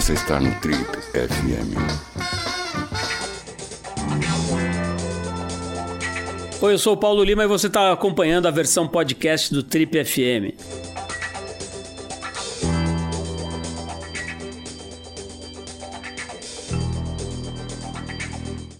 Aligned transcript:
Você 0.00 0.14
está 0.14 0.40
no 0.40 0.50
Trip 0.60 0.82
FM. 1.12 1.76
Oi, 6.62 6.72
eu 6.72 6.78
sou 6.78 6.94
o 6.94 6.96
Paulo 6.96 7.22
Lima 7.22 7.44
e 7.44 7.46
você 7.46 7.66
está 7.66 7.92
acompanhando 7.92 8.48
a 8.48 8.50
versão 8.50 8.88
podcast 8.88 9.52
do 9.52 9.62
Trip 9.62 10.02
FM. 10.02 10.56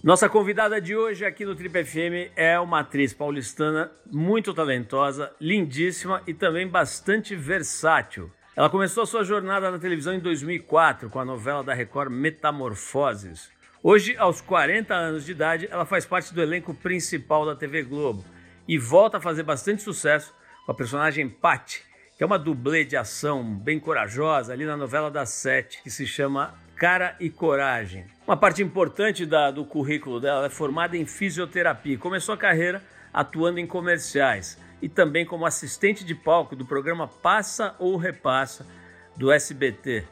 Nossa 0.03 0.27
convidada 0.27 0.81
de 0.81 0.95
hoje 0.95 1.23
aqui 1.23 1.45
no 1.45 1.55
Trip 1.55 1.83
FM 1.83 2.31
é 2.35 2.59
uma 2.59 2.79
atriz 2.79 3.13
paulistana 3.13 3.91
muito 4.11 4.55
talentosa, 4.55 5.31
lindíssima 5.39 6.23
e 6.25 6.33
também 6.33 6.67
bastante 6.67 7.35
versátil. 7.35 8.31
Ela 8.53 8.69
começou 8.69 9.05
sua 9.05 9.23
jornada 9.23 9.71
na 9.71 9.79
televisão 9.79 10.13
em 10.13 10.19
2004 10.19 11.09
com 11.09 11.21
a 11.21 11.23
novela 11.23 11.63
da 11.63 11.73
Record 11.73 12.11
Metamorfoses. 12.11 13.49
Hoje, 13.81 14.17
aos 14.17 14.41
40 14.41 14.93
anos 14.93 15.25
de 15.25 15.31
idade, 15.31 15.69
ela 15.71 15.85
faz 15.85 16.05
parte 16.05 16.33
do 16.33 16.41
elenco 16.41 16.73
principal 16.73 17.45
da 17.45 17.55
TV 17.55 17.81
Globo 17.81 18.25
e 18.67 18.77
volta 18.77 19.19
a 19.19 19.21
fazer 19.21 19.43
bastante 19.43 19.81
sucesso 19.81 20.35
com 20.65 20.71
a 20.73 20.75
personagem 20.75 21.29
Patty, 21.29 21.81
que 22.17 22.23
é 22.23 22.27
uma 22.27 22.37
dublê 22.37 22.83
de 22.83 22.97
ação 22.97 23.41
bem 23.41 23.79
corajosa 23.79 24.51
ali 24.51 24.65
na 24.65 24.75
novela 24.75 25.09
das 25.09 25.29
sete, 25.29 25.81
que 25.81 25.89
se 25.89 26.05
chama 26.05 26.53
Cara 26.75 27.15
e 27.21 27.29
Coragem. 27.29 28.05
Uma 28.27 28.35
parte 28.35 28.61
importante 28.61 29.25
da, 29.25 29.49
do 29.49 29.63
currículo 29.63 30.19
dela 30.19 30.47
é 30.47 30.49
formada 30.49 30.97
em 30.97 31.05
fisioterapia. 31.05 31.97
Começou 31.97 32.35
a 32.35 32.37
carreira 32.37 32.83
atuando 33.13 33.61
em 33.61 33.65
comerciais 33.65 34.57
e 34.81 34.89
também 34.89 35.25
como 35.25 35.45
assistente 35.45 36.03
de 36.03 36.15
palco 36.15 36.55
do 36.55 36.65
programa 36.65 37.07
Passa 37.07 37.75
ou 37.79 37.97
Repassa 37.97 38.65
do 39.15 39.31
SBT. 39.31 40.03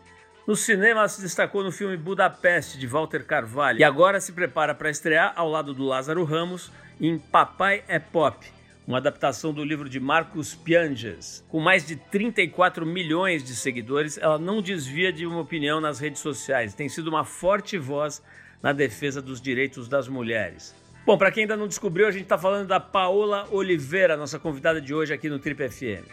No 0.45 0.55
cinema, 0.55 1.01
ela 1.01 1.07
se 1.07 1.21
destacou 1.21 1.63
no 1.63 1.71
filme 1.71 1.95
Budapeste, 1.95 2.77
de 2.79 2.87
Walter 2.87 3.23
Carvalho, 3.23 3.79
e 3.79 3.83
agora 3.83 4.19
se 4.19 4.31
prepara 4.31 4.73
para 4.73 4.89
estrear 4.89 5.33
ao 5.35 5.47
lado 5.47 5.73
do 5.73 5.83
Lázaro 5.83 6.23
Ramos 6.23 6.71
em 6.99 7.17
Papai 7.17 7.83
é 7.87 7.99
Pop, 7.99 8.45
uma 8.87 8.97
adaptação 8.97 9.53
do 9.53 9.63
livro 9.63 9.87
de 9.87 9.99
Marcos 9.99 10.55
Pianges. 10.55 11.45
Com 11.47 11.59
mais 11.59 11.85
de 11.85 11.95
34 11.95 12.85
milhões 12.85 13.43
de 13.43 13.55
seguidores, 13.55 14.17
ela 14.17 14.39
não 14.39 14.61
desvia 14.61 15.13
de 15.13 15.25
uma 15.25 15.39
opinião 15.39 15.79
nas 15.79 15.99
redes 15.99 16.19
sociais, 16.19 16.73
tem 16.73 16.89
sido 16.89 17.07
uma 17.07 17.23
forte 17.23 17.77
voz 17.77 18.21
na 18.61 18.73
defesa 18.73 19.21
dos 19.21 19.39
direitos 19.39 19.87
das 19.87 20.07
mulheres. 20.07 20.75
Bom, 21.09 21.17
para 21.17 21.31
quem 21.31 21.41
ainda 21.41 21.57
não 21.57 21.67
descobriu, 21.67 22.05
a 22.05 22.11
gente 22.11 22.21
está 22.21 22.37
falando 22.37 22.67
da 22.67 22.79
Paola 22.79 23.47
Oliveira, 23.49 24.15
nossa 24.15 24.37
convidada 24.37 24.79
de 24.79 24.93
hoje 24.93 25.11
aqui 25.11 25.27
no 25.27 25.39
Trip 25.39 25.67
FM. 25.67 26.05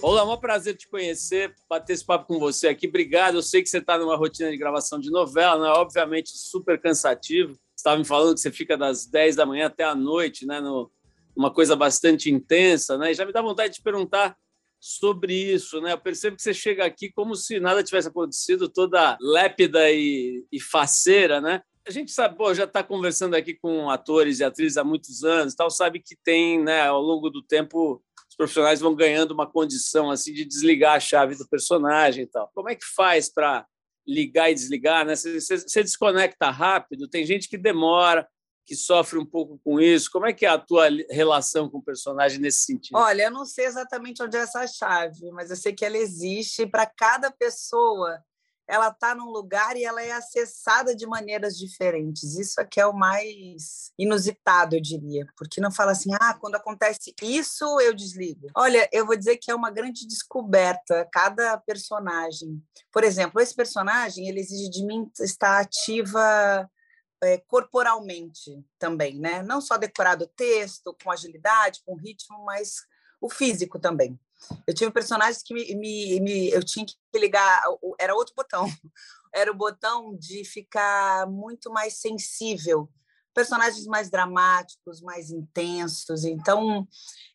Olá, 0.00 0.20
é 0.20 0.24
um 0.24 0.36
prazer 0.36 0.76
te 0.76 0.88
conhecer, 0.88 1.52
bater 1.68 1.94
esse 1.94 2.06
papo 2.06 2.28
com 2.28 2.38
você 2.38 2.68
aqui. 2.68 2.86
Obrigado. 2.86 3.34
Eu 3.34 3.42
sei 3.42 3.60
que 3.60 3.68
você 3.68 3.78
está 3.78 3.98
numa 3.98 4.14
rotina 4.14 4.52
de 4.52 4.56
gravação 4.56 5.00
de 5.00 5.10
novela, 5.10 5.60
né? 5.64 5.68
obviamente 5.70 6.30
super 6.38 6.80
cansativo. 6.80 7.54
Você 7.54 7.60
estava 7.74 7.98
me 7.98 8.04
falando 8.04 8.34
que 8.34 8.40
você 8.40 8.52
fica 8.52 8.76
das 8.78 9.04
10 9.04 9.34
da 9.34 9.44
manhã 9.44 9.66
até 9.66 9.82
a 9.82 9.96
noite, 9.96 10.46
né? 10.46 10.60
No, 10.60 10.92
uma 11.34 11.52
coisa 11.52 11.74
bastante 11.74 12.30
intensa, 12.30 12.96
né? 12.96 13.10
E 13.10 13.14
já 13.14 13.26
me 13.26 13.32
dá 13.32 13.42
vontade 13.42 13.74
de 13.74 13.82
perguntar 13.82 14.36
sobre 14.80 15.34
isso, 15.34 15.80
né? 15.80 15.92
Eu 15.92 15.98
percebo 15.98 16.36
que 16.36 16.42
você 16.42 16.54
chega 16.54 16.84
aqui 16.84 17.10
como 17.10 17.34
se 17.34 17.58
nada 17.58 17.82
tivesse 17.82 18.08
acontecido, 18.08 18.68
toda 18.68 19.16
lépida 19.20 19.90
e, 19.90 20.44
e 20.52 20.60
faceira, 20.60 21.40
né? 21.40 21.62
A 21.86 21.90
gente 21.90 22.12
sabe, 22.12 22.36
pô, 22.36 22.52
já 22.52 22.64
está 22.64 22.82
conversando 22.82 23.34
aqui 23.34 23.54
com 23.54 23.88
atores 23.88 24.40
e 24.40 24.44
atrizes 24.44 24.76
há 24.76 24.84
muitos 24.84 25.24
anos, 25.24 25.54
tal, 25.54 25.70
sabe 25.70 26.00
que 26.00 26.14
tem, 26.22 26.62
né, 26.62 26.82
ao 26.82 27.00
longo 27.00 27.30
do 27.30 27.42
tempo 27.42 28.02
profissionais 28.38 28.78
vão 28.78 28.94
ganhando 28.94 29.32
uma 29.32 29.50
condição 29.50 30.10
assim 30.10 30.32
de 30.32 30.44
desligar 30.44 30.94
a 30.94 31.00
chave 31.00 31.34
do 31.34 31.48
personagem 31.48 32.22
e 32.22 32.26
tal. 32.26 32.48
Como 32.54 32.70
é 32.70 32.76
que 32.76 32.86
faz 32.94 33.28
para 33.28 33.66
ligar 34.06 34.48
e 34.50 34.54
desligar? 34.54 35.04
Né? 35.04 35.16
Você, 35.16 35.40
você, 35.40 35.58
você, 35.58 35.82
desconecta 35.82 36.48
rápido? 36.48 37.08
Tem 37.08 37.26
gente 37.26 37.48
que 37.48 37.58
demora, 37.58 38.26
que 38.68 38.76
sofre 38.76 39.18
um 39.18 39.24
pouco 39.24 39.58
com 39.64 39.80
isso. 39.80 40.10
Como 40.10 40.26
é 40.26 40.32
que 40.34 40.44
é 40.44 40.48
a 40.50 40.58
tua 40.58 40.88
relação 41.10 41.70
com 41.70 41.78
o 41.78 41.82
personagem 41.82 42.38
nesse 42.38 42.66
sentido? 42.66 42.98
Olha, 42.98 43.22
eu 43.22 43.30
não 43.30 43.46
sei 43.46 43.64
exatamente 43.64 44.22
onde 44.22 44.36
é 44.36 44.40
essa 44.40 44.66
chave, 44.66 45.30
mas 45.32 45.48
eu 45.48 45.56
sei 45.56 45.72
que 45.72 45.86
ela 45.86 45.96
existe 45.96 46.66
para 46.66 46.84
cada 46.84 47.30
pessoa 47.30 48.22
ela 48.68 48.88
está 48.88 49.14
num 49.14 49.30
lugar 49.30 49.78
e 49.78 49.84
ela 49.84 50.02
é 50.02 50.12
acessada 50.12 50.94
de 50.94 51.06
maneiras 51.06 51.56
diferentes. 51.56 52.36
Isso 52.38 52.60
aqui 52.60 52.78
é 52.78 52.86
o 52.86 52.92
mais 52.92 53.90
inusitado, 53.98 54.76
eu 54.76 54.82
diria, 54.82 55.26
porque 55.38 55.58
não 55.58 55.72
fala 55.72 55.92
assim, 55.92 56.10
ah, 56.20 56.34
quando 56.34 56.56
acontece 56.56 57.14
isso, 57.22 57.80
eu 57.80 57.94
desligo. 57.94 58.48
Olha, 58.54 58.86
eu 58.92 59.06
vou 59.06 59.16
dizer 59.16 59.38
que 59.38 59.50
é 59.50 59.54
uma 59.54 59.70
grande 59.70 60.06
descoberta 60.06 61.08
cada 61.10 61.56
personagem. 61.56 62.62
Por 62.92 63.04
exemplo, 63.04 63.40
esse 63.40 63.54
personagem, 63.56 64.28
ele 64.28 64.40
exige 64.40 64.68
de 64.68 64.84
mim 64.84 65.10
estar 65.18 65.60
ativa 65.60 66.68
é, 67.22 67.38
corporalmente 67.38 68.64
também, 68.78 69.18
né? 69.18 69.42
Não 69.42 69.60
só 69.60 69.76
decorar 69.76 70.20
o 70.20 70.26
texto, 70.26 70.96
com 71.02 71.10
agilidade, 71.10 71.82
com 71.84 71.96
ritmo, 71.96 72.44
mas 72.44 72.76
o 73.20 73.28
físico 73.28 73.78
também. 73.78 74.18
Eu 74.66 74.74
tive 74.74 74.90
personagens 74.90 75.42
que 75.42 75.52
me, 75.52 75.74
me, 75.74 76.20
me, 76.20 76.50
eu 76.50 76.62
tinha 76.62 76.86
que 76.86 77.18
ligar, 77.18 77.62
era 77.98 78.14
outro 78.14 78.34
botão, 78.36 78.64
era 79.34 79.50
o 79.50 79.56
botão 79.56 80.16
de 80.16 80.44
ficar 80.44 81.26
muito 81.26 81.70
mais 81.72 81.94
sensível, 81.94 82.88
personagens 83.34 83.84
mais 83.86 84.10
dramáticos, 84.10 85.00
mais 85.00 85.30
intensos. 85.30 86.24
Então, 86.24 86.86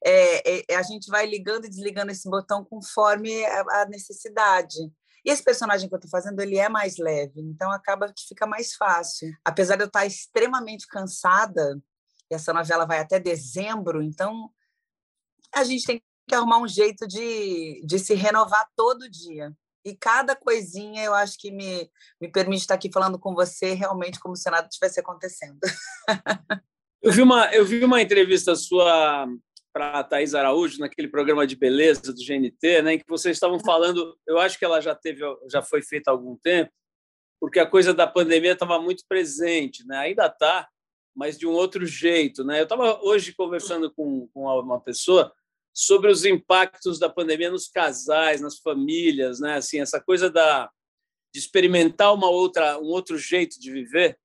é, 0.04 0.74
é, 0.74 0.76
a 0.76 0.84
gente 0.84 1.08
vai 1.10 1.26
ligando 1.26 1.66
e 1.66 1.70
desligando 1.70 2.12
esse 2.12 2.30
botão 2.30 2.64
conforme 2.64 3.44
a, 3.46 3.82
a 3.82 3.86
necessidade. 3.86 4.78
E 5.26 5.30
esse 5.32 5.44
personagem 5.44 5.88
que 5.88 5.96
eu 5.96 5.98
estou 5.98 6.10
fazendo, 6.10 6.40
ele 6.42 6.58
é 6.58 6.68
mais 6.68 6.98
leve, 6.98 7.42
então 7.42 7.72
acaba 7.72 8.12
que 8.12 8.28
fica 8.28 8.46
mais 8.46 8.76
fácil. 8.76 9.32
Apesar 9.44 9.76
de 9.78 9.84
eu 9.84 9.88
estar 9.88 10.06
extremamente 10.06 10.86
cansada, 10.88 11.82
e 12.30 12.36
essa 12.36 12.54
novela 12.54 12.86
vai 12.86 13.00
até 13.00 13.20
dezembro, 13.20 14.02
então 14.02 14.50
a 15.54 15.64
gente 15.64 15.86
tem 15.86 16.04
que 16.28 16.36
arrumar 16.36 16.60
um 16.60 16.68
jeito 16.68 17.08
de, 17.08 17.82
de 17.86 18.00
se 18.00 18.14
renovar 18.14 18.68
todo 18.76 19.10
dia. 19.10 19.54
E 19.86 19.96
cada 19.96 20.36
coisinha 20.36 21.04
eu 21.04 21.14
acho 21.14 21.38
que 21.38 21.52
me, 21.52 21.90
me 22.20 22.32
permite 22.32 22.62
estar 22.62 22.76
aqui 22.76 22.90
falando 22.92 23.20
com 23.20 23.34
você 23.34 23.74
realmente 23.74 24.20
como 24.20 24.36
se 24.36 24.50
nada 24.50 24.68
estivesse 24.68 25.00
acontecendo. 25.00 25.60
eu, 27.02 27.12
vi 27.12 27.22
uma, 27.22 27.54
eu 27.54 27.66
vi 27.66 27.84
uma 27.84 28.02
entrevista 28.02 28.56
sua 28.56 29.28
para 29.74 30.00
a 30.00 30.04
Thais 30.04 30.36
Araújo 30.36 30.80
naquele 30.80 31.08
programa 31.08 31.48
de 31.48 31.56
beleza 31.56 32.14
do 32.14 32.24
GNT, 32.24 32.84
né, 32.84 32.94
em 32.94 33.00
que 33.00 33.10
vocês 33.10 33.36
estavam 33.36 33.60
falando, 33.60 34.16
eu 34.28 34.38
acho 34.38 34.58
que 34.58 34.64
ela 34.64 34.80
já 34.80 34.94
teve, 34.94 35.22
já 35.52 35.64
foi 35.64 35.82
feita 35.82 36.12
há 36.12 36.14
algum 36.14 36.38
tempo, 36.38 36.72
porque 37.42 37.60
a 37.60 37.66
coisa 37.66 37.94
da 37.94 38.08
pandemia 38.08 38.54
estava 38.54 38.80
muito 38.80 39.04
presente, 39.06 39.86
né? 39.86 39.98
Ainda 39.98 40.28
está, 40.28 40.70
mas 41.14 41.38
de 41.38 41.46
um 41.46 41.52
outro 41.52 41.86
jeito, 41.86 42.42
né? 42.42 42.60
Eu 42.60 42.64
estava 42.64 43.02
hoje 43.04 43.34
conversando 43.34 43.94
com, 43.94 44.30
com 44.34 44.46
uma 44.46 44.80
pessoa 44.80 45.34
sobre 45.74 46.10
os 46.10 46.24
impactos 46.24 46.98
da 46.98 47.10
pandemia 47.10 47.52
nos 47.52 47.68
casais, 47.68 48.40
nas 48.40 48.60
famílias, 48.60 49.42
né? 49.42 49.56
Assim, 49.56 49.82
essa 49.82 50.00
coisa 50.00 50.30
da 50.30 50.72
de 51.34 51.40
experimentar 51.40 52.14
uma 52.14 52.30
outra 52.30 52.80
um 52.80 52.86
outro 52.86 53.18
jeito 53.18 53.60
de 53.60 53.72
viver, 53.72 54.18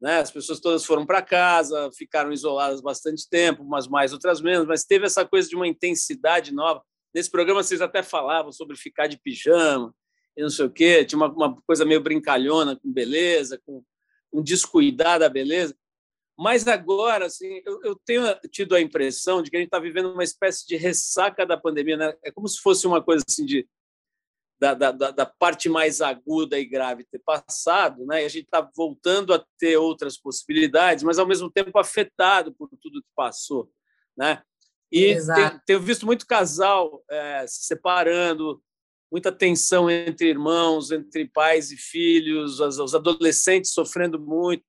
né? 0.00 0.18
As 0.20 0.30
pessoas 0.30 0.60
todas 0.60 0.84
foram 0.84 1.06
para 1.06 1.22
casa, 1.22 1.90
ficaram 1.96 2.32
isoladas 2.32 2.80
bastante 2.80 3.28
tempo, 3.28 3.62
umas 3.62 3.88
mais, 3.88 4.12
outras 4.12 4.40
menos, 4.40 4.66
mas 4.66 4.84
teve 4.84 5.06
essa 5.06 5.24
coisa 5.24 5.48
de 5.48 5.56
uma 5.56 5.66
intensidade 5.66 6.52
nova. 6.52 6.82
Nesse 7.14 7.30
programa 7.30 7.62
vocês 7.62 7.80
até 7.80 8.02
falavam 8.02 8.52
sobre 8.52 8.76
ficar 8.76 9.06
de 9.06 9.18
pijama 9.18 9.94
e 10.36 10.42
não 10.42 10.50
sei 10.50 10.66
o 10.66 10.70
quê, 10.70 11.04
tinha 11.04 11.16
uma, 11.16 11.28
uma 11.28 11.62
coisa 11.62 11.84
meio 11.84 12.00
brincalhona 12.00 12.76
com 12.76 12.92
beleza, 12.92 13.60
com 13.64 13.82
um 14.32 14.42
descuidar 14.42 15.18
da 15.18 15.28
beleza. 15.28 15.74
Mas 16.38 16.68
agora, 16.68 17.26
assim, 17.26 17.62
eu, 17.64 17.80
eu, 17.82 17.96
tenho 18.04 18.22
tido 18.50 18.74
a 18.74 18.80
impressão 18.80 19.42
de 19.42 19.50
que 19.50 19.56
a 19.56 19.58
gente 19.58 19.68
está 19.68 19.78
vivendo 19.78 20.12
uma 20.12 20.22
espécie 20.22 20.66
de 20.66 20.76
ressaca 20.76 21.46
da 21.46 21.56
pandemia. 21.56 21.96
Né? 21.96 22.14
É 22.22 22.30
como 22.30 22.46
se 22.46 22.60
fosse 22.60 22.86
uma 22.86 23.02
coisa 23.02 23.24
assim 23.26 23.46
de 23.46 23.66
da, 24.58 24.74
da, 24.74 24.90
da 24.90 25.26
parte 25.26 25.68
mais 25.68 26.00
aguda 26.00 26.58
e 26.58 26.64
grave 26.64 27.04
ter 27.04 27.18
passado, 27.18 28.06
né? 28.06 28.22
E 28.22 28.26
a 28.26 28.28
gente 28.28 28.44
está 28.44 28.68
voltando 28.74 29.34
a 29.34 29.44
ter 29.58 29.76
outras 29.76 30.16
possibilidades, 30.16 31.04
mas 31.04 31.18
ao 31.18 31.26
mesmo 31.26 31.50
tempo 31.50 31.78
afetado 31.78 32.54
por 32.54 32.68
tudo 32.80 33.02
que 33.02 33.08
passou, 33.14 33.70
né? 34.16 34.42
E 34.90 35.16
tenho, 35.16 35.60
tenho, 35.66 35.80
visto 35.80 36.06
muito 36.06 36.26
casal 36.26 37.02
é, 37.10 37.46
se 37.46 37.64
separando, 37.64 38.62
muita 39.10 39.30
tensão 39.30 39.90
entre 39.90 40.28
irmãos, 40.28 40.90
entre 40.90 41.28
pais 41.28 41.70
e 41.70 41.76
filhos, 41.76 42.60
os, 42.60 42.78
os 42.78 42.94
adolescentes 42.94 43.72
sofrendo 43.72 44.18
muito. 44.18 44.64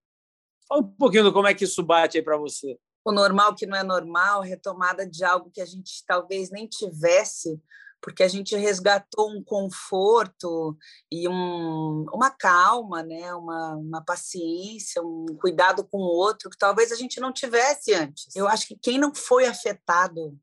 Fala 0.68 0.82
um 0.82 0.88
pouquinho 0.88 1.32
como 1.32 1.48
é 1.48 1.54
que 1.54 1.64
isso 1.64 1.82
bate 1.84 2.18
aí 2.18 2.24
para 2.24 2.38
você. 2.38 2.78
O 3.06 3.12
normal 3.12 3.56
que 3.56 3.66
não 3.66 3.78
é 3.78 3.84
normal, 3.84 4.42
retomada 4.42 5.08
de 5.08 5.24
algo 5.24 5.50
que 5.50 5.62
a 5.62 5.66
gente 5.66 6.04
talvez 6.06 6.52
nem 6.52 6.68
tivesse, 6.68 7.58
porque 8.02 8.24
a 8.24 8.28
gente 8.28 8.56
resgatou 8.56 9.30
um 9.30 9.44
conforto 9.44 10.78
e 11.12 11.28
um, 11.28 12.06
uma 12.14 12.30
calma, 12.30 13.04
né? 13.04 13.34
uma, 13.34 13.76
uma 13.76 14.04
paciência, 14.04 15.02
um 15.02 15.26
cuidado 15.40 15.84
com 15.84 15.98
o 15.98 16.16
outro 16.16 16.50
que 16.50 16.58
talvez 16.58 16.92
a 16.92 16.96
gente 16.96 17.20
não 17.20 17.34
tivesse 17.34 17.94
antes. 17.94 18.36
Eu 18.36 18.48
acho 18.48 18.68
que 18.68 18.78
quem 18.78 18.98
não 18.98 19.14
foi 19.14 19.46
afetado 19.46 20.38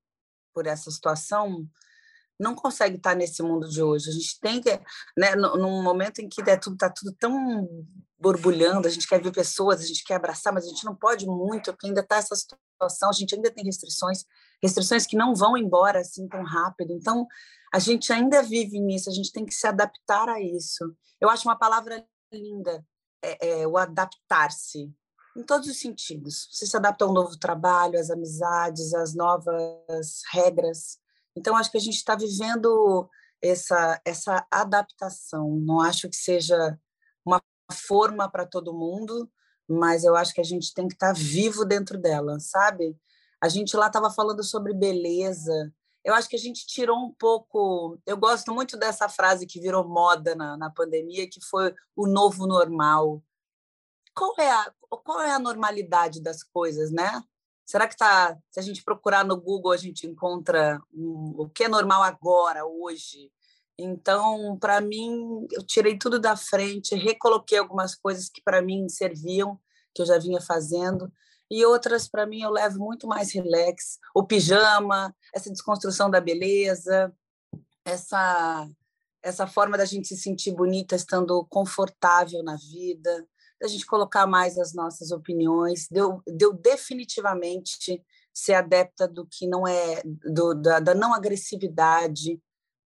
por 0.53 0.67
essa 0.67 0.91
situação 0.91 1.67
não 2.39 2.55
consegue 2.55 2.97
estar 2.97 3.15
nesse 3.15 3.43
mundo 3.43 3.69
de 3.69 3.83
hoje. 3.83 4.11
A 4.11 4.13
gente 4.13 4.41
tem 4.41 4.61
que, 4.61 4.71
né, 5.17 5.35
num 5.37 5.83
momento 5.83 6.21
em 6.21 6.29
que 6.29 6.43
é 6.43 6.57
tudo 6.57 6.75
está 6.75 6.91
tudo 6.91 7.13
tão 7.13 7.69
borbulhando, 8.19 8.89
a 8.89 8.91
gente 8.91 9.07
quer 9.07 9.23
ver 9.23 9.33
pessoas, 9.33 9.81
a 9.81 9.87
gente 9.87 10.03
quer 10.03 10.15
abraçar, 10.15 10.53
mas 10.53 10.65
a 10.65 10.69
gente 10.69 10.85
não 10.85 10.95
pode 10.95 11.27
muito, 11.27 11.73
porque 11.73 11.87
ainda 11.87 12.01
está 12.01 12.17
essa 12.17 12.35
situação, 12.35 12.59
a 13.09 13.13
gente 13.13 13.35
ainda 13.35 13.51
tem 13.51 13.65
restrições, 13.65 14.25
restrições 14.63 15.07
que 15.07 15.17
não 15.17 15.35
vão 15.35 15.57
embora 15.57 16.01
assim 16.01 16.29
tão 16.29 16.43
rápido. 16.43 16.93
Então, 16.93 17.27
a 17.73 17.79
gente 17.79 18.13
ainda 18.13 18.43
vive 18.43 18.79
nisso, 18.81 19.11
a 19.11 19.13
gente 19.13 19.33
tem 19.33 19.45
que 19.45 19.55
se 19.55 19.67
adaptar 19.67 20.29
a 20.29 20.41
isso. 20.41 20.85
Eu 21.21 21.29
acho 21.29 21.49
uma 21.49 21.59
palavra 21.59 22.07
linda, 22.33 22.85
é, 23.23 23.63
é 23.63 23.67
o 23.67 23.77
adaptar-se, 23.77 24.93
em 25.37 25.43
todos 25.43 25.69
os 25.69 25.79
sentidos. 25.79 26.49
Você 26.53 26.67
se 26.67 26.77
adapta 26.77 27.05
a 27.05 27.09
um 27.09 27.13
novo 27.13 27.39
trabalho, 27.39 27.99
às 27.99 28.11
amizades, 28.11 28.95
às 28.95 29.15
novas 29.15 30.23
regras. 30.33 30.99
Então, 31.37 31.57
acho 31.57 31.71
que 31.71 31.77
a 31.77 31.81
gente 31.81 31.97
está 31.97 32.15
vivendo 32.15 33.09
essa, 33.43 34.01
essa 34.05 34.47
adaptação. 34.51 35.59
Não 35.61 35.81
acho 35.81 36.09
que 36.09 36.17
seja 36.17 36.79
uma 37.27 37.43
forma 37.73 38.31
para 38.31 38.47
todo 38.47 38.73
mundo, 38.73 39.31
mas 39.69 40.05
eu 40.05 40.15
acho 40.17 40.35
que 40.35 40.41
a 40.41 40.45
gente 40.45 40.73
tem 40.75 40.89
que 40.89 40.95
estar 40.95 41.15
tá 41.15 41.19
vivo 41.19 41.65
dentro 41.65 41.99
dela, 41.99 42.39
sabe? 42.41 42.97
A 43.41 43.49
gente 43.49 43.77
lá 43.77 43.89
estava 43.89 44.11
falando 44.11 44.43
sobre 44.43 44.73
beleza. 44.73 45.73
Eu 46.05 46.15
acho 46.15 46.29
que 46.29 46.37
a 46.37 46.39
gente 46.39 46.67
tirou 46.67 46.99
um 46.99 47.13
pouco. 47.13 47.99
Eu 48.07 48.17
gosto 48.17 48.53
muito 48.53 48.77
dessa 48.77 49.09
frase 49.09 49.47
que 49.47 49.61
virou 49.61 49.87
moda 49.87 50.35
na, 50.35 50.57
na 50.57 50.71
pandemia, 50.71 51.29
que 51.29 51.41
foi 51.41 51.75
o 51.97 52.07
novo 52.07 52.47
normal. 52.47 53.23
Qual 54.15 54.35
é, 54.39 54.51
a, 54.51 54.73
qual 55.03 55.21
é 55.23 55.33
a 55.33 55.39
normalidade 55.39 56.23
das 56.23 56.43
coisas, 56.43 56.91
né? 56.91 57.23
Será 57.67 57.89
que 57.89 57.97
tá? 57.97 58.39
Se 58.51 58.61
a 58.61 58.63
gente 58.63 58.85
procurar 58.85 59.25
no 59.25 59.41
Google, 59.41 59.73
a 59.73 59.77
gente 59.77 60.07
encontra 60.07 60.81
um, 60.93 61.35
o 61.39 61.49
que 61.49 61.65
é 61.65 61.69
normal 61.69 62.03
agora, 62.03 62.67
hoje? 62.67 63.33
Então, 63.79 64.57
para 64.59 64.81
mim, 64.81 65.47
eu 65.51 65.63
tirei 65.65 65.99
tudo 65.99 66.19
da 66.19 66.37
frente, 66.37 66.95
recoloquei 66.95 67.59
algumas 67.59 67.95
coisas 67.95 68.29
que 68.29 68.41
para 68.43 68.63
mim 68.63 68.89
serviam, 68.89 69.59
que 69.93 70.03
eu 70.03 70.07
já 70.07 70.19
vinha 70.19 70.41
fazendo, 70.41 71.13
e 71.51 71.65
outras 71.65 72.09
para 72.09 72.27
mim 72.27 72.43
eu 72.43 72.51
levo 72.51 72.79
muito 72.79 73.07
mais 73.07 73.33
relax, 73.33 73.99
o 74.15 74.25
pijama, 74.25 75.15
essa 75.35 75.51
desconstrução 75.51 76.11
da 76.11 76.21
beleza, 76.21 77.13
essa 77.85 78.69
essa 79.25 79.47
forma 79.47 79.79
da 79.79 79.87
gente 79.87 80.07
se 80.07 80.19
sentir 80.19 80.53
bonita 80.53 80.95
estando 80.95 81.47
confortável 81.47 82.43
na 82.43 82.57
vida, 82.57 83.27
da 83.59 83.67
gente 83.67 83.87
colocar 83.87 84.27
mais 84.27 84.59
as 84.59 84.75
nossas 84.75 85.11
opiniões, 85.11 85.89
deu, 85.91 86.21
deu 86.27 86.53
definitivamente 86.53 88.05
ser 88.35 88.53
adepta 88.53 89.09
do 89.09 89.27
que 89.27 89.47
não 89.47 89.67
é 89.67 90.03
do, 90.05 90.53
da, 90.53 90.79
da 90.79 90.95
não 90.95 91.15
agressividade, 91.15 92.39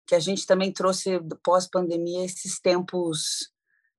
que 0.07 0.15
a 0.15 0.19
gente 0.19 0.47
também 0.47 0.71
trouxe 0.71 1.19
pós-pandemia 1.43 2.23
esses 2.23 2.59
tempos 2.59 3.51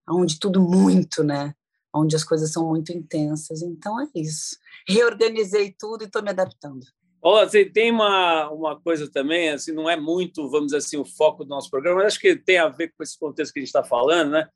onde 0.08 0.38
tudo 0.38 0.60
muito, 0.60 1.22
né? 1.22 1.54
Onde 1.94 2.16
as 2.16 2.24
coisas 2.24 2.50
são 2.50 2.66
muito 2.66 2.92
intensas. 2.92 3.60
Então 3.60 4.00
é 4.00 4.08
isso. 4.14 4.56
Reorganizei 4.88 5.74
tudo 5.78 6.02
e 6.02 6.06
estou 6.06 6.22
me 6.22 6.30
adaptando. 6.30 6.84
Olá, 7.20 7.46
tem 7.46 7.90
uma, 7.90 8.48
uma 8.48 8.80
coisa 8.80 9.10
também, 9.10 9.50
assim, 9.50 9.72
não 9.72 9.90
é 9.90 9.96
muito, 9.96 10.48
vamos 10.48 10.66
dizer 10.66 10.78
assim, 10.78 10.96
o 10.96 11.04
foco 11.04 11.44
do 11.44 11.50
nosso 11.50 11.68
programa, 11.68 11.98
mas 11.98 12.06
acho 12.06 12.20
que 12.20 12.36
tem 12.36 12.58
a 12.58 12.68
ver 12.68 12.92
com 12.96 13.02
esse 13.02 13.18
contexto 13.18 13.52
que 13.52 13.58
a 13.58 13.62
gente 13.62 13.68
está 13.68 13.82
falando, 13.82 14.30
né? 14.30 14.48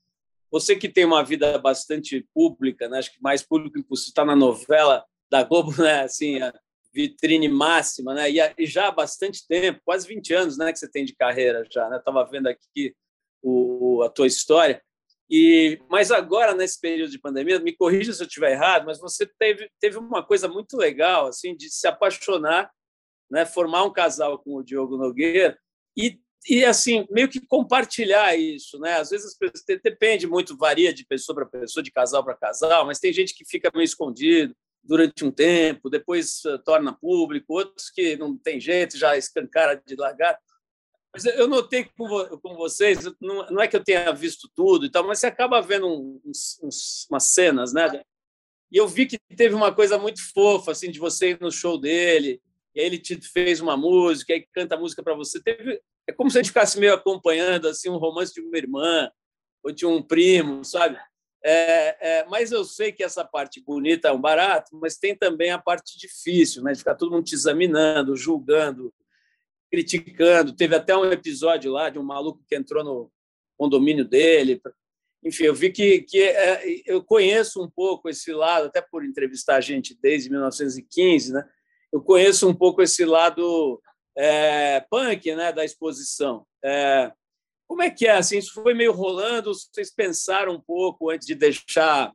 Você 0.51 0.77
que 0.77 0.89
tem 0.89 1.05
uma 1.05 1.25
vida 1.25 1.59
bastante 1.59 2.27
pública, 2.33 2.89
né? 2.89 2.99
acho 2.99 3.13
que 3.13 3.23
mais 3.23 3.43
público 3.43 3.79
impossível, 3.79 4.11
está 4.11 4.25
na 4.25 4.37
novela 4.37 5.05
da 5.31 5.43
Globo, 5.43 5.73
né? 5.83 6.03
assim, 6.03 6.39
vitrine 6.93 7.49
máxima, 7.49 8.15
né? 8.15 8.31
E, 8.31 8.67
já 8.67 8.89
há 8.89 8.91
bastante 8.91 9.47
tempo, 9.47 9.81
quase 9.85 10.07
20 10.07 10.35
anos, 10.35 10.59
né, 10.59 10.73
que 10.73 10.79
você 10.79 10.91
tem 10.91 11.05
de 11.05 11.15
carreira 11.15 11.65
já, 11.71 11.89
né? 11.89 11.97
Estava 11.97 12.25
vendo 12.25 12.49
aqui 12.49 12.95
o, 13.43 14.03
a 14.03 14.11
tua 14.11 14.27
história. 14.27 14.83
E 15.31 15.81
mas 15.89 16.11
agora 16.11 16.55
nesse 16.55 16.79
período 16.79 17.11
de 17.11 17.19
pandemia, 17.19 17.59
me 17.59 17.75
corrija 17.75 18.13
se 18.13 18.23
eu 18.23 18.27
estiver 18.27 18.53
errado, 18.53 18.85
mas 18.85 19.01
você 19.01 19.27
teve 19.39 19.71
teve 19.81 19.97
uma 19.97 20.23
coisa 20.23 20.47
muito 20.47 20.77
legal 20.77 21.27
assim 21.27 21.57
de 21.57 21.71
se 21.71 21.87
apaixonar, 21.89 22.71
né, 23.31 23.47
formar 23.47 23.85
um 23.85 23.93
casal 23.93 24.39
com 24.39 24.57
o 24.57 24.63
Diogo 24.63 24.99
Nogueira 24.99 25.59
e 25.97 26.21
e 26.49 26.65
assim 26.65 27.07
meio 27.09 27.29
que 27.29 27.41
compartilhar 27.41 28.37
isso, 28.37 28.79
né? 28.81 28.97
Às 28.97 29.11
vezes 29.11 29.37
depende 29.83 30.27
muito, 30.27 30.57
varia 30.57 30.93
de 30.93 31.07
pessoa 31.07 31.37
para 31.37 31.61
pessoa, 31.61 31.83
de 31.83 31.93
casal 31.93 32.25
para 32.25 32.35
casal, 32.37 32.85
mas 32.85 32.99
tem 32.99 33.13
gente 33.13 33.33
que 33.33 33.45
fica 33.45 33.71
meio 33.73 33.85
escondido 33.85 34.55
durante 34.83 35.25
um 35.25 35.31
tempo, 35.31 35.89
depois 35.89 36.45
eh, 36.45 36.59
torna 36.65 36.93
público, 36.93 37.55
outros 37.55 37.91
que 37.91 38.17
não 38.17 38.37
tem 38.37 38.61
jeito, 38.61 38.99
já 38.99 39.17
escancara 39.17 39.81
de 39.85 39.95
largar. 39.95 40.39
Mas 41.15 41.25
eu 41.27 41.47
notei 41.47 41.85
com, 41.97 42.07
com 42.39 42.55
vocês, 42.57 42.99
não, 43.21 43.61
é 43.61 43.69
que 43.69 43.77
eu 43.77 43.85
tenha 43.85 44.11
visto 44.13 44.51
tudo 44.57 44.87
e 44.87 44.91
tal, 44.91 45.07
mas 45.07 45.21
você 45.21 45.27
acaba 45.27 45.61
vendo 45.61 45.87
uns, 46.25 46.59
uns, 46.63 47.07
umas 47.11 47.25
cenas, 47.25 47.73
né? 47.73 48.03
E 48.71 48.79
eu 48.79 48.89
vi 48.89 49.07
que 49.07 49.19
teve 49.37 49.55
uma 49.55 49.75
coisa 49.75 49.99
muito 49.99 50.21
fofa, 50.33 50.73
assim, 50.73 50.91
de 50.91 50.99
você 50.99 51.33
ir 51.33 51.41
no 51.41 51.53
show 51.53 51.79
dele, 51.79 52.41
e 52.75 52.81
aí 52.81 52.87
ele 52.87 52.99
te 52.99 53.21
fez 53.21 53.61
uma 53.61 53.77
música, 53.77 54.33
aí 54.33 54.47
canta 54.53 54.75
a 54.75 54.79
música 54.79 55.03
para 55.03 55.15
você. 55.15 55.43
Teve, 55.43 55.81
é 56.09 56.13
como 56.13 56.31
se 56.31 56.39
a 56.39 56.43
gente 56.43 56.49
ficasse 56.49 56.81
meio 56.81 56.95
acompanhando 56.95 57.69
assim 57.69 57.91
um 57.91 57.99
romance 57.99 58.33
de 58.33 58.41
uma 58.41 58.57
irmã 58.57 59.11
ou 59.63 59.71
de 59.71 59.85
um 59.85 60.03
primo, 60.03 60.65
sabe? 60.65 60.99
É, 61.45 62.21
é, 62.21 62.27
mas 62.27 62.53
eu 62.53 62.65
sei 62.65 62.93
que 62.93 63.03
essa 63.03 63.25
parte 63.25 63.61
bonita 63.61 64.09
é 64.09 64.13
um 64.13 64.21
barato, 64.21 64.71
mas 64.81 64.97
tem 64.97 65.17
também 65.17 65.51
a 65.51 65.59
parte 65.59 65.99
difícil, 65.99 66.63
né? 66.63 66.73
De 66.73 66.79
ficar 66.79 66.95
todo 66.95 67.11
mundo 67.11 67.25
te 67.25 67.35
examinando, 67.35 68.17
julgando, 68.17 68.95
criticando. 69.71 70.55
Teve 70.55 70.77
até 70.77 70.97
um 70.97 71.11
episódio 71.11 71.73
lá 71.73 71.91
de 71.91 71.99
um 71.99 72.05
maluco 72.05 72.45
que 72.47 72.55
entrou 72.55 72.85
no 72.85 73.11
condomínio 73.57 74.05
dele. 74.05 74.61
Enfim, 75.25 75.45
eu 75.45 75.55
vi 75.55 75.71
que, 75.71 76.03
que 76.03 76.23
é, 76.23 76.63
eu 76.87 77.03
conheço 77.03 77.63
um 77.63 77.71
pouco 77.71 78.09
esse 78.09 78.33
lado, 78.33 78.67
até 78.67 78.81
por 78.81 79.05
entrevistar 79.05 79.61
gente 79.61 79.99
desde 80.01 80.31
1915, 80.31 81.33
né? 81.33 81.49
Eu 81.93 82.01
conheço 82.01 82.49
um 82.49 82.55
pouco 82.55 82.83
esse 82.83 83.05
lado 83.05 83.81
é, 84.17 84.81
punk, 84.91 85.35
né, 85.35 85.53
da 85.53 85.65
exposição. 85.65 86.47
É, 86.65 87.13
como 87.73 87.83
é 87.83 87.91
que 87.91 88.07
é? 88.07 88.19
Assim, 88.19 88.37
isso 88.37 88.53
foi 88.53 88.75
meio 88.75 88.93
rolando? 88.93 89.55
Vocês 89.55 89.91
pensaram 89.91 90.53
um 90.53 90.61
pouco 90.61 91.09
antes 91.09 91.27
de 91.27 91.35
deixar 91.35 92.13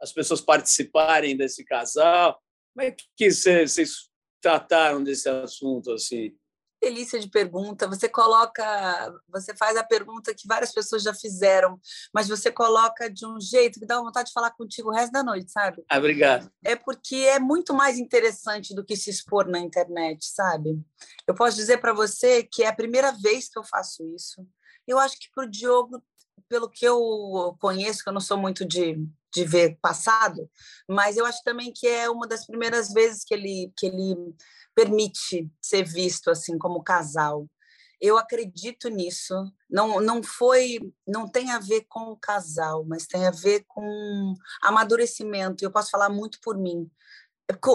as 0.00 0.12
pessoas 0.12 0.40
participarem 0.40 1.36
desse 1.36 1.64
casal? 1.64 2.40
Como 2.72 2.86
é 2.86 2.94
que 3.16 3.28
vocês 3.28 4.08
trataram 4.40 5.02
desse 5.02 5.28
assunto 5.28 5.90
assim? 5.90 6.32
delícia 6.80 7.18
de 7.18 7.28
pergunta. 7.28 7.86
Você 7.86 8.08
coloca, 8.08 9.14
você 9.28 9.56
faz 9.56 9.76
a 9.76 9.84
pergunta 9.84 10.34
que 10.34 10.48
várias 10.48 10.72
pessoas 10.72 11.04
já 11.04 11.14
fizeram, 11.14 11.80
mas 12.12 12.28
você 12.28 12.50
coloca 12.50 13.08
de 13.08 13.24
um 13.24 13.40
jeito 13.40 13.78
que 13.78 13.86
dá 13.86 14.00
vontade 14.00 14.28
de 14.28 14.32
falar 14.32 14.50
contigo 14.50 14.88
o 14.88 14.92
resto 14.92 15.12
da 15.12 15.22
noite, 15.22 15.52
sabe? 15.52 15.84
Ah, 15.88 15.98
obrigado. 15.98 16.50
É 16.64 16.74
porque 16.74 17.14
é 17.14 17.38
muito 17.38 17.72
mais 17.72 17.98
interessante 17.98 18.74
do 18.74 18.84
que 18.84 18.96
se 18.96 19.10
expor 19.10 19.46
na 19.46 19.60
internet, 19.60 20.26
sabe? 20.26 20.76
Eu 21.24 21.36
posso 21.36 21.56
dizer 21.56 21.78
para 21.78 21.92
você 21.92 22.42
que 22.42 22.64
é 22.64 22.66
a 22.66 22.74
primeira 22.74 23.12
vez 23.12 23.48
que 23.48 23.58
eu 23.58 23.62
faço 23.62 24.04
isso. 24.16 24.44
Eu 24.92 24.98
acho 24.98 25.18
que 25.18 25.30
para 25.34 25.44
o 25.44 25.50
Diogo, 25.50 26.02
pelo 26.48 26.68
que 26.68 26.84
eu 26.84 27.56
conheço, 27.58 28.02
que 28.02 28.08
eu 28.08 28.12
não 28.12 28.20
sou 28.20 28.36
muito 28.36 28.64
de, 28.64 28.96
de 29.32 29.44
ver 29.44 29.78
passado, 29.80 30.50
mas 30.88 31.16
eu 31.16 31.24
acho 31.24 31.42
também 31.42 31.72
que 31.74 31.86
é 31.86 32.10
uma 32.10 32.26
das 32.26 32.46
primeiras 32.46 32.92
vezes 32.92 33.24
que 33.24 33.32
ele, 33.32 33.72
que 33.76 33.86
ele 33.86 34.14
permite 34.74 35.50
ser 35.62 35.82
visto 35.82 36.30
assim 36.30 36.58
como 36.58 36.82
casal. 36.82 37.48
Eu 37.98 38.18
acredito 38.18 38.88
nisso. 38.88 39.34
Não, 39.70 40.00
não 40.00 40.22
foi, 40.22 40.78
não 41.06 41.26
tem 41.26 41.52
a 41.52 41.58
ver 41.58 41.86
com 41.88 42.10
o 42.10 42.16
casal, 42.16 42.84
mas 42.84 43.06
tem 43.06 43.26
a 43.26 43.30
ver 43.30 43.64
com 43.66 44.34
amadurecimento. 44.60 45.64
Eu 45.64 45.70
posso 45.70 45.90
falar 45.90 46.10
muito 46.10 46.38
por 46.42 46.58
mim. 46.58 46.90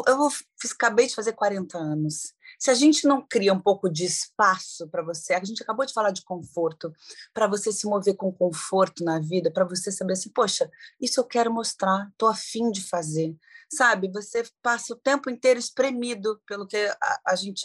Eu 0.07 0.29
fiz, 0.59 0.71
acabei 0.71 1.07
de 1.07 1.15
fazer 1.15 1.33
40 1.33 1.77
anos. 1.77 2.33
Se 2.57 2.71
a 2.71 2.73
gente 2.73 3.07
não 3.07 3.25
cria 3.25 3.53
um 3.53 3.59
pouco 3.59 3.89
de 3.89 4.05
espaço 4.05 4.87
para 4.89 5.03
você, 5.03 5.33
a 5.33 5.43
gente 5.43 5.61
acabou 5.61 5.85
de 5.85 5.93
falar 5.93 6.11
de 6.11 6.23
conforto, 6.23 6.91
para 7.33 7.47
você 7.47 7.71
se 7.71 7.85
mover 7.87 8.15
com 8.15 8.31
conforto 8.31 9.03
na 9.03 9.19
vida, 9.19 9.51
para 9.51 9.65
você 9.65 9.91
saber 9.91 10.13
assim, 10.13 10.29
poxa, 10.29 10.69
isso 10.99 11.19
eu 11.19 11.25
quero 11.25 11.53
mostrar, 11.53 12.07
estou 12.11 12.29
afim 12.29 12.71
de 12.71 12.81
fazer 12.81 13.35
sabe? 13.69 14.09
Você 14.11 14.43
passa 14.61 14.93
o 14.93 14.97
tempo 14.97 15.29
inteiro 15.29 15.59
espremido 15.59 16.41
pelo 16.45 16.65
que 16.65 16.77
a, 16.77 17.19
a 17.27 17.35
gente, 17.35 17.63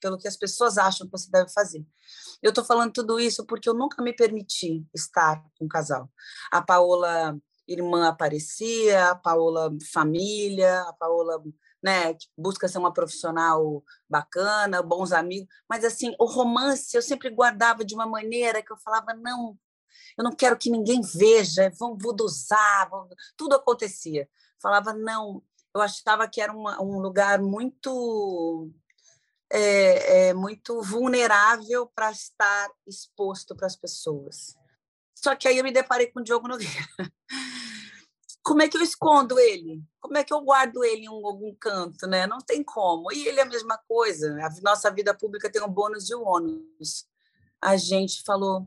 pelo 0.00 0.18
que 0.18 0.28
as 0.28 0.36
pessoas 0.36 0.78
acham 0.78 1.06
que 1.06 1.12
você 1.12 1.30
deve 1.30 1.50
fazer. 1.50 1.84
Eu 2.42 2.50
estou 2.50 2.64
falando 2.64 2.92
tudo 2.92 3.18
isso 3.18 3.44
porque 3.44 3.68
eu 3.68 3.74
nunca 3.74 4.02
me 4.02 4.12
permiti 4.12 4.86
estar 4.94 5.42
com 5.58 5.64
um 5.64 5.68
casal. 5.68 6.08
A 6.52 6.62
Paola 6.62 7.36
irmã 7.66 8.08
aparecia, 8.08 9.10
a 9.10 9.14
Paola 9.14 9.70
família, 9.92 10.80
a 10.82 10.92
Paola 10.92 11.42
né, 11.82 12.14
que 12.14 12.26
busca 12.36 12.68
ser 12.68 12.78
uma 12.78 12.92
profissional 12.92 13.82
bacana, 14.08 14.82
bons 14.82 15.12
amigos, 15.12 15.48
mas 15.68 15.84
assim, 15.84 16.14
o 16.18 16.26
romance 16.26 16.94
eu 16.96 17.02
sempre 17.02 17.30
guardava 17.30 17.84
de 17.84 17.94
uma 17.94 18.06
maneira 18.06 18.62
que 18.62 18.72
eu 18.72 18.76
falava 18.76 19.14
não, 19.14 19.58
eu 20.18 20.24
não 20.24 20.32
quero 20.32 20.58
que 20.58 20.70
ninguém 20.70 21.00
veja, 21.00 21.72
vão 21.78 21.96
vou 21.96 22.14
dosar, 22.14 22.90
tudo 23.36 23.54
acontecia 23.54 24.28
falava, 24.60 24.92
não, 24.92 25.42
eu 25.74 25.80
achava 25.80 26.28
que 26.28 26.40
era 26.40 26.52
uma, 26.52 26.80
um 26.80 27.00
lugar 27.00 27.40
muito 27.40 28.70
é, 29.52 30.28
é 30.28 30.34
muito 30.34 30.80
vulnerável 30.82 31.86
para 31.86 32.10
estar 32.12 32.70
exposto 32.86 33.56
para 33.56 33.66
as 33.66 33.74
pessoas. 33.74 34.54
Só 35.14 35.34
que 35.34 35.48
aí 35.48 35.58
eu 35.58 35.64
me 35.64 35.72
deparei 35.72 36.06
com 36.06 36.20
o 36.20 36.22
Diogo 36.22 36.46
Nogueira. 36.46 36.86
Como 38.42 38.62
é 38.62 38.68
que 38.68 38.76
eu 38.76 38.82
escondo 38.82 39.38
ele? 39.38 39.82
Como 40.00 40.16
é 40.16 40.24
que 40.24 40.32
eu 40.32 40.40
guardo 40.40 40.82
ele 40.82 41.02
em 41.02 41.08
algum 41.08 41.54
canto, 41.54 42.06
né? 42.06 42.26
Não 42.26 42.38
tem 42.38 42.62
como. 42.62 43.12
E 43.12 43.28
ele 43.28 43.38
é 43.38 43.42
a 43.42 43.46
mesma 43.46 43.78
coisa. 43.86 44.38
A 44.42 44.50
nossa 44.62 44.90
vida 44.90 45.14
pública 45.14 45.50
tem 45.50 45.62
um 45.62 45.68
bônus 45.68 46.08
e 46.08 46.14
um 46.14 46.26
ônus. 46.26 47.06
A 47.60 47.76
gente 47.76 48.22
falou, 48.24 48.66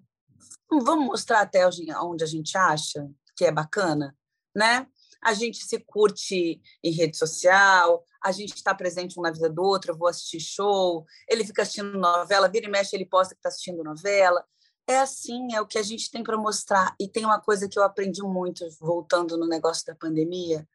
vamos 0.69 1.05
mostrar 1.05 1.41
até 1.41 1.67
onde 1.67 2.23
a 2.23 2.27
gente 2.27 2.55
acha 2.57 3.09
que 3.35 3.45
é 3.45 3.51
bacana, 3.51 4.15
né? 4.55 4.87
A 5.23 5.33
gente 5.33 5.65
se 5.65 5.79
curte 5.79 6.61
em 6.83 6.91
rede 6.91 7.17
social, 7.17 8.03
a 8.21 8.31
gente 8.31 8.55
está 8.55 8.75
presente 8.75 9.17
um 9.17 9.23
na 9.23 9.31
vida 9.31 9.49
do 9.49 9.63
outro, 9.63 9.91
eu 9.91 9.97
vou 9.97 10.07
assistir 10.07 10.39
show, 10.39 11.05
ele 11.29 11.45
fica 11.45 11.61
assistindo 11.61 11.97
novela, 11.97 12.49
vira 12.49 12.67
e 12.67 12.69
mexe, 12.69 12.95
ele 12.95 13.05
posta 13.05 13.33
que 13.33 13.39
está 13.39 13.49
assistindo 13.49 13.83
novela 13.83 14.45
é 14.87 14.99
assim, 14.99 15.53
é 15.53 15.61
o 15.61 15.67
que 15.67 15.77
a 15.77 15.83
gente 15.83 16.11
tem 16.11 16.23
para 16.23 16.37
mostrar. 16.37 16.95
E 16.99 17.07
tem 17.07 17.25
uma 17.25 17.39
coisa 17.39 17.67
que 17.67 17.77
eu 17.77 17.83
aprendi 17.83 18.21
muito, 18.21 18.65
voltando 18.79 19.37
no 19.37 19.47
negócio 19.47 19.85
da 19.85 19.95
pandemia: 19.95 20.67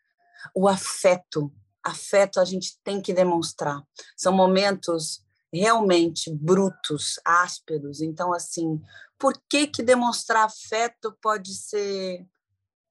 o 0.54 0.68
afeto. 0.68 1.52
Afeto 1.82 2.40
a 2.40 2.44
gente 2.44 2.78
tem 2.82 3.00
que 3.00 3.14
demonstrar. 3.14 3.82
São 4.16 4.32
momentos 4.32 5.24
realmente 5.52 6.30
brutos, 6.30 7.18
ásperos. 7.24 8.00
Então, 8.00 8.32
assim, 8.32 8.80
por 9.18 9.40
que, 9.48 9.66
que 9.66 9.82
demonstrar 9.82 10.44
afeto 10.44 11.16
pode 11.22 11.54
ser 11.54 12.26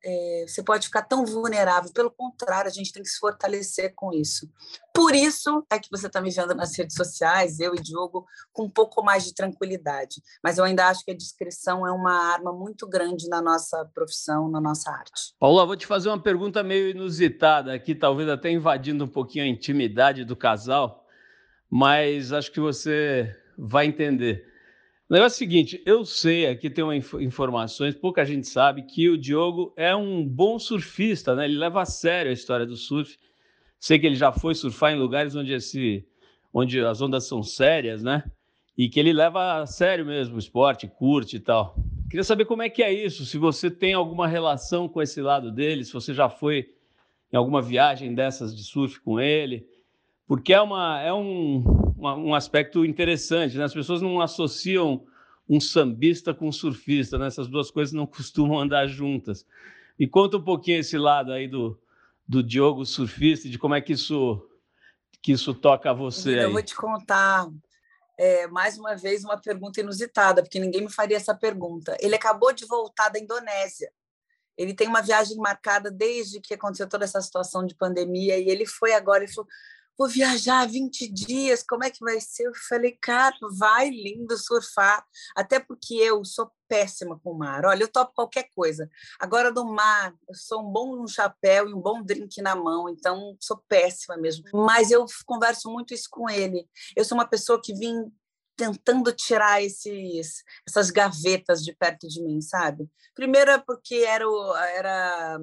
é, 0.04 0.46
você 0.48 0.64
pode 0.64 0.88
ficar 0.88 1.04
tão 1.04 1.26
vulnerável. 1.26 1.92
Pelo 1.94 2.12
contrário, 2.12 2.70
a 2.70 2.74
gente 2.74 2.92
tem 2.92 3.04
que 3.04 3.10
se 3.10 3.20
fortalecer 3.20 3.94
com 3.96 4.14
isso. 4.14 4.50
Por 4.94 5.14
isso 5.14 5.66
é 5.72 5.78
que 5.78 5.90
você 5.92 6.08
está 6.08 6.20
me 6.20 6.32
vendo 6.32 6.56
nas 6.56 6.76
redes 6.76 6.96
sociais, 6.96 7.60
eu 7.60 7.76
e 7.76 7.80
Diogo, 7.80 8.26
com 8.52 8.64
um 8.64 8.70
pouco 8.70 9.04
mais 9.04 9.26
de 9.26 9.34
tranquilidade. 9.34 10.22
Mas 10.44 10.58
eu 10.58 10.64
ainda 10.64 10.88
acho 10.88 11.04
que 11.06 11.12
a 11.12 11.16
discrição 11.16 11.86
é 11.86 11.92
uma 11.92 12.34
arma 12.34 12.52
muito 12.52 12.88
grande 12.88 13.28
na 13.28 13.42
nossa 13.42 13.86
profissão, 13.94 14.50
na 14.50 14.60
nossa 14.60 14.90
arte. 14.90 15.36
Paula, 15.40 15.66
vou 15.66 15.76
te 15.76 15.86
fazer 15.86 16.10
uma 16.10 16.22
pergunta 16.22 16.64
meio 16.64 16.90
inusitada 16.90 17.74
aqui, 17.74 17.94
talvez 17.94 18.28
até 18.28 18.50
invadindo 18.50 19.06
um 19.06 19.08
pouquinho 19.08 19.46
a 19.46 19.48
intimidade 19.48 20.26
do 20.26 20.36
casal, 20.36 21.06
mas 21.70 22.32
acho 22.34 22.52
que 22.52 22.60
você 22.60 23.36
vai 23.58 23.86
entender. 23.86 24.57
O 25.10 25.14
negócio 25.14 25.36
é 25.36 25.38
o 25.38 25.50
seguinte, 25.50 25.82
eu 25.86 26.04
sei, 26.04 26.48
aqui 26.48 26.70
tem 26.70 26.84
uma 26.84 26.94
inf 26.94 27.14
informações, 27.14 27.96
pouca 27.96 28.26
gente 28.26 28.46
sabe, 28.46 28.82
que 28.84 29.10
o 29.10 29.18
Diogo 29.18 29.74
é 29.78 29.96
um 29.96 30.28
bom 30.28 30.60
surfista, 30.60 31.34
né? 31.34 31.46
Ele 31.46 31.58
leva 31.58 31.82
a 31.82 31.86
sério 31.86 32.30
a 32.30 32.34
história 32.34 32.66
do 32.66 32.76
surf. 32.76 33.18
Sei 33.80 33.98
que 33.98 34.06
ele 34.06 34.18
já 34.18 34.34
foi 34.34 34.54
surfar 34.54 34.92
em 34.92 35.00
lugares 35.00 35.34
onde, 35.34 35.54
esse, 35.54 36.06
onde 36.54 36.82
as 36.82 37.02
ondas 37.02 37.26
são 37.26 37.42
sérias, 37.42 38.04
né? 38.04 38.22
E 38.78 38.90
que 38.90 39.00
ele 39.00 39.14
leva 39.14 39.62
a 39.62 39.66
sério 39.66 40.06
mesmo 40.06 40.36
o 40.36 40.40
esporte, 40.40 40.90
curte 40.90 41.38
e 41.38 41.40
tal. 41.40 41.78
Queria 42.10 42.26
saber 42.26 42.44
como 42.44 42.64
é 42.64 42.70
que 42.70 42.84
é 42.84 42.92
isso, 42.92 43.26
se 43.26 43.38
você 43.38 43.72
tem 43.72 43.94
alguma 43.94 44.28
relação 44.28 44.90
com 44.90 45.02
esse 45.02 45.22
lado 45.22 45.54
dele, 45.54 45.86
se 45.86 45.94
você 45.94 46.14
já 46.14 46.28
foi 46.28 46.68
em 47.32 47.38
alguma 47.38 47.62
viagem 47.62 48.14
dessas 48.14 48.54
de 48.54 48.62
surf 48.62 49.00
com 49.00 49.22
ele, 49.22 49.66
porque 50.28 50.54
é, 50.54 50.62
uma, 50.62 51.02
é 51.02 51.14
um, 51.14 51.64
um 51.98 52.36
aspecto 52.36 52.86
interessante, 52.86 53.58
né? 53.58 53.64
As 53.64 53.74
pessoas 53.74 54.02
não 54.02 54.22
associam 54.22 55.06
um 55.50 55.60
sambista 55.60 56.34
com 56.34 56.48
um 56.48 56.52
surfista, 56.52 57.18
né? 57.18 57.28
Essas 57.28 57.48
duas 57.48 57.72
coisas 57.72 57.94
não 57.94 58.06
costumam 58.08 58.60
andar 58.60 58.88
juntas. 58.88 59.46
E 60.00 60.08
conta 60.08 60.38
um 60.38 60.44
pouquinho 60.44 60.80
esse 60.80 60.98
lado 60.98 61.32
aí 61.32 61.48
do, 61.48 61.80
do 62.28 62.44
Diogo 62.44 62.86
surfista 62.86 63.48
e 63.48 63.52
de 63.52 63.58
como 63.58 63.74
é 63.74 63.82
que 63.82 63.94
isso, 63.94 64.48
que 65.22 65.32
isso 65.32 65.54
toca 65.54 65.90
a 65.90 65.94
você 65.94 66.44
Eu 66.44 66.52
vou 66.52 66.62
te 66.62 66.76
contar 66.76 67.48
é, 68.18 68.48
mais 68.48 68.78
uma 68.78 68.96
vez 68.96 69.24
uma 69.24 69.40
pergunta 69.40 69.80
inusitada, 69.80 70.44
porque 70.44 70.60
ninguém 70.60 70.82
me 70.82 70.92
faria 70.92 71.18
essa 71.18 71.34
pergunta. 71.34 71.96
Ele 72.00 72.16
acabou 72.16 72.54
de 72.54 72.66
voltar 72.66 73.10
da 73.10 73.20
Indonésia. 73.20 73.92
Ele 74.58 74.74
tem 74.74 74.88
uma 74.88 75.02
viagem 75.02 75.38
marcada 75.38 75.92
desde 75.92 76.42
que 76.42 76.54
aconteceu 76.54 76.90
toda 76.90 77.06
essa 77.06 77.22
situação 77.22 77.66
de 77.66 77.76
pandemia 77.76 78.38
e 78.40 78.50
ele 78.50 78.66
foi 78.66 78.94
agora 78.94 79.24
e 79.24 79.32
falou: 79.32 79.48
vou 79.98 80.08
viajar 80.08 80.68
20 80.68 81.08
dias, 81.12 81.64
como 81.64 81.84
é 81.84 81.90
que 81.90 82.00
vai 82.00 82.20
ser? 82.22 82.48
Eu 82.48 82.54
falei, 82.70 82.98
cara, 83.02 83.36
vai 83.58 83.90
lindo 83.90 84.38
surfar, 84.38 85.04
até 85.36 85.60
porque 85.60 85.96
eu 85.96 86.24
sou 86.24 86.52
péssima 86.68 87.20
com 87.20 87.32
o 87.32 87.38
mar. 87.38 87.66
Olha, 87.66 87.84
eu 87.84 87.88
topo 87.88 88.14
qualquer 88.14 88.50
coisa. 88.54 88.90
Agora, 89.20 89.52
no 89.52 89.66
mar, 89.66 90.14
eu 90.28 90.36
sou 90.36 90.62
um 90.62 90.72
bom 90.72 91.08
chapéu 91.08 91.68
e 91.68 91.74
um 91.74 91.82
bom 91.82 92.04
drink 92.04 92.42
na 92.42 92.56
mão, 92.56 92.90
então 92.90 93.36
sou 93.40 93.58
péssima 93.68 94.18
mesmo. 94.18 94.44
Mas 94.54 94.92
eu 94.92 95.06
converso 95.26 95.72
muito 95.72 95.94
isso 95.94 96.08
com 96.12 96.30
ele. 96.30 96.68
Eu 96.96 97.04
sou 97.04 97.18
uma 97.18 97.28
pessoa 97.28 97.62
que 97.62 97.74
vim 97.74 98.12
tentando 98.56 99.14
tirar 99.14 99.62
esses, 99.62 100.44
essas 100.68 100.90
gavetas 100.90 101.64
de 101.64 101.76
perto 101.76 102.08
de 102.08 102.22
mim, 102.22 102.42
sabe? 102.42 102.90
Primeiro 103.14 103.52
é 103.52 103.60
porque 103.60 103.96
era, 103.96 104.26
era 104.76 105.40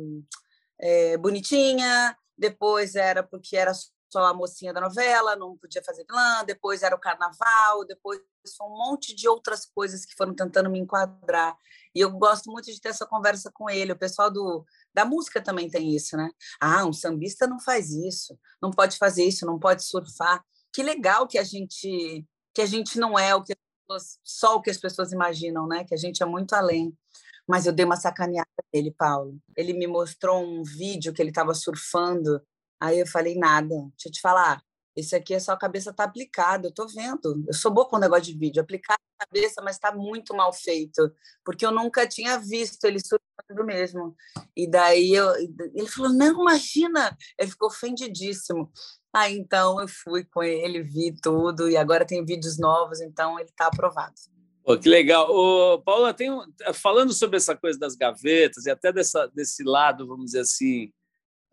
é, 0.81 1.17
bonitinha, 1.17 2.17
depois 2.37 2.97
era 2.97 3.23
porque 3.23 3.57
era 3.57 3.73
só 4.15 4.27
a 4.27 4.33
mocinha 4.33 4.73
da 4.73 4.81
novela, 4.81 5.35
não 5.35 5.57
podia 5.57 5.83
fazer 5.83 6.05
vilã, 6.09 6.45
depois 6.45 6.85
era 6.85 6.95
o 6.95 7.01
carnaval, 7.01 7.85
depois 7.85 8.21
foi 8.57 8.67
um 8.69 8.77
monte 8.77 9.13
de 9.13 9.27
outras 9.27 9.67
coisas 9.67 10.05
que 10.05 10.15
foram 10.15 10.33
tentando 10.33 10.71
me 10.71 10.79
enquadrar. 10.79 11.57
E 11.93 11.99
eu 11.99 12.13
gosto 12.13 12.49
muito 12.49 12.67
de 12.67 12.81
ter 12.81 12.91
essa 12.91 13.05
conversa 13.05 13.51
com 13.53 13.69
ele. 13.69 13.91
O 13.91 13.99
pessoal 13.99 14.31
do, 14.31 14.65
da 14.95 15.05
música 15.05 15.43
também 15.43 15.69
tem 15.69 15.97
isso, 15.97 16.17
né? 16.17 16.31
Ah, 16.61 16.85
um 16.85 16.93
sambista 16.93 17.49
não 17.49 17.59
faz 17.59 17.91
isso, 17.91 18.39
não 18.63 18.71
pode 18.71 18.97
fazer 18.99 19.25
isso, 19.25 19.45
não 19.45 19.59
pode 19.59 19.85
surfar. 19.85 20.45
Que 20.73 20.83
legal 20.83 21.27
que 21.27 21.39
a 21.39 21.45
gente 21.45 22.25
que 22.55 22.63
a 22.63 22.67
gente 22.67 23.01
não 23.01 23.19
é 23.19 23.35
o 23.35 23.43
que 23.43 23.53
pessoas, 23.89 24.21
só 24.23 24.55
o 24.55 24.63
que 24.63 24.71
as 24.71 24.79
pessoas 24.79 25.11
imaginam, 25.11 25.67
né? 25.67 25.85
Que 25.85 25.95
a 25.95 25.99
gente 25.99 26.23
é 26.23 26.27
muito 26.27 26.53
além. 26.55 26.97
Mas 27.49 27.67
eu 27.67 27.73
dei 27.73 27.85
uma 27.85 27.97
sacaneada 27.97 28.49
nele, 28.73 28.93
Paulo. 28.93 29.37
Ele 29.57 29.73
me 29.73 29.89
mostrou 29.89 30.41
um 30.41 30.63
vídeo 30.63 31.13
que 31.13 31.21
ele 31.21 31.31
estava 31.31 31.53
surfando 31.53 32.41
Aí 32.85 33.01
eu 33.01 33.07
falei, 33.07 33.35
nada, 33.35 33.67
deixa 33.67 34.09
eu 34.09 34.13
te 34.13 34.21
falar, 34.21 34.63
esse 34.95 35.17
aqui 35.17 35.33
é 35.33 35.41
só 35.41 35.53
a 35.53 35.59
cabeça 35.59 35.91
tá 35.91 36.05
aplicada, 36.05 36.69
eu 36.69 36.73
tô 36.73 36.87
vendo. 36.87 37.43
Eu 37.49 37.55
sou 37.55 37.73
boa 37.73 37.89
com 37.89 37.97
o 37.97 37.99
negócio 37.99 38.25
de 38.25 38.39
vídeo, 38.39 38.61
aplicar 38.61 38.95
a 38.95 39.25
cabeça, 39.25 39.63
mas 39.63 39.77
está 39.77 39.91
muito 39.91 40.35
mal 40.37 40.53
feito, 40.53 41.11
porque 41.43 41.65
eu 41.65 41.73
nunca 41.73 42.07
tinha 42.07 42.39
visto 42.39 42.85
ele 42.85 42.99
surfando 43.01 43.65
mesmo. 43.65 44.15
E 44.55 44.71
daí 44.71 45.15
eu, 45.15 45.35
ele 45.75 45.89
falou: 45.89 46.13
"Não, 46.13 46.43
imagina". 46.43 47.17
Ele 47.39 47.51
ficou 47.51 47.69
ofendidíssimo. 47.69 48.71
Aí 49.15 49.37
então 49.37 49.81
eu 49.81 49.89
fui 49.89 50.25
com 50.25 50.43
ele, 50.43 50.83
vi 50.83 51.13
tudo 51.23 51.71
e 51.71 51.77
agora 51.77 52.05
tem 52.05 52.23
vídeos 52.23 52.59
novos, 52.59 53.01
então 53.01 53.39
ele 53.41 53.49
está 53.49 53.69
aprovado. 53.69 54.15
Pô, 54.63 54.79
que 54.79 54.91
legal. 54.91 55.27
Ô, 55.31 55.81
Paula, 55.83 56.13
tem 56.13 56.31
um, 56.31 56.43
falando 56.75 57.15
sobre 57.15 57.39
essa 57.39 57.57
coisa 57.57 57.79
das 57.79 57.97
gavetas 57.97 58.67
e 58.67 58.71
até 58.71 58.93
dessa, 58.93 59.27
desse 59.29 59.65
lado, 59.65 60.07
vamos 60.07 60.27
dizer 60.27 60.41
assim, 60.41 60.93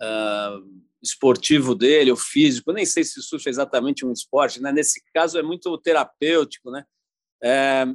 uh 0.02 0.91
esportivo 1.02 1.74
dele, 1.74 2.12
o 2.12 2.16
físico, 2.16 2.72
nem 2.72 2.86
sei 2.86 3.04
se 3.04 3.22
surf 3.22 3.48
é 3.48 3.50
exatamente 3.50 4.06
um 4.06 4.12
esporte, 4.12 4.62
né? 4.62 4.72
nesse 4.72 5.02
caso 5.14 5.38
é 5.38 5.44
muito 5.44 5.76
terapêutico, 5.80 6.70
né? 6.70 6.86
É, 7.44 7.86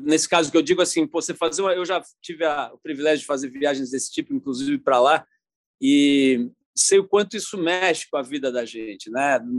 nesse 0.00 0.28
caso 0.28 0.50
que 0.50 0.56
eu 0.56 0.62
digo 0.62 0.80
assim, 0.80 1.06
você 1.06 1.34
fazer 1.34 1.60
uma, 1.60 1.74
eu 1.74 1.84
já 1.84 2.02
tive 2.22 2.44
a, 2.44 2.72
o 2.72 2.78
privilégio 2.78 3.20
de 3.20 3.26
fazer 3.26 3.50
viagens 3.50 3.90
desse 3.90 4.10
tipo, 4.10 4.32
inclusive 4.32 4.78
para 4.78 4.98
lá, 4.98 5.26
e 5.80 6.50
sei 6.74 6.98
o 6.98 7.08
quanto 7.08 7.36
isso 7.36 7.58
mexe 7.58 8.08
com 8.10 8.16
a 8.16 8.22
vida 8.22 8.50
da 8.50 8.64
gente, 8.64 9.10
né? 9.10 9.38
De 9.38 9.50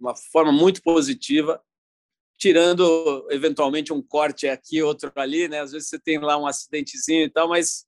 uma 0.00 0.14
forma 0.14 0.52
muito 0.52 0.82
positiva, 0.82 1.62
tirando 2.38 3.26
eventualmente 3.30 3.92
um 3.92 4.02
corte 4.02 4.46
aqui, 4.48 4.82
outro 4.82 5.12
ali, 5.16 5.48
né? 5.48 5.60
Às 5.60 5.72
vezes 5.72 5.88
você 5.88 5.98
tem 5.98 6.18
lá 6.18 6.38
um 6.38 6.46
acidentezinho 6.46 7.24
e 7.24 7.30
tal, 7.30 7.48
mas 7.48 7.86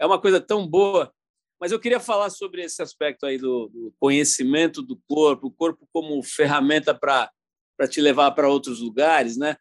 é 0.00 0.06
uma 0.06 0.20
coisa 0.20 0.40
tão 0.40 0.66
boa 0.66 1.12
mas 1.60 1.72
eu 1.72 1.80
queria 1.80 2.00
falar 2.00 2.30
sobre 2.30 2.62
esse 2.62 2.82
aspecto 2.82 3.24
aí 3.26 3.38
do, 3.38 3.68
do 3.68 3.94
conhecimento 3.98 4.82
do 4.82 5.00
corpo, 5.08 5.46
o 5.46 5.52
corpo 5.52 5.88
como 5.92 6.22
ferramenta 6.22 6.94
para 6.94 7.30
te 7.88 8.00
levar 8.00 8.30
para 8.32 8.48
outros 8.48 8.80
lugares, 8.80 9.36
né? 9.36 9.56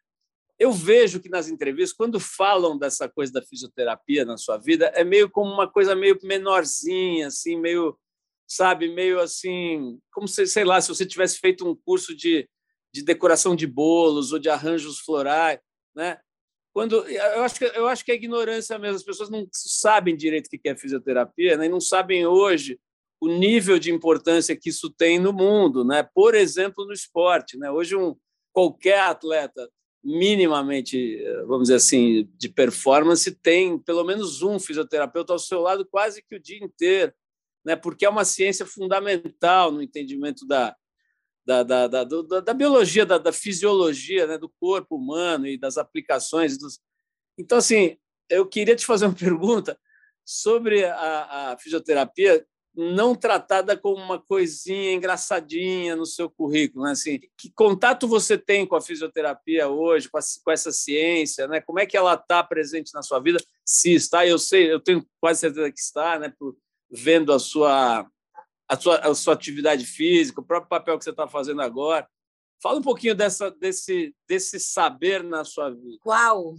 Eu 0.59 0.71
vejo 0.71 1.19
que 1.19 1.29
nas 1.29 1.50
entrevistas, 1.50 1.95
quando 1.95 2.19
falam 2.19 2.77
dessa 2.77 3.09
coisa 3.09 3.33
da 3.33 3.41
fisioterapia 3.41 4.23
na 4.23 4.38
sua 4.38 4.57
vida, 4.57 4.85
é 4.95 5.03
meio 5.03 5.29
como 5.29 5.51
uma 5.51 5.69
coisa 5.69 5.95
meio 5.95 6.17
menorzinha, 6.23 7.27
assim, 7.27 7.59
meio, 7.59 7.97
sabe, 8.47 8.93
meio 8.93 9.19
assim, 9.19 10.00
como 10.12 10.27
se, 10.27 10.45
sei 10.45 10.63
lá, 10.63 10.79
se 10.79 10.89
você 10.89 11.05
tivesse 11.05 11.39
feito 11.39 11.67
um 11.67 11.75
curso 11.75 12.15
de, 12.15 12.47
de 12.93 13.03
decoração 13.03 13.55
de 13.55 13.65
bolos 13.65 14.31
ou 14.31 14.39
de 14.39 14.50
arranjos 14.50 15.00
florais, 15.00 15.59
né? 15.95 16.19
Quando 16.73 17.07
eu 17.07 17.43
acho 17.43 17.55
que 17.59 17.65
eu 17.65 17.87
acho 17.87 18.03
que 18.03 18.11
é 18.11 18.15
ignorância 18.15 18.79
mesmo 18.79 18.97
as 18.97 19.03
pessoas 19.03 19.29
não 19.29 19.47
sabem 19.51 20.15
direito 20.15 20.47
o 20.47 20.49
que 20.49 20.67
é 20.67 20.75
fisioterapia 20.75 21.55
né? 21.55 21.67
e 21.67 21.69
não 21.69 21.79
sabem 21.79 22.25
hoje 22.25 22.79
o 23.21 23.27
nível 23.27 23.77
de 23.77 23.91
importância 23.91 24.55
que 24.55 24.69
isso 24.69 24.89
tem 24.89 25.19
no 25.19 25.31
mundo 25.31 25.85
né 25.85 26.07
por 26.13 26.33
exemplo 26.33 26.85
no 26.85 26.91
esporte 26.91 27.57
né 27.57 27.69
hoje 27.69 27.95
um 27.95 28.15
qualquer 28.51 29.01
atleta 29.01 29.69
minimamente 30.03 31.23
vamos 31.47 31.63
dizer 31.63 31.75
assim 31.75 32.27
de 32.37 32.49
performance 32.49 33.31
tem 33.41 33.77
pelo 33.77 34.03
menos 34.03 34.41
um 34.41 34.59
fisioterapeuta 34.59 35.31
ao 35.31 35.39
seu 35.39 35.61
lado 35.61 35.85
quase 35.85 36.23
que 36.23 36.35
o 36.35 36.41
dia 36.41 36.57
inteiro 36.57 37.13
né 37.63 37.75
porque 37.75 38.05
é 38.05 38.09
uma 38.09 38.25
ciência 38.25 38.65
fundamental 38.65 39.71
no 39.71 39.81
entendimento 39.81 40.45
da 40.45 40.75
da, 41.45 41.63
da, 41.63 41.88
da, 41.88 42.03
da, 42.03 42.39
da 42.39 42.53
biologia, 42.53 43.05
da, 43.05 43.17
da 43.17 43.33
fisiologia 43.33 44.27
né, 44.27 44.38
do 44.38 44.50
corpo 44.59 44.95
humano 44.95 45.47
e 45.47 45.57
das 45.57 45.77
aplicações. 45.77 46.57
Dos... 46.57 46.79
Então, 47.38 47.57
assim, 47.57 47.97
eu 48.29 48.47
queria 48.47 48.75
te 48.75 48.85
fazer 48.85 49.05
uma 49.05 49.15
pergunta 49.15 49.77
sobre 50.25 50.85
a, 50.85 51.51
a 51.51 51.57
fisioterapia 51.57 52.45
não 52.75 53.13
tratada 53.13 53.77
como 53.77 54.01
uma 54.01 54.19
coisinha 54.19 54.93
engraçadinha 54.93 55.95
no 55.95 56.05
seu 56.05 56.27
currículo, 56.29 56.85
né? 56.85 56.91
assim, 56.91 57.19
que 57.38 57.51
contato 57.53 58.07
você 58.07 58.35
tem 58.35 58.65
com 58.65 58.75
a 58.75 58.81
fisioterapia 58.81 59.67
hoje, 59.67 60.09
com, 60.09 60.17
a, 60.17 60.21
com 60.43 60.51
essa 60.51 60.71
ciência, 60.71 61.47
né? 61.47 61.62
Como 61.62 61.79
é 61.79 61.85
que 61.85 61.95
ela 61.95 62.15
está 62.15 62.43
presente 62.43 62.91
na 62.93 63.03
sua 63.03 63.19
vida? 63.19 63.39
Se 63.63 63.93
está, 63.93 64.25
eu 64.25 64.39
sei, 64.39 64.71
eu 64.71 64.79
tenho 64.79 65.05
quase 65.21 65.41
certeza 65.41 65.71
que 65.71 65.79
está, 65.79 66.17
né? 66.17 66.33
Por, 66.38 66.57
vendo 66.89 67.31
a 67.31 67.38
sua 67.38 68.09
a 68.73 68.79
sua, 68.79 68.97
a 68.97 69.15
sua 69.15 69.33
atividade 69.35 69.85
física, 69.85 70.41
o 70.41 70.45
próprio 70.45 70.69
papel 70.69 70.97
que 70.97 71.03
você 71.03 71.11
está 71.11 71.27
fazendo 71.27 71.61
agora. 71.61 72.07
Fala 72.61 72.79
um 72.79 72.81
pouquinho 72.81 73.13
dessa, 73.13 73.51
desse, 73.51 74.15
desse 74.27 74.59
saber 74.59 75.23
na 75.23 75.43
sua 75.43 75.69
vida. 75.69 75.99
Uau! 76.05 76.55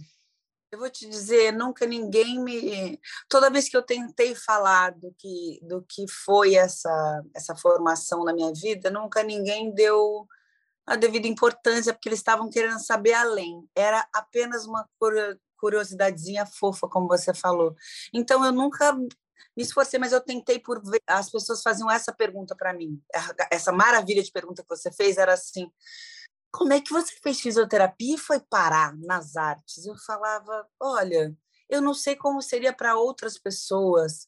Eu 0.71 0.79
vou 0.79 0.89
te 0.89 1.07
dizer, 1.07 1.51
nunca 1.53 1.85
ninguém 1.85 2.39
me. 2.41 2.99
Toda 3.29 3.49
vez 3.49 3.67
que 3.67 3.75
eu 3.75 3.81
tentei 3.81 4.33
falar 4.33 4.91
do 4.91 5.13
que, 5.17 5.59
do 5.63 5.85
que 5.87 6.05
foi 6.07 6.55
essa, 6.55 7.23
essa 7.33 7.55
formação 7.55 8.23
na 8.23 8.33
minha 8.33 8.51
vida, 8.53 8.89
nunca 8.89 9.21
ninguém 9.23 9.73
deu 9.73 10.27
a 10.85 10.95
devida 10.95 11.27
importância, 11.27 11.93
porque 11.93 12.09
eles 12.09 12.19
estavam 12.19 12.49
querendo 12.49 12.79
saber 12.79 13.13
além. 13.13 13.67
Era 13.75 14.07
apenas 14.13 14.65
uma 14.65 14.87
curiosidadezinha 15.57 16.45
fofa, 16.45 16.87
como 16.87 17.07
você 17.07 17.33
falou. 17.33 17.75
Então, 18.13 18.43
eu 18.45 18.51
nunca 18.51 18.95
me 19.55 19.63
esforcei, 19.63 19.99
mas 19.99 20.11
eu 20.11 20.21
tentei 20.21 20.59
por 20.59 20.81
ver. 20.83 21.01
As 21.07 21.29
pessoas 21.29 21.61
faziam 21.61 21.89
essa 21.89 22.13
pergunta 22.13 22.55
para 22.55 22.73
mim. 22.73 23.01
Essa 23.51 23.71
maravilha 23.71 24.23
de 24.23 24.31
pergunta 24.31 24.63
que 24.63 24.69
você 24.69 24.91
fez 24.91 25.17
era 25.17 25.33
assim: 25.33 25.71
como 26.51 26.73
é 26.73 26.81
que 26.81 26.91
você 26.91 27.13
fez 27.23 27.41
fisioterapia 27.41 28.15
e 28.15 28.19
foi 28.19 28.39
parar 28.39 28.95
nas 28.97 29.35
artes? 29.35 29.85
Eu 29.85 29.95
falava: 30.05 30.67
olha, 30.79 31.35
eu 31.69 31.81
não 31.81 31.93
sei 31.93 32.15
como 32.15 32.41
seria 32.41 32.73
para 32.73 32.97
outras 32.97 33.37
pessoas, 33.37 34.27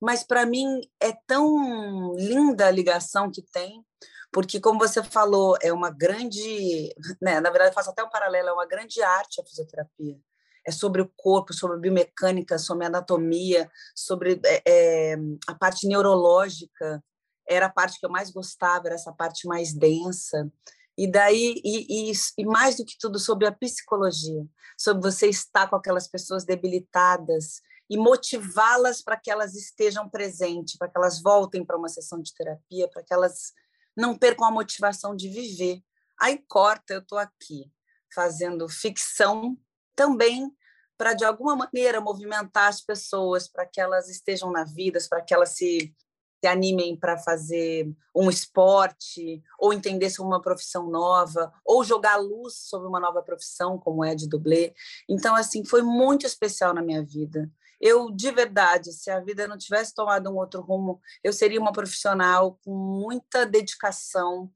mas 0.00 0.22
para 0.22 0.46
mim 0.46 0.80
é 1.00 1.12
tão 1.26 2.14
linda 2.16 2.66
a 2.66 2.70
ligação 2.70 3.30
que 3.30 3.42
tem, 3.42 3.84
porque, 4.32 4.60
como 4.60 4.78
você 4.78 5.02
falou, 5.02 5.56
é 5.60 5.72
uma 5.72 5.90
grande. 5.90 6.94
Né, 7.20 7.40
na 7.40 7.50
verdade, 7.50 7.70
eu 7.70 7.74
faço 7.74 7.90
até 7.90 8.02
um 8.02 8.10
paralelo: 8.10 8.48
é 8.48 8.52
uma 8.52 8.66
grande 8.66 9.02
arte 9.02 9.40
a 9.40 9.44
fisioterapia 9.44 10.18
é 10.66 10.70
sobre 10.70 11.02
o 11.02 11.10
corpo, 11.16 11.52
sobre 11.52 11.78
biomecânica, 11.78 12.58
sobre 12.58 12.86
anatomia, 12.86 13.70
sobre 13.94 14.40
é, 14.44 14.62
é, 14.66 15.16
a 15.46 15.54
parte 15.54 15.86
neurológica. 15.86 17.02
Era 17.48 17.66
a 17.66 17.70
parte 17.70 17.98
que 17.98 18.06
eu 18.06 18.10
mais 18.10 18.30
gostava, 18.30 18.86
era 18.86 18.94
essa 18.94 19.12
parte 19.12 19.46
mais 19.46 19.72
densa. 19.72 20.50
E 20.96 21.10
daí, 21.10 21.60
e, 21.64 22.10
e, 22.10 22.12
e 22.38 22.44
mais 22.44 22.76
do 22.76 22.84
que 22.84 22.96
tudo, 22.98 23.18
sobre 23.18 23.46
a 23.46 23.52
psicologia, 23.52 24.44
sobre 24.78 25.02
você 25.02 25.28
estar 25.28 25.68
com 25.68 25.76
aquelas 25.76 26.06
pessoas 26.06 26.44
debilitadas 26.44 27.62
e 27.88 27.96
motivá-las 27.96 29.02
para 29.02 29.16
que 29.16 29.30
elas 29.30 29.54
estejam 29.54 30.08
presentes, 30.08 30.76
para 30.76 30.88
que 30.88 30.96
elas 30.96 31.20
voltem 31.20 31.64
para 31.64 31.76
uma 31.76 31.88
sessão 31.88 32.20
de 32.20 32.34
terapia, 32.34 32.88
para 32.88 33.02
que 33.02 33.12
elas 33.12 33.52
não 33.96 34.16
percam 34.16 34.46
a 34.46 34.50
motivação 34.50 35.16
de 35.16 35.28
viver. 35.28 35.82
Aí 36.20 36.38
corta, 36.46 36.94
eu 36.94 37.00
estou 37.00 37.18
aqui 37.18 37.72
fazendo 38.14 38.68
ficção 38.68 39.56
também 40.00 40.50
para, 40.96 41.12
de 41.12 41.26
alguma 41.26 41.54
maneira, 41.54 42.00
movimentar 42.00 42.68
as 42.68 42.80
pessoas, 42.80 43.46
para 43.46 43.66
que 43.66 43.78
elas 43.78 44.08
estejam 44.08 44.50
na 44.50 44.64
vida, 44.64 44.98
para 45.10 45.20
que 45.20 45.34
elas 45.34 45.50
se, 45.50 45.94
se 46.42 46.46
animem 46.46 46.96
para 46.96 47.18
fazer 47.18 47.86
um 48.16 48.30
esporte, 48.30 49.42
ou 49.58 49.74
entender 49.74 50.08
sobre 50.08 50.32
uma 50.32 50.40
profissão 50.40 50.88
nova, 50.88 51.52
ou 51.66 51.84
jogar 51.84 52.16
luz 52.16 52.54
sobre 52.54 52.88
uma 52.88 52.98
nova 52.98 53.22
profissão, 53.22 53.78
como 53.78 54.02
é 54.02 54.14
de 54.14 54.26
dublê. 54.26 54.72
Então, 55.06 55.34
assim, 55.34 55.66
foi 55.66 55.82
muito 55.82 56.24
especial 56.24 56.72
na 56.72 56.80
minha 56.80 57.04
vida. 57.04 57.50
Eu, 57.78 58.10
de 58.10 58.30
verdade, 58.30 58.90
se 58.92 59.10
a 59.10 59.20
vida 59.20 59.46
não 59.46 59.58
tivesse 59.58 59.94
tomado 59.94 60.30
um 60.30 60.36
outro 60.36 60.62
rumo, 60.62 60.98
eu 61.22 61.32
seria 61.32 61.60
uma 61.60 61.72
profissional 61.72 62.58
com 62.64 62.74
muita 62.74 63.44
dedicação, 63.44 64.50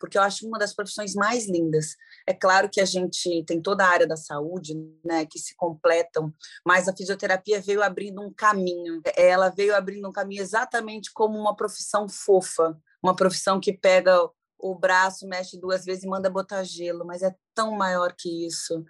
porque 0.00 0.16
eu 0.16 0.22
acho 0.22 0.46
uma 0.48 0.58
das 0.58 0.74
profissões 0.74 1.14
mais 1.14 1.46
lindas. 1.46 1.94
É 2.26 2.32
claro 2.32 2.68
que 2.68 2.80
a 2.80 2.84
gente 2.84 3.44
tem 3.44 3.60
toda 3.60 3.84
a 3.84 3.88
área 3.88 4.06
da 4.06 4.16
saúde, 4.16 4.74
né, 5.04 5.26
que 5.26 5.38
se 5.38 5.54
completam, 5.54 6.32
mas 6.66 6.88
a 6.88 6.96
fisioterapia 6.96 7.60
veio 7.60 7.82
abrindo 7.82 8.22
um 8.22 8.32
caminho. 8.32 9.02
Ela 9.14 9.50
veio 9.50 9.76
abrindo 9.76 10.08
um 10.08 10.12
caminho 10.12 10.42
exatamente 10.42 11.12
como 11.12 11.38
uma 11.38 11.54
profissão 11.54 12.08
fofa, 12.08 12.76
uma 13.02 13.14
profissão 13.14 13.60
que 13.60 13.72
pega 13.72 14.18
o 14.58 14.74
braço, 14.74 15.28
mexe 15.28 15.58
duas 15.58 15.84
vezes 15.84 16.04
e 16.04 16.08
manda 16.08 16.30
botar 16.30 16.64
gelo, 16.64 17.04
mas 17.04 17.22
é 17.22 17.34
tão 17.54 17.72
maior 17.72 18.14
que 18.16 18.46
isso. 18.46 18.84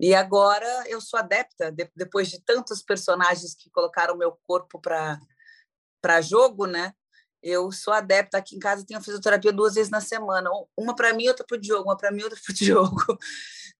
E 0.00 0.14
agora 0.14 0.84
eu 0.86 1.00
sou 1.00 1.18
adepta, 1.18 1.74
depois 1.94 2.28
de 2.28 2.40
tantos 2.40 2.82
personagens 2.82 3.54
que 3.54 3.70
colocaram 3.70 4.16
meu 4.16 4.38
corpo 4.46 4.80
para 4.80 5.18
para 6.00 6.20
jogo, 6.20 6.64
né? 6.64 6.94
Eu 7.42 7.70
sou 7.70 7.92
adepta 7.92 8.38
aqui 8.38 8.56
em 8.56 8.58
casa, 8.58 8.84
tenho 8.84 9.00
fisioterapia 9.00 9.52
duas 9.52 9.74
vezes 9.74 9.90
na 9.90 10.00
semana, 10.00 10.50
uma 10.76 10.94
para 10.94 11.12
mim, 11.12 11.28
outra 11.28 11.44
para 11.46 11.56
o 11.56 11.60
Diogo, 11.60 11.84
uma 11.84 11.96
para 11.96 12.10
mim, 12.10 12.22
outra 12.22 12.38
para 12.44 12.52
o 12.52 12.54
Diogo. 12.56 13.18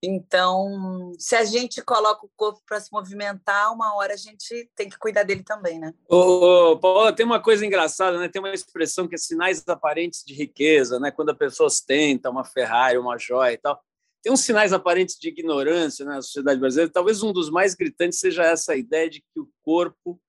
Então, 0.02 1.12
se 1.18 1.34
a 1.34 1.44
gente 1.44 1.82
coloca 1.82 2.24
o 2.24 2.30
corpo 2.36 2.60
para 2.64 2.80
se 2.80 2.92
movimentar, 2.92 3.72
uma 3.72 3.96
hora 3.96 4.14
a 4.14 4.16
gente 4.16 4.70
tem 4.76 4.88
que 4.88 4.96
cuidar 4.96 5.24
dele 5.24 5.42
também, 5.42 5.80
né? 5.80 5.92
Ô, 6.08 6.78
Paula, 6.78 7.12
tem 7.12 7.26
uma 7.26 7.42
coisa 7.42 7.66
engraçada, 7.66 8.16
né? 8.16 8.28
Tem 8.28 8.40
uma 8.40 8.54
expressão 8.54 9.08
que 9.08 9.16
é 9.16 9.18
sinais 9.18 9.66
aparentes 9.66 10.22
de 10.24 10.34
riqueza, 10.34 11.00
né? 11.00 11.10
Quando 11.10 11.30
a 11.30 11.34
pessoa 11.34 11.66
ostenta 11.66 12.30
uma 12.30 12.44
Ferrari, 12.44 12.96
uma 12.96 13.18
joia 13.18 13.54
e 13.54 13.58
tal. 13.58 13.80
Tem 14.22 14.32
uns 14.32 14.40
sinais 14.40 14.72
aparentes 14.72 15.16
de 15.18 15.28
ignorância 15.28 16.04
né, 16.04 16.14
na 16.14 16.22
sociedade 16.22 16.60
brasileira. 16.60 16.92
Talvez 16.92 17.22
um 17.22 17.32
dos 17.32 17.50
mais 17.50 17.74
gritantes 17.74 18.20
seja 18.20 18.44
essa 18.44 18.76
ideia 18.76 19.10
de 19.10 19.20
que 19.20 19.40
o 19.40 19.48
corpo 19.62 20.20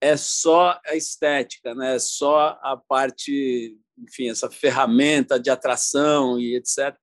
é 0.00 0.16
só 0.16 0.78
a 0.84 0.96
estética, 0.96 1.74
né? 1.74 1.96
É 1.96 1.98
só 1.98 2.58
a 2.62 2.76
parte, 2.76 3.76
enfim, 3.98 4.28
essa 4.28 4.50
ferramenta 4.50 5.38
de 5.40 5.50
atração 5.50 6.38
e 6.38 6.56
etc. 6.56 6.96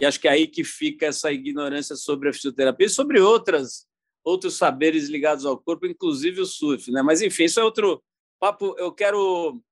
E 0.00 0.04
acho 0.04 0.20
que 0.20 0.28
é 0.28 0.32
aí 0.32 0.46
que 0.46 0.62
fica 0.62 1.06
essa 1.06 1.32
ignorância 1.32 1.96
sobre 1.96 2.28
a 2.28 2.32
fisioterapia 2.32 2.86
e 2.86 2.90
sobre 2.90 3.20
outras 3.20 3.86
outros 4.24 4.56
saberes 4.56 5.08
ligados 5.08 5.46
ao 5.46 5.56
corpo, 5.56 5.86
inclusive 5.86 6.40
o 6.40 6.46
surf, 6.46 6.90
né? 6.90 7.00
Mas 7.00 7.22
enfim, 7.22 7.44
isso 7.44 7.60
é 7.60 7.64
outro 7.64 8.02
papo. 8.40 8.74
Eu 8.76 8.92
quero 8.92 9.62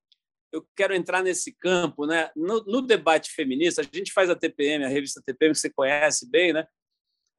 eu 0.53 0.65
quero 0.77 0.95
entrar 0.95 1.23
nesse 1.23 1.53
campo, 1.53 2.07
né? 2.07 2.31
No, 2.37 2.63
no 2.65 2.81
debate 2.81 3.33
feminista, 3.33 3.81
a 3.81 3.85
gente 3.85 4.13
faz 4.13 4.31
a 4.31 4.37
TPM, 4.37 4.85
a 4.85 4.89
revista 4.89 5.21
TPM 5.27 5.53
que 5.53 5.59
você 5.59 5.71
conhece 5.71 6.31
bem, 6.31 6.53
né? 6.53 6.65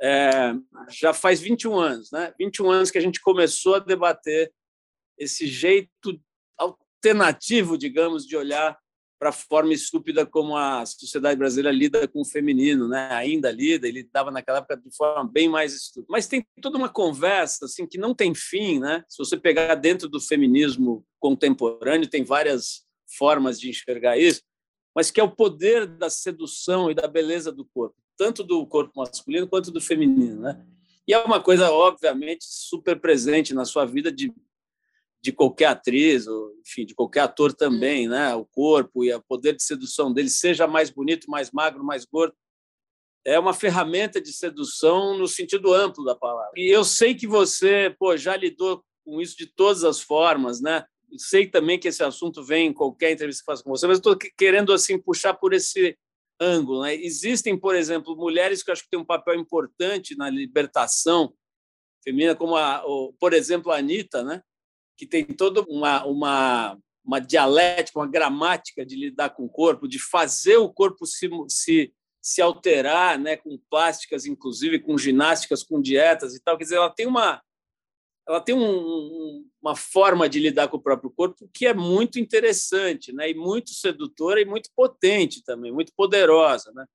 É, 0.01 0.53
já 0.89 1.13
faz 1.13 1.39
21 1.39 1.79
anos, 1.79 2.11
né? 2.11 2.33
21 2.37 2.69
anos 2.69 2.91
que 2.91 2.97
a 2.97 3.01
gente 3.01 3.21
começou 3.21 3.75
a 3.75 3.79
debater 3.79 4.51
esse 5.17 5.47
jeito 5.47 6.19
alternativo, 6.57 7.77
digamos, 7.77 8.25
de 8.25 8.35
olhar 8.35 8.77
para 9.17 9.29
a 9.29 9.33
forma 9.33 9.73
estúpida 9.73 10.25
como 10.25 10.57
a 10.57 10.85
sociedade 10.85 11.37
brasileira 11.37 11.75
lida 11.75 12.07
com 12.07 12.21
o 12.21 12.25
feminino, 12.25 12.87
né? 12.87 13.09
Ainda 13.11 13.49
lida, 13.49 13.87
ele 13.87 14.01
lidava 14.01 14.29
naquela 14.29 14.57
época 14.57 14.77
de 14.77 14.95
forma 14.95 15.29
bem 15.29 15.47
mais 15.47 15.73
estúpida. 15.73 16.07
Mas 16.09 16.27
tem 16.27 16.45
toda 16.61 16.77
uma 16.77 16.89
conversa 16.89 17.65
assim 17.65 17.87
que 17.87 17.97
não 17.97 18.13
tem 18.13 18.35
fim, 18.35 18.79
né? 18.79 19.03
Se 19.07 19.17
você 19.17 19.37
pegar 19.37 19.75
dentro 19.75 20.09
do 20.09 20.19
feminismo 20.19 21.05
contemporâneo, 21.19 22.09
tem 22.09 22.23
várias 22.23 22.85
formas 23.17 23.59
de 23.59 23.69
enxergar 23.69 24.17
isso, 24.17 24.41
mas 24.93 25.09
que 25.09 25.19
é 25.19 25.23
o 25.23 25.31
poder 25.31 25.85
da 25.87 26.09
sedução 26.09 26.91
e 26.91 26.93
da 26.93 27.07
beleza 27.07 27.51
do 27.51 27.65
corpo, 27.65 27.95
tanto 28.17 28.43
do 28.43 28.65
corpo 28.67 28.99
masculino 28.99 29.47
quanto 29.47 29.71
do 29.71 29.79
feminino, 29.79 30.41
né? 30.41 30.65
E 31.07 31.13
é 31.13 31.19
uma 31.23 31.41
coisa 31.41 31.71
obviamente 31.71 32.45
super 32.45 32.99
presente 32.99 33.53
na 33.53 33.63
sua 33.63 33.85
vida 33.85 34.11
de 34.11 34.33
de 35.25 35.31
qualquer 35.31 35.65
atriz, 35.65 36.27
ou, 36.27 36.55
enfim, 36.59 36.85
de 36.85 36.93
qualquer 36.93 37.21
ator 37.21 37.51
também, 37.51 38.07
né? 38.07 38.35
O 38.35 38.45
corpo 38.45 39.03
e 39.03 39.11
o 39.11 39.23
poder 39.23 39.55
de 39.55 39.63
sedução 39.63 40.13
dele, 40.13 40.29
seja 40.29 40.67
mais 40.67 40.91
bonito, 40.91 41.31
mais 41.31 41.49
magro, 41.49 41.83
mais 41.83 42.05
gordo, 42.05 42.35
é 43.25 43.39
uma 43.39 43.51
ferramenta 43.51 44.21
de 44.21 44.31
sedução 44.31 45.17
no 45.17 45.27
sentido 45.27 45.73
amplo 45.73 46.05
da 46.05 46.13
palavra. 46.13 46.51
E 46.55 46.69
eu 46.69 46.83
sei 46.83 47.15
que 47.15 47.25
você, 47.25 47.95
pô, 47.97 48.15
já 48.15 48.37
lidou 48.37 48.85
com 49.03 49.19
isso 49.19 49.35
de 49.35 49.47
todas 49.47 49.83
as 49.83 49.99
formas, 49.99 50.61
né? 50.61 50.85
Sei 51.17 51.47
também 51.47 51.79
que 51.79 51.87
esse 51.87 52.03
assunto 52.03 52.43
vem 52.43 52.67
em 52.67 52.73
qualquer 52.73 53.11
entrevista 53.11 53.41
que 53.41 53.51
faço 53.51 53.63
com 53.63 53.71
você, 53.71 53.87
mas 53.87 53.97
estou 53.97 54.15
querendo 54.37 54.71
assim 54.71 55.01
puxar 55.01 55.33
por 55.33 55.55
esse 55.55 55.97
ângulo. 56.39 56.83
Né? 56.83 56.93
Existem, 56.93 57.57
por 57.57 57.75
exemplo, 57.75 58.15
mulheres 58.15 58.61
que 58.61 58.69
eu 58.69 58.73
acho 58.73 58.83
que 58.83 58.91
têm 58.91 58.99
um 58.99 59.05
papel 59.05 59.33
importante 59.33 60.15
na 60.15 60.29
libertação 60.29 61.33
feminina, 62.03 62.35
como 62.35 62.55
a, 62.55 62.83
por 63.19 63.33
exemplo, 63.33 63.71
a 63.71 63.77
Anitta, 63.77 64.23
né? 64.23 64.43
Que 64.97 65.05
tem 65.05 65.25
toda 65.25 65.61
uma, 65.63 66.05
uma, 66.05 66.77
uma 67.03 67.19
dialética, 67.19 67.99
uma 67.99 68.07
gramática 68.07 68.85
de 68.85 68.95
lidar 68.95 69.31
com 69.31 69.45
o 69.45 69.49
corpo, 69.49 69.87
de 69.87 69.99
fazer 69.99 70.57
o 70.57 70.69
corpo 70.69 71.05
se, 71.05 71.29
se, 71.49 71.93
se 72.21 72.41
alterar, 72.41 73.19
né, 73.19 73.37
com 73.37 73.59
plásticas, 73.69 74.25
inclusive, 74.25 74.79
com 74.79 74.97
ginásticas, 74.97 75.63
com 75.63 75.81
dietas 75.81 76.35
e 76.35 76.41
tal. 76.41 76.57
Quer 76.57 76.63
dizer, 76.63 76.75
ela 76.77 76.89
tem 76.89 77.05
uma, 77.05 77.41
ela 78.27 78.41
tem 78.41 78.55
um, 78.55 79.47
uma 79.61 79.75
forma 79.75 80.27
de 80.27 80.39
lidar 80.39 80.67
com 80.67 80.77
o 80.77 80.81
próprio 80.81 81.11
corpo 81.11 81.47
que 81.53 81.67
é 81.67 81.73
muito 81.73 82.19
interessante, 82.19 83.13
né? 83.13 83.29
E 83.29 83.35
muito 83.35 83.69
sedutora 83.71 84.41
e 84.41 84.45
muito 84.45 84.69
potente 84.75 85.43
também, 85.43 85.71
muito 85.71 85.93
poderosa, 85.95 86.71
né? 86.73 86.85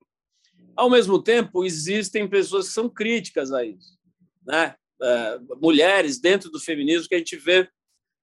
Ao 0.76 0.90
mesmo 0.90 1.22
tempo, 1.22 1.64
existem 1.64 2.28
pessoas 2.28 2.68
que 2.68 2.74
são 2.74 2.88
críticas 2.88 3.52
a 3.52 3.64
isso, 3.64 3.98
né? 4.44 4.74
É, 5.02 5.38
mulheres 5.60 6.20
dentro 6.20 6.50
do 6.50 6.60
feminismo 6.60 7.08
que 7.08 7.14
a 7.14 7.18
gente 7.18 7.36
vê 7.36 7.68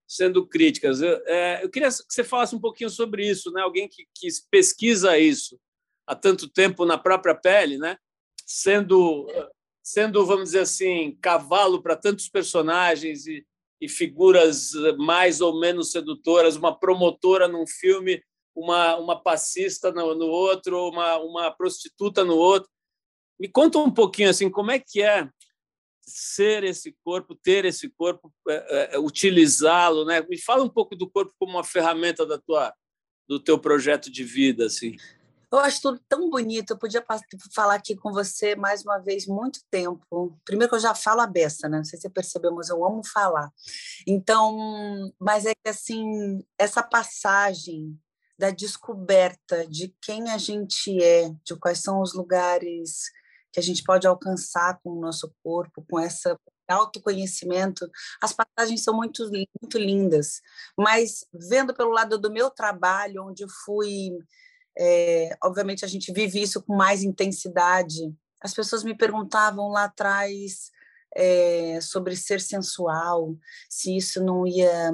sendo 0.07 0.47
críticas. 0.47 1.01
Eu, 1.01 1.21
é, 1.25 1.63
eu, 1.63 1.69
queria 1.69 1.89
que 1.89 1.95
você 2.07 2.23
falasse 2.23 2.55
um 2.55 2.59
pouquinho 2.59 2.89
sobre 2.89 3.27
isso, 3.27 3.51
né? 3.51 3.61
Alguém 3.61 3.87
que, 3.87 4.07
que 4.15 4.27
pesquisa 4.49 5.17
isso 5.17 5.59
há 6.07 6.15
tanto 6.15 6.47
tempo 6.47 6.85
na 6.85 6.97
própria 6.97 7.35
pele, 7.35 7.77
né? 7.77 7.97
Sendo 8.45 9.27
sendo, 9.87 10.25
vamos 10.25 10.45
dizer 10.45 10.59
assim, 10.59 11.17
cavalo 11.21 11.81
para 11.81 11.95
tantos 11.95 12.27
personagens 12.27 13.25
e, 13.25 13.45
e, 13.79 13.87
figuras 13.87 14.71
mais 14.97 15.39
ou 15.39 15.61
menos 15.61 15.91
sedutoras, 15.91 16.57
uma 16.57 16.77
promotora 16.77 17.47
num 17.47 17.65
filme, 17.65 18.21
uma, 18.53 18.97
uma 18.97 19.17
passista 19.17 19.89
no, 19.89 20.13
no 20.13 20.25
outro, 20.25 20.89
uma, 20.89 21.15
uma 21.19 21.51
prostituta 21.51 22.25
no 22.25 22.35
outro. 22.35 22.69
Me 23.39 23.47
conta 23.47 23.79
um 23.79 23.89
pouquinho 23.89 24.29
assim, 24.29 24.49
como 24.49 24.71
é 24.71 24.77
que 24.79 25.01
é 25.01 25.29
ser 26.07 26.63
esse 26.63 26.95
corpo, 27.03 27.35
ter 27.35 27.65
esse 27.65 27.89
corpo, 27.89 28.33
é, 28.47 28.95
é, 28.95 28.99
utilizá-lo, 28.99 30.05
né? 30.05 30.21
Me 30.21 30.39
fala 30.39 30.63
um 30.63 30.69
pouco 30.69 30.95
do 30.95 31.09
corpo 31.09 31.33
como 31.37 31.53
uma 31.53 31.63
ferramenta 31.63 32.25
da 32.25 32.37
tua 32.37 32.73
do 33.27 33.39
teu 33.41 33.59
projeto 33.59 34.09
de 34.09 34.23
vida, 34.23 34.67
assim. 34.67 34.95
Eu 35.51 35.59
acho 35.59 35.81
tudo 35.81 36.01
tão 36.07 36.29
bonito. 36.29 36.71
Eu 36.71 36.77
podia 36.77 37.03
falar 37.53 37.75
aqui 37.75 37.95
com 37.95 38.11
você 38.11 38.55
mais 38.55 38.83
uma 38.83 38.99
vez 38.99 39.27
muito 39.27 39.59
tempo. 39.69 40.39
Primeiro 40.45 40.69
que 40.69 40.75
eu 40.75 40.79
já 40.79 40.95
falo 40.95 41.21
a 41.21 41.27
beça, 41.27 41.67
né? 41.67 41.77
Não 41.77 41.83
sei 41.83 41.97
se 41.97 42.03
você 42.03 42.09
percebeu, 42.09 42.53
mas 42.53 42.69
eu 42.69 42.85
amo 42.85 43.01
falar. 43.05 43.49
Então, 44.07 45.11
mas 45.19 45.45
é 45.45 45.53
que 45.53 45.69
assim, 45.69 46.41
essa 46.57 46.81
passagem 46.81 47.97
da 48.37 48.49
descoberta 48.49 49.67
de 49.67 49.93
quem 50.01 50.29
a 50.29 50.37
gente 50.37 51.01
é, 51.03 51.29
de 51.43 51.55
quais 51.59 51.79
são 51.79 52.01
os 52.01 52.13
lugares 52.13 53.11
que 53.51 53.60
a 53.60 53.63
gente 53.63 53.83
pode 53.83 54.05
alcançar 54.05 54.79
com 54.83 54.91
o 54.91 55.01
nosso 55.01 55.33
corpo, 55.43 55.86
com 55.89 55.99
essa 55.99 56.38
autoconhecimento, 56.69 57.89
as 58.21 58.33
passagens 58.33 58.83
são 58.83 58.93
muito, 58.93 59.23
muito 59.31 59.77
lindas. 59.77 60.41
Mas 60.77 61.25
vendo 61.33 61.73
pelo 61.73 61.91
lado 61.91 62.17
do 62.17 62.29
meu 62.29 62.49
trabalho, 62.49 63.23
onde 63.23 63.43
eu 63.43 63.47
fui 63.63 64.12
é, 64.77 65.36
obviamente, 65.43 65.83
a 65.83 65.88
gente 65.88 66.13
vive 66.13 66.41
isso 66.41 66.62
com 66.62 66.75
mais 66.75 67.01
intensidade. 67.03 68.13
As 68.41 68.53
pessoas 68.53 68.83
me 68.83 68.95
perguntavam 68.95 69.69
lá 69.69 69.86
atrás 69.86 70.71
é, 71.15 71.79
sobre 71.81 72.15
ser 72.15 72.39
sensual, 72.39 73.36
se 73.67 73.97
isso 73.97 74.23
não 74.23 74.45
ia 74.45 74.91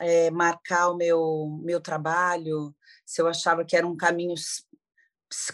é, 0.00 0.30
marcar 0.30 0.88
o 0.88 0.96
meu, 0.96 1.60
meu 1.62 1.80
trabalho, 1.80 2.74
se 3.04 3.20
eu 3.20 3.28
achava 3.28 3.64
que 3.64 3.76
era 3.76 3.86
um 3.86 3.96
caminho 3.96 4.34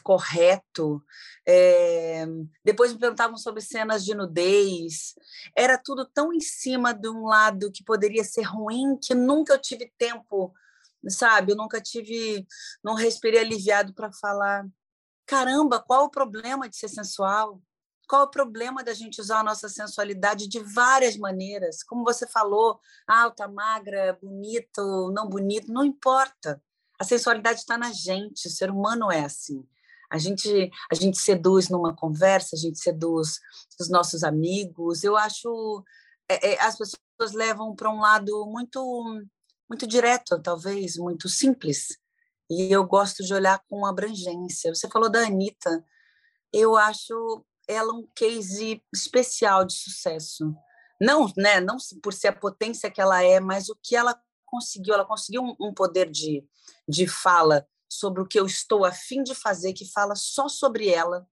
correto. 0.02 1.02
É, 1.46 2.26
depois 2.64 2.92
me 2.92 2.98
perguntavam 2.98 3.36
sobre 3.36 3.60
cenas 3.60 4.04
de 4.04 4.14
nudez. 4.14 5.14
Era 5.56 5.78
tudo 5.78 6.06
tão 6.06 6.32
em 6.32 6.40
cima 6.40 6.92
de 6.92 7.08
um 7.08 7.26
lado 7.26 7.70
que 7.72 7.84
poderia 7.84 8.24
ser 8.24 8.42
ruim 8.42 8.98
que 9.00 9.14
nunca 9.14 9.54
eu 9.54 9.60
tive 9.60 9.92
tempo 9.98 10.52
sabe? 11.08 11.52
Eu 11.52 11.56
nunca 11.56 11.80
tive, 11.80 12.46
não 12.82 12.94
respirei 12.94 13.40
aliviado 13.40 13.94
para 13.94 14.12
falar, 14.12 14.66
caramba, 15.26 15.80
qual 15.80 16.04
o 16.04 16.10
problema 16.10 16.68
de 16.68 16.76
ser 16.76 16.88
sensual? 16.88 17.60
Qual 18.08 18.24
o 18.24 18.30
problema 18.30 18.84
da 18.84 18.94
gente 18.94 19.20
usar 19.20 19.40
a 19.40 19.44
nossa 19.44 19.68
sensualidade 19.68 20.48
de 20.48 20.60
várias 20.60 21.16
maneiras? 21.16 21.82
Como 21.82 22.04
você 22.04 22.26
falou, 22.26 22.80
alta, 23.06 23.48
magra, 23.48 24.16
bonito, 24.22 25.10
não 25.12 25.28
bonito, 25.28 25.72
não 25.72 25.84
importa. 25.84 26.62
A 26.98 27.04
sensualidade 27.04 27.60
está 27.60 27.76
na 27.76 27.92
gente, 27.92 28.48
o 28.48 28.50
ser 28.50 28.70
humano 28.70 29.10
é 29.10 29.24
assim. 29.24 29.66
A 30.10 30.18
gente, 30.18 30.70
a 30.90 30.94
gente 30.94 31.18
seduz 31.18 31.68
numa 31.68 31.94
conversa, 31.94 32.54
a 32.54 32.58
gente 32.58 32.78
seduz 32.78 33.40
os 33.78 33.88
nossos 33.88 34.22
amigos. 34.22 35.02
Eu 35.02 35.16
acho 35.16 35.84
é, 36.28 36.52
é, 36.52 36.60
as 36.60 36.76
pessoas 36.76 37.32
levam 37.32 37.74
para 37.74 37.90
um 37.90 38.00
lado 38.00 38.46
muito 38.46 38.80
muito 39.68 39.84
direto, 39.86 40.40
talvez, 40.40 40.96
muito 40.96 41.28
simples. 41.28 41.98
E 42.48 42.72
eu 42.72 42.84
gosto 42.84 43.24
de 43.24 43.34
olhar 43.34 43.60
com 43.68 43.84
abrangência. 43.84 44.72
Você 44.72 44.88
falou 44.88 45.10
da 45.10 45.26
Anitta, 45.26 45.84
eu 46.52 46.76
acho 46.76 47.44
ela 47.66 47.92
um 47.92 48.06
case 48.14 48.80
especial 48.94 49.64
de 49.64 49.74
sucesso. 49.74 50.54
Não, 51.00 51.30
né, 51.36 51.60
não 51.60 51.76
por 52.00 52.12
ser 52.12 52.28
a 52.28 52.32
potência 52.32 52.90
que 52.90 53.00
ela 53.00 53.22
é, 53.24 53.40
mas 53.40 53.68
o 53.68 53.76
que 53.82 53.96
ela 53.96 54.18
conseguiu. 54.56 54.94
Ela 54.94 55.04
conseguiu 55.04 55.42
um, 55.42 55.56
um 55.68 55.74
poder 55.74 56.10
de, 56.10 56.44
de 56.88 57.06
fala 57.06 57.66
sobre 57.88 58.22
o 58.22 58.26
que 58.26 58.38
eu 58.38 58.46
estou 58.46 58.84
a 58.84 58.92
fim 58.92 59.22
de 59.22 59.34
fazer, 59.34 59.72
que 59.72 59.90
fala 59.90 60.14
só 60.14 60.48
sobre 60.48 60.88
ela, 60.88 61.26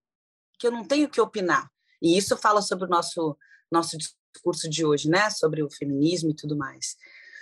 que 0.59 0.67
eu 0.67 0.71
não 0.71 0.85
tenho 0.85 1.09
que 1.09 1.21
opinar. 1.21 1.71
E 2.01 2.17
isso 2.17 2.37
fala 2.37 2.61
sobre 2.63 2.85
o 2.85 2.89
nosso, 2.89 3.37
nosso 3.71 3.97
discurso 3.97 4.69
de 4.69 4.85
hoje, 4.85 5.09
né? 5.09 5.31
sobre 5.31 5.63
o 5.63 5.71
feminismo 5.71 6.31
e 6.31 6.35
tudo 6.35 6.57
mais. 6.57 6.97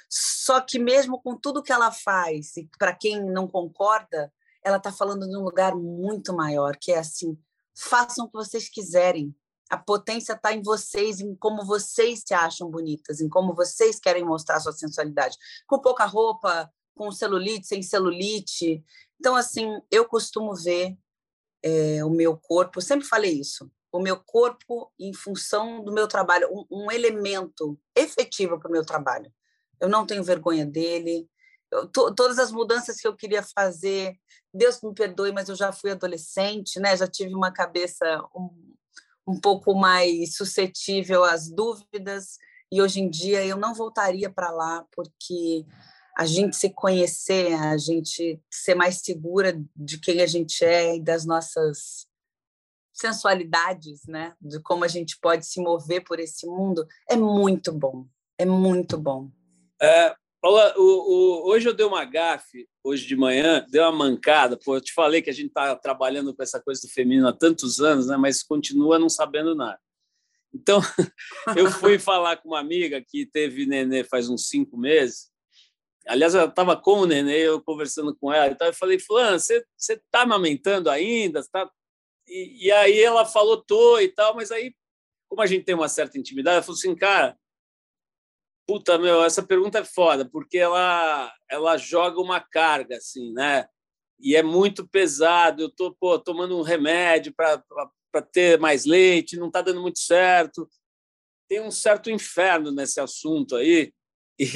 Só 0.08 0.60
que 0.60 0.78
mesmo 0.78 1.20
com 1.20 1.36
tudo 1.36 1.62
que 1.62 1.72
ela 1.72 1.90
faz, 1.90 2.56
e 2.56 2.68
para 2.78 2.94
quem 2.94 3.24
não 3.24 3.48
concorda, 3.48 4.32
ela 4.62 4.76
está 4.76 4.92
falando 4.92 5.28
de 5.28 5.36
um 5.36 5.42
lugar 5.42 5.74
muito 5.74 6.32
maior, 6.34 6.76
que 6.76 6.92
é 6.92 6.98
assim: 6.98 7.36
façam 7.74 8.26
o 8.26 8.28
que 8.28 8.34
vocês 8.34 8.68
quiserem. 8.68 9.34
A 9.72 9.76
potência 9.76 10.34
está 10.34 10.52
em 10.52 10.62
vocês, 10.62 11.20
em 11.20 11.34
como 11.34 11.64
vocês 11.64 12.22
se 12.26 12.34
acham 12.34 12.70
bonitas, 12.70 13.20
em 13.20 13.28
como 13.28 13.54
vocês 13.54 13.98
querem 13.98 14.24
mostrar 14.24 14.60
sua 14.60 14.72
sensualidade. 14.72 15.36
Com 15.66 15.80
pouca 15.80 16.04
roupa, 16.04 16.70
com 16.94 17.10
celulite, 17.10 17.66
sem 17.66 17.82
celulite. 17.82 18.84
Então, 19.18 19.34
assim, 19.34 19.80
eu 19.90 20.04
costumo 20.04 20.54
ver 20.54 20.96
é, 21.62 22.04
o 22.04 22.10
meu 22.10 22.36
corpo, 22.36 22.80
sempre 22.80 23.06
falei 23.06 23.40
isso, 23.40 23.70
o 23.90 24.00
meu 24.00 24.18
corpo 24.18 24.92
em 24.98 25.14
função 25.14 25.82
do 25.82 25.92
meu 25.92 26.06
trabalho, 26.06 26.48
um, 26.52 26.84
um 26.84 26.90
elemento 26.90 27.78
efetivo 27.96 28.58
para 28.58 28.68
o 28.68 28.72
meu 28.72 28.84
trabalho 28.84 29.32
eu 29.82 29.88
não 29.88 30.06
tenho 30.06 30.22
vergonha 30.22 30.64
dele. 30.64 31.28
Eu, 31.70 31.88
to, 31.88 32.14
todas 32.14 32.38
as 32.38 32.52
mudanças 32.52 33.00
que 33.00 33.08
eu 33.08 33.16
queria 33.16 33.42
fazer, 33.42 34.16
Deus 34.54 34.80
me 34.80 34.94
perdoe, 34.94 35.32
mas 35.32 35.48
eu 35.48 35.56
já 35.56 35.72
fui 35.72 35.90
adolescente, 35.90 36.78
né? 36.78 36.96
Já 36.96 37.08
tive 37.08 37.34
uma 37.34 37.52
cabeça 37.52 38.22
um, 38.34 38.74
um 39.26 39.38
pouco 39.38 39.74
mais 39.74 40.36
suscetível 40.36 41.24
às 41.24 41.48
dúvidas 41.48 42.38
e 42.70 42.80
hoje 42.80 43.00
em 43.00 43.08
dia 43.10 43.44
eu 43.44 43.56
não 43.56 43.74
voltaria 43.74 44.30
para 44.30 44.50
lá 44.50 44.84
porque 44.94 45.66
a 46.16 46.26
gente 46.26 46.56
se 46.56 46.70
conhecer, 46.70 47.54
a 47.54 47.76
gente 47.76 48.40
ser 48.50 48.74
mais 48.74 49.02
segura 49.02 49.58
de 49.74 49.98
quem 49.98 50.20
a 50.20 50.26
gente 50.26 50.64
é 50.64 50.96
e 50.96 51.00
das 51.00 51.24
nossas 51.24 52.06
sensualidades, 52.92 54.06
né? 54.06 54.34
De 54.40 54.60
como 54.60 54.84
a 54.84 54.88
gente 54.88 55.18
pode 55.18 55.46
se 55.46 55.60
mover 55.60 56.04
por 56.04 56.20
esse 56.20 56.46
mundo, 56.46 56.86
é 57.08 57.16
muito 57.16 57.72
bom. 57.72 58.06
É 58.38 58.44
muito 58.44 58.98
bom. 58.98 59.30
É, 59.80 60.14
Paula, 60.42 60.74
o, 60.76 60.82
o, 60.82 61.50
hoje 61.50 61.68
eu 61.68 61.72
dei 61.72 61.86
uma 61.86 62.04
gafe, 62.04 62.68
hoje 62.82 63.06
de 63.06 63.14
manhã, 63.14 63.64
dei 63.70 63.80
uma 63.80 63.92
mancada. 63.92 64.58
Pô, 64.58 64.74
eu 64.74 64.80
te 64.80 64.92
falei 64.92 65.22
que 65.22 65.30
a 65.30 65.32
gente 65.32 65.46
está 65.46 65.76
trabalhando 65.76 66.34
com 66.34 66.42
essa 66.42 66.60
coisa 66.60 66.80
do 66.82 66.92
feminino 66.92 67.28
há 67.28 67.32
tantos 67.32 67.78
anos, 67.78 68.08
né, 68.08 68.16
mas 68.16 68.42
continua 68.42 68.98
não 68.98 69.08
sabendo 69.08 69.54
nada. 69.54 69.78
Então, 70.52 70.80
eu 71.56 71.70
fui 71.70 71.96
falar 71.96 72.38
com 72.38 72.48
uma 72.48 72.58
amiga 72.58 73.00
que 73.00 73.24
teve 73.24 73.66
nenê 73.66 74.02
faz 74.02 74.28
uns 74.28 74.48
cinco 74.48 74.76
meses. 74.76 75.30
Aliás, 76.08 76.34
ela 76.34 76.48
estava 76.48 76.76
com 76.76 77.02
o 77.02 77.06
nenê, 77.06 77.46
eu 77.46 77.62
conversando 77.62 78.12
com 78.16 78.32
ela. 78.32 78.52
Então, 78.52 78.66
eu 78.66 78.74
falei, 78.74 78.98
Fulano, 78.98 79.38
você 79.38 79.64
está 79.78 80.22
amamentando 80.22 80.90
ainda? 80.90 81.40
Tá... 81.52 81.70
E, 82.26 82.66
e, 82.66 82.72
aí 82.72 83.00
ela 83.00 83.24
falou, 83.24 83.62
tô 83.62 84.00
e 84.00 84.08
tal, 84.08 84.34
mas 84.34 84.50
aí, 84.50 84.74
como 85.28 85.40
a 85.40 85.46
gente 85.46 85.64
tem 85.64 85.76
uma 85.76 85.88
certa 85.88 86.18
intimidade, 86.18 86.56
ela 86.56 86.62
falou 86.62 86.76
assim, 86.76 86.96
cara, 86.96 87.38
Puta, 88.66 88.96
meu, 88.96 89.24
essa 89.24 89.42
pergunta 89.42 89.80
é 89.80 89.84
foda, 89.84 90.28
porque 90.28 90.56
ela, 90.56 91.32
ela 91.50 91.76
joga 91.76 92.20
uma 92.20 92.40
carga, 92.40 92.96
assim, 92.96 93.32
né? 93.32 93.66
E 94.20 94.36
é 94.36 94.42
muito 94.42 94.86
pesado. 94.86 95.62
Eu 95.62 95.70
tô 95.70 95.92
pô, 95.94 96.18
tomando 96.18 96.56
um 96.56 96.62
remédio 96.62 97.34
para 97.34 98.22
ter 98.32 98.58
mais 98.58 98.84
leite, 98.84 99.36
não 99.36 99.48
está 99.48 99.60
dando 99.60 99.82
muito 99.82 99.98
certo. 99.98 100.68
Tem 101.48 101.60
um 101.60 101.70
certo 101.72 102.10
inferno 102.10 102.70
nesse 102.70 103.00
assunto 103.00 103.56
aí. 103.56 103.92
E, 104.38 104.46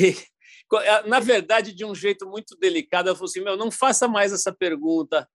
na 1.07 1.19
verdade, 1.19 1.75
de 1.75 1.85
um 1.85 1.95
jeito 1.95 2.29
muito 2.29 2.57
delicado, 2.57 3.09
ela 3.09 3.17
falou 3.17 3.29
assim: 3.29 3.43
meu, 3.43 3.57
não 3.57 3.71
faça 3.71 4.07
mais 4.07 4.33
essa 4.33 4.55
pergunta 4.55 5.29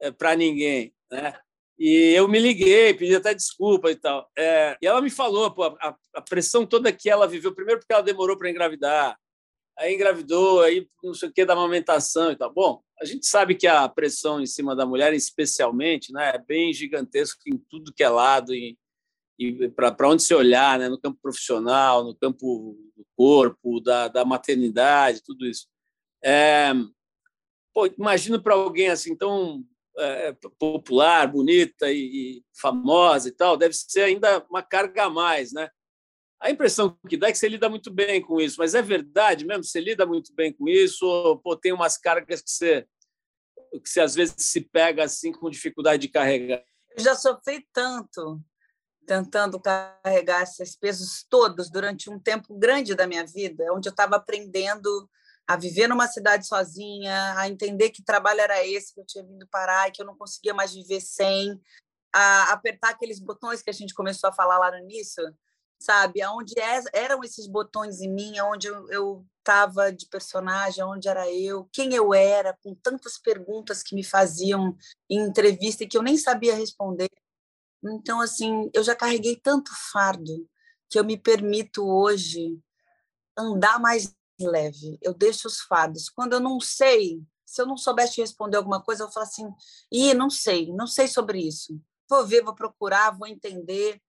é, 0.00 0.10
para 0.10 0.34
ninguém, 0.34 0.92
né? 1.10 1.38
E 1.78 2.12
eu 2.14 2.26
me 2.26 2.40
liguei, 2.40 2.92
pedi 2.92 3.14
até 3.14 3.32
desculpa 3.32 3.90
e 3.90 3.94
tal. 3.94 4.28
É, 4.36 4.76
e 4.82 4.86
ela 4.86 5.00
me 5.00 5.10
falou, 5.10 5.50
pô, 5.50 5.64
a, 5.64 5.96
a, 6.14 6.22
pressão 6.22 6.66
toda 6.66 6.92
que 6.92 7.08
ela 7.08 7.28
viveu, 7.28 7.54
primeiro 7.54 7.80
porque 7.80 7.92
ela 7.92 8.02
demorou 8.02 8.36
para 8.36 8.50
engravidar, 8.50 9.16
aí 9.78 9.94
engravidou, 9.94 10.62
aí 10.62 10.88
não 11.04 11.14
sei 11.14 11.28
o 11.28 11.32
que 11.32 11.44
da 11.44 11.52
amamentação 11.52 12.32
e 12.32 12.36
tal. 12.36 12.52
Bom, 12.52 12.82
a 13.00 13.04
gente 13.04 13.26
sabe 13.28 13.54
que 13.54 13.66
a 13.68 13.88
pressão 13.88 14.40
em 14.40 14.46
cima 14.46 14.74
da 14.74 14.84
mulher, 14.84 15.14
especialmente, 15.14 16.12
né, 16.12 16.32
é 16.34 16.38
bem 16.38 16.72
gigantesca 16.72 17.40
em 17.46 17.56
tudo 17.70 17.94
que 17.94 18.02
é 18.02 18.08
lado, 18.08 18.52
em, 18.52 18.76
e 19.38 19.68
para 19.68 20.08
onde 20.08 20.22
se 20.22 20.34
olhar, 20.34 20.78
né? 20.80 20.88
no 20.88 20.98
campo 20.98 21.18
profissional, 21.22 22.02
no 22.02 22.14
campo 22.14 22.76
do 22.96 23.06
corpo, 23.16 23.80
da, 23.80 24.08
da 24.08 24.24
maternidade, 24.24 25.22
tudo 25.22 25.46
isso. 25.46 25.68
É, 26.22 26.72
pô, 27.72 27.86
imagino 27.86 28.42
para 28.42 28.54
alguém 28.54 28.88
assim 28.88 29.14
tão 29.14 29.64
é, 29.98 30.32
popular, 30.58 31.26
bonita 31.26 31.90
e, 31.90 31.98
e, 32.38 32.44
famosa 32.54 33.28
e 33.28 33.32
tal, 33.32 33.56
deve 33.56 33.74
ser 33.74 34.02
ainda 34.02 34.44
uma 34.48 34.62
carga 34.62 35.04
a 35.04 35.10
mais, 35.10 35.52
né? 35.52 35.68
A 36.40 36.50
impressão 36.50 36.96
que 37.08 37.16
dá 37.16 37.28
é 37.28 37.32
que 37.32 37.38
você 37.38 37.48
lida 37.48 37.68
muito 37.68 37.90
bem 37.90 38.22
com 38.22 38.40
isso, 38.40 38.56
mas 38.58 38.74
é 38.74 38.80
verdade 38.80 39.44
mesmo? 39.44 39.64
Você 39.64 39.80
lida 39.80 40.06
muito 40.06 40.32
bem 40.34 40.52
com 40.52 40.68
isso? 40.68 41.04
Ou 41.04 41.36
pô, 41.36 41.56
tem 41.56 41.72
umas 41.72 41.98
cargas 41.98 42.40
que 42.40 42.50
você, 42.50 42.86
que 43.82 43.88
você 43.88 44.00
às 44.00 44.14
vezes 44.14 44.36
se 44.38 44.60
pega 44.60 45.04
assim 45.04 45.32
com 45.32 45.50
dificuldade 45.50 46.02
de 46.02 46.08
carregar? 46.08 46.62
Eu 46.96 47.02
já 47.02 47.16
sofri 47.16 47.66
tanto 47.72 48.40
tentando 49.04 49.58
carregar 49.58 50.42
esses 50.42 50.76
pesos 50.76 51.24
todos 51.28 51.70
durante 51.70 52.10
um 52.10 52.20
tempo 52.20 52.56
grande 52.56 52.94
da 52.94 53.06
minha 53.06 53.26
vida, 53.26 53.72
onde 53.72 53.88
eu 53.88 53.90
estava 53.90 54.16
aprendendo 54.16 55.10
a 55.48 55.56
viver 55.56 55.88
numa 55.88 56.06
cidade 56.06 56.46
sozinha, 56.46 57.34
a 57.38 57.48
entender 57.48 57.88
que 57.88 58.04
trabalho 58.04 58.40
era 58.40 58.66
esse 58.66 58.92
que 58.92 59.00
eu 59.00 59.06
tinha 59.06 59.24
vindo 59.24 59.48
parar 59.48 59.88
e 59.88 59.92
que 59.92 60.02
eu 60.02 60.06
não 60.06 60.14
conseguia 60.14 60.52
mais 60.52 60.74
viver 60.74 61.00
sem, 61.00 61.58
a 62.14 62.52
apertar 62.52 62.90
aqueles 62.90 63.18
botões 63.18 63.62
que 63.62 63.70
a 63.70 63.72
gente 63.72 63.94
começou 63.94 64.28
a 64.28 64.32
falar 64.32 64.58
lá 64.58 64.70
no 64.70 64.78
início, 64.78 65.24
sabe? 65.80 66.20
Aonde 66.20 66.52
é, 66.60 66.82
eram 66.92 67.24
esses 67.24 67.46
botões 67.46 68.02
em 68.02 68.12
mim, 68.12 68.38
onde 68.40 68.66
eu 68.66 69.24
estava 69.38 69.90
de 69.90 70.06
personagem, 70.06 70.84
onde 70.84 71.08
era 71.08 71.26
eu, 71.32 71.66
quem 71.72 71.94
eu 71.94 72.12
era, 72.12 72.54
com 72.62 72.74
tantas 72.74 73.16
perguntas 73.16 73.82
que 73.82 73.94
me 73.94 74.04
faziam 74.04 74.76
em 75.08 75.20
entrevista 75.20 75.82
e 75.82 75.88
que 75.88 75.96
eu 75.96 76.02
nem 76.02 76.18
sabia 76.18 76.54
responder. 76.54 77.08
Então, 77.82 78.20
assim, 78.20 78.68
eu 78.74 78.82
já 78.82 78.94
carreguei 78.94 79.34
tanto 79.36 79.70
fardo 79.90 80.46
que 80.90 80.98
eu 80.98 81.04
me 81.04 81.16
permito 81.16 81.86
hoje 81.88 82.60
andar 83.34 83.78
mais 83.78 84.17
leve. 84.46 84.98
Eu 85.02 85.14
deixo 85.14 85.48
os 85.48 85.60
fardos. 85.60 86.08
Quando 86.08 86.34
eu 86.34 86.40
não 86.40 86.60
sei, 86.60 87.22
se 87.44 87.62
eu 87.62 87.66
não 87.66 87.76
soubesse 87.76 88.20
responder 88.20 88.56
alguma 88.56 88.82
coisa, 88.82 89.04
eu 89.04 89.10
falo 89.10 89.26
assim: 89.26 89.48
ih, 89.90 90.14
não 90.14 90.30
sei, 90.30 90.72
não 90.72 90.86
sei 90.86 91.08
sobre 91.08 91.40
isso. 91.40 91.80
Vou 92.08 92.26
ver, 92.26 92.42
vou 92.42 92.54
procurar, 92.54 93.16
vou 93.16 93.26
entender. 93.26 94.00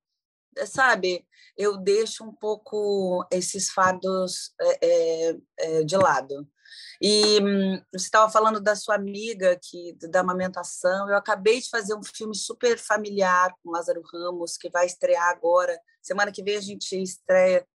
Eh, 0.57 0.65
sabe, 0.65 1.25
eu 1.57 1.77
deixo 1.77 2.23
um 2.23 2.33
pouco 2.33 3.25
esses 3.31 3.69
fardos 3.69 4.53
é, 4.81 5.35
é, 5.57 5.83
de 5.83 5.97
lado. 5.97 6.47
E 7.01 7.39
hum, 7.41 7.81
você 7.93 8.05
estava 8.05 8.31
falando 8.31 8.59
da 8.59 8.75
sua 8.75 8.95
amiga 8.95 9.57
que 9.61 9.95
da 10.09 10.19
amamentação. 10.19 11.09
Eu 11.09 11.15
acabei 11.15 11.61
de 11.61 11.69
fazer 11.69 11.95
um 11.95 12.03
filme 12.03 12.35
super 12.35 12.77
familiar 12.77 13.53
com 13.63 13.71
Lázaro 13.71 14.01
Ramos 14.13 14.57
que 14.57 14.69
vai 14.69 14.85
estrear 14.85 15.29
agora. 15.29 15.79
Semana 16.01 16.31
que 16.31 16.43
vem 16.43 16.57
a 16.57 16.61
gente 16.61 17.01
estreia 17.01 17.65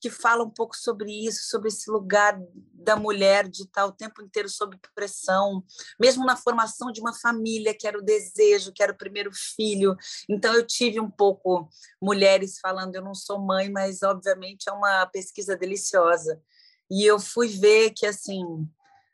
que 0.00 0.10
fala 0.10 0.42
um 0.42 0.50
pouco 0.50 0.76
sobre 0.76 1.10
isso, 1.26 1.48
sobre 1.48 1.68
esse 1.68 1.90
lugar 1.90 2.40
da 2.72 2.96
mulher 2.96 3.48
de 3.48 3.62
estar 3.62 3.86
o 3.86 3.92
tempo 3.92 4.22
inteiro 4.22 4.48
sob 4.48 4.78
pressão, 4.94 5.62
mesmo 6.00 6.24
na 6.24 6.36
formação 6.36 6.90
de 6.90 7.00
uma 7.00 7.14
família, 7.14 7.76
que 7.76 7.86
era 7.86 7.98
o 7.98 8.02
desejo, 8.02 8.72
que 8.72 8.82
era 8.82 8.92
o 8.92 8.98
primeiro 8.98 9.30
filho. 9.32 9.96
Então, 10.28 10.54
eu 10.54 10.66
tive 10.66 10.98
um 10.98 11.10
pouco 11.10 11.68
mulheres 12.00 12.58
falando, 12.60 12.94
eu 12.94 13.02
não 13.02 13.14
sou 13.14 13.38
mãe, 13.38 13.70
mas, 13.70 14.02
obviamente, 14.02 14.68
é 14.68 14.72
uma 14.72 15.06
pesquisa 15.06 15.56
deliciosa. 15.56 16.40
E 16.90 17.04
eu 17.04 17.20
fui 17.20 17.48
ver 17.48 17.90
que, 17.90 18.06
assim, 18.06 18.42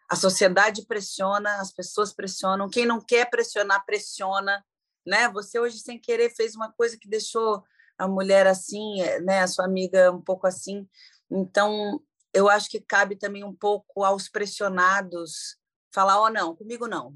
a 0.09 0.17
sociedade 0.17 0.87
pressiona, 0.87 1.61
as 1.61 1.71
pessoas 1.71 2.15
pressionam, 2.15 2.71
quem 2.71 2.87
não 2.87 3.01
quer 3.01 3.29
pressionar, 3.29 3.85
pressiona. 3.85 4.65
Né? 5.07 5.29
Você 5.31 5.59
hoje, 5.59 5.79
sem 5.79 6.01
querer, 6.01 6.35
fez 6.35 6.55
uma 6.55 6.73
coisa 6.73 6.97
que 6.99 7.09
deixou 7.09 7.63
a 7.99 8.07
mulher 8.09 8.47
assim, 8.47 9.03
eh, 9.03 9.21
né, 9.21 9.41
a 9.41 9.47
sua 9.47 9.65
amiga 9.65 10.13
um 10.13 10.23
pouco 10.23 10.47
assim. 10.47 10.89
Então, 11.31 12.01
eu 12.33 12.49
acho 12.49 12.69
que 12.71 12.81
cabe 12.81 13.17
também 13.17 13.45
um 13.45 13.55
pouco 13.55 14.05
aos 14.05 14.29
pressionados 14.29 15.57
falar: 15.93 16.21
"Oh, 16.23 16.31
não, 16.31 16.55
comigo 16.55 16.87
não. 16.87 17.15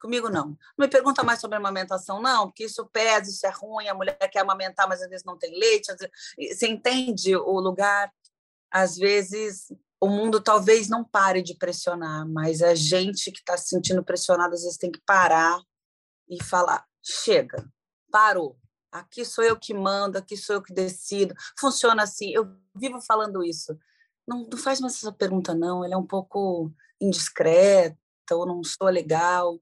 Comigo 0.00 0.28
não. 0.28 0.48
Não 0.76 0.86
me 0.86 0.88
pergunta 0.88 1.22
mais 1.22 1.40
sobre 1.40 1.56
amamentação, 1.56 2.20
não, 2.20 2.48
porque 2.48 2.64
isso 2.64 2.86
pesa, 2.92 3.30
isso 3.30 3.46
é 3.46 3.50
ruim, 3.50 3.88
a 3.88 3.94
mulher 3.94 4.18
quer 4.30 4.40
amamentar, 4.40 4.88
mas 4.88 5.02
às 5.02 5.08
vezes 5.08 5.24
não 5.24 5.38
tem 5.38 5.58
leite. 5.58 5.86
Você 6.52 6.68
entende 6.68 7.34
o 7.34 7.58
lugar? 7.60 8.12
Às 8.70 8.96
vezes 8.96 9.68
o 10.00 10.08
mundo 10.08 10.40
talvez 10.40 10.88
não 10.88 11.02
pare 11.02 11.42
de 11.42 11.56
pressionar, 11.56 12.28
mas 12.28 12.60
a 12.62 12.74
gente 12.74 13.32
que 13.32 13.38
está 13.38 13.56
se 13.56 13.68
sentindo 13.68 14.04
pressionado 14.04 14.54
às 14.54 14.62
vezes 14.62 14.76
tem 14.76 14.90
que 14.90 15.00
parar 15.06 15.60
e 16.28 16.42
falar: 16.42 16.84
chega, 17.02 17.66
parou, 18.10 18.58
aqui 19.00 19.24
sou 19.24 19.44
eu 19.44 19.56
que 19.56 19.74
mando, 19.74 20.18
aqui 20.18 20.36
sou 20.36 20.56
eu 20.56 20.62
que 20.62 20.72
decido. 20.72 21.34
Funciona 21.58 22.02
assim, 22.02 22.30
eu 22.32 22.48
vivo 22.74 23.00
falando 23.00 23.44
isso. 23.44 23.76
Não, 24.26 24.46
não 24.50 24.58
faz 24.58 24.80
mais 24.80 24.94
essa 24.94 25.12
pergunta, 25.12 25.54
não, 25.54 25.84
ela 25.84 25.94
é 25.94 25.96
um 25.96 26.06
pouco 26.06 26.72
indiscreta, 27.00 27.96
ou 28.32 28.46
não 28.46 28.62
sou 28.64 28.88
legal. 28.88 29.60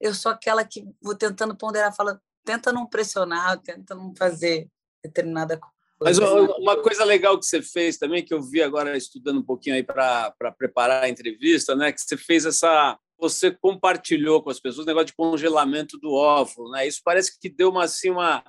Eu 0.00 0.14
sou 0.14 0.30
aquela 0.30 0.64
que 0.64 0.86
vou 1.02 1.14
tentando 1.14 1.56
ponderar, 1.56 1.94
fala, 1.94 2.20
tenta 2.44 2.72
não 2.72 2.86
pressionar, 2.86 3.58
tenta 3.58 3.94
não 3.94 4.14
fazer 4.16 4.70
determinada 5.02 5.58
coisa. 5.58 5.78
Mas 6.00 6.18
uma 6.18 6.80
coisa 6.80 7.04
legal 7.04 7.38
que 7.38 7.44
você 7.44 7.60
fez 7.60 7.98
também, 7.98 8.24
que 8.24 8.32
eu 8.32 8.40
vi 8.40 8.62
agora 8.62 8.96
estudando 8.96 9.40
um 9.40 9.44
pouquinho 9.44 9.74
aí 9.74 9.82
para 9.82 10.32
preparar 10.56 11.04
a 11.04 11.08
entrevista, 11.08 11.74
né? 11.74 11.90
Que 11.90 12.00
você 12.00 12.16
fez 12.16 12.46
essa 12.46 12.96
você 13.20 13.50
compartilhou 13.50 14.40
com 14.40 14.48
as 14.48 14.60
pessoas 14.60 14.84
o 14.84 14.86
negócio 14.86 15.08
de 15.08 15.14
congelamento 15.14 15.98
do 15.98 16.12
óvulo, 16.12 16.70
né? 16.70 16.86
Isso 16.86 17.00
parece 17.04 17.36
que 17.38 17.48
deu 17.48 17.70
uma 17.70 17.84
assim 17.84 18.10
uma 18.10 18.44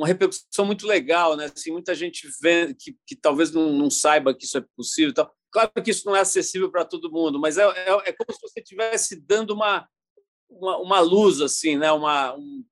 uma 0.00 0.06
repercussão 0.06 0.64
muito 0.64 0.86
legal, 0.86 1.36
né? 1.36 1.50
Assim, 1.54 1.70
muita 1.70 1.94
gente 1.94 2.26
vê 2.40 2.72
que, 2.72 2.96
que 3.06 3.14
talvez 3.14 3.52
não, 3.52 3.70
não 3.70 3.90
saiba 3.90 4.32
que 4.32 4.46
isso 4.46 4.56
é 4.56 4.64
possível. 4.74 5.12
Claro 5.52 5.70
que 5.84 5.90
isso 5.90 6.06
não 6.06 6.16
é 6.16 6.20
acessível 6.20 6.70
para 6.70 6.86
todo 6.86 7.12
mundo, 7.12 7.38
mas 7.38 7.58
é, 7.58 7.64
é, 7.64 8.08
é, 8.08 8.12
como 8.12 8.32
se 8.32 8.40
você 8.40 8.60
estivesse 8.60 9.20
dando 9.20 9.52
uma, 9.52 9.86
uma, 10.48 10.78
uma, 10.78 11.00
luz, 11.00 11.42
assim, 11.42 11.76
né? 11.76 11.92
Uma, 11.92 12.34
um, 12.34 12.64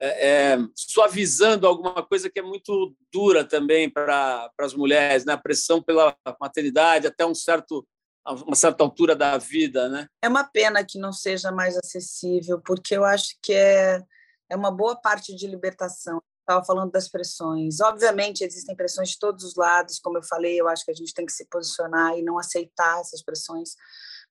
é, 0.00 0.54
é, 0.54 0.58
suavizando 0.74 1.64
alguma 1.64 2.04
coisa 2.04 2.28
que 2.28 2.40
é 2.40 2.42
muito 2.42 2.92
dura 3.12 3.44
também 3.44 3.88
para 3.88 4.50
as 4.58 4.74
mulheres, 4.74 5.24
né? 5.24 5.34
A 5.34 5.38
pressão 5.38 5.80
pela 5.80 6.16
maternidade 6.40 7.06
até 7.06 7.24
um 7.24 7.36
certo 7.36 7.86
uma 8.26 8.56
certa 8.56 8.82
altura 8.82 9.14
da 9.14 9.38
vida, 9.38 9.88
né? 9.88 10.08
É 10.22 10.28
uma 10.28 10.42
pena 10.42 10.82
que 10.82 10.98
não 10.98 11.12
seja 11.12 11.52
mais 11.52 11.76
acessível, 11.76 12.58
porque 12.58 12.96
eu 12.96 13.04
acho 13.04 13.36
que 13.42 13.52
é, 13.52 14.02
é 14.50 14.56
uma 14.56 14.72
boa 14.72 14.96
parte 14.96 15.36
de 15.36 15.46
libertação 15.46 16.20
estava 16.44 16.64
falando 16.64 16.92
das 16.92 17.08
pressões. 17.08 17.80
Obviamente, 17.80 18.44
existem 18.44 18.76
pressões 18.76 19.10
de 19.10 19.18
todos 19.18 19.44
os 19.44 19.56
lados, 19.56 19.98
como 19.98 20.18
eu 20.18 20.22
falei, 20.22 20.60
eu 20.60 20.68
acho 20.68 20.84
que 20.84 20.90
a 20.90 20.94
gente 20.94 21.12
tem 21.12 21.26
que 21.26 21.32
se 21.32 21.46
posicionar 21.46 22.16
e 22.16 22.22
não 22.22 22.38
aceitar 22.38 23.00
essas 23.00 23.22
pressões. 23.22 23.74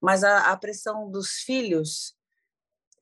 Mas 0.01 0.23
a, 0.23 0.51
a 0.51 0.57
pressão 0.57 1.09
dos 1.09 1.29
filhos 1.45 2.15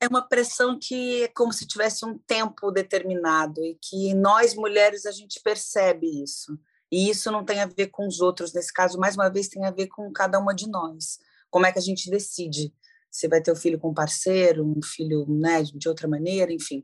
é 0.00 0.08
uma 0.08 0.26
pressão 0.26 0.78
que 0.80 1.22
é 1.22 1.28
como 1.28 1.52
se 1.52 1.66
tivesse 1.66 2.04
um 2.04 2.18
tempo 2.18 2.72
determinado 2.72 3.62
e 3.62 3.78
que 3.80 4.14
nós, 4.14 4.54
mulheres, 4.54 5.06
a 5.06 5.12
gente 5.12 5.40
percebe 5.42 6.22
isso. 6.22 6.58
E 6.90 7.08
isso 7.08 7.30
não 7.30 7.44
tem 7.44 7.60
a 7.60 7.66
ver 7.66 7.88
com 7.88 8.06
os 8.06 8.20
outros, 8.20 8.52
nesse 8.52 8.72
caso, 8.72 8.98
mais 8.98 9.14
uma 9.14 9.30
vez, 9.30 9.48
tem 9.48 9.64
a 9.64 9.70
ver 9.70 9.86
com 9.88 10.12
cada 10.12 10.38
uma 10.38 10.54
de 10.54 10.68
nós. 10.68 11.18
Como 11.50 11.66
é 11.66 11.72
que 11.72 11.78
a 11.78 11.82
gente 11.82 12.10
decide 12.10 12.74
você 13.12 13.28
vai 13.28 13.42
ter 13.42 13.52
o 13.52 13.56
filho 13.56 13.78
com 13.78 13.90
um 13.90 13.94
parceiro, 13.94 14.64
um 14.64 14.82
filho 14.82 15.26
né, 15.28 15.62
de 15.62 15.88
outra 15.88 16.08
maneira, 16.08 16.50
enfim. 16.50 16.82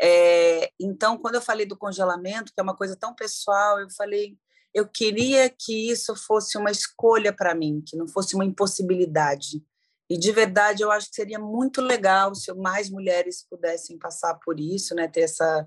É, 0.00 0.70
então, 0.78 1.16
quando 1.16 1.36
eu 1.36 1.42
falei 1.42 1.64
do 1.64 1.78
congelamento, 1.78 2.52
que 2.52 2.60
é 2.60 2.62
uma 2.62 2.76
coisa 2.76 2.94
tão 2.94 3.14
pessoal, 3.14 3.80
eu 3.80 3.88
falei, 3.96 4.36
eu 4.74 4.86
queria 4.86 5.48
que 5.48 5.90
isso 5.90 6.14
fosse 6.14 6.58
uma 6.58 6.70
escolha 6.70 7.32
para 7.32 7.54
mim, 7.54 7.82
que 7.86 7.96
não 7.96 8.06
fosse 8.06 8.34
uma 8.34 8.44
impossibilidade. 8.44 9.64
E 10.10 10.18
de 10.18 10.30
verdade, 10.30 10.82
eu 10.82 10.90
acho 10.90 11.08
que 11.08 11.16
seria 11.16 11.38
muito 11.38 11.80
legal 11.80 12.34
se 12.34 12.52
mais 12.52 12.90
mulheres 12.90 13.46
pudessem 13.48 13.98
passar 13.98 14.38
por 14.44 14.60
isso, 14.60 14.94
né, 14.94 15.08
ter 15.08 15.22
essa 15.22 15.66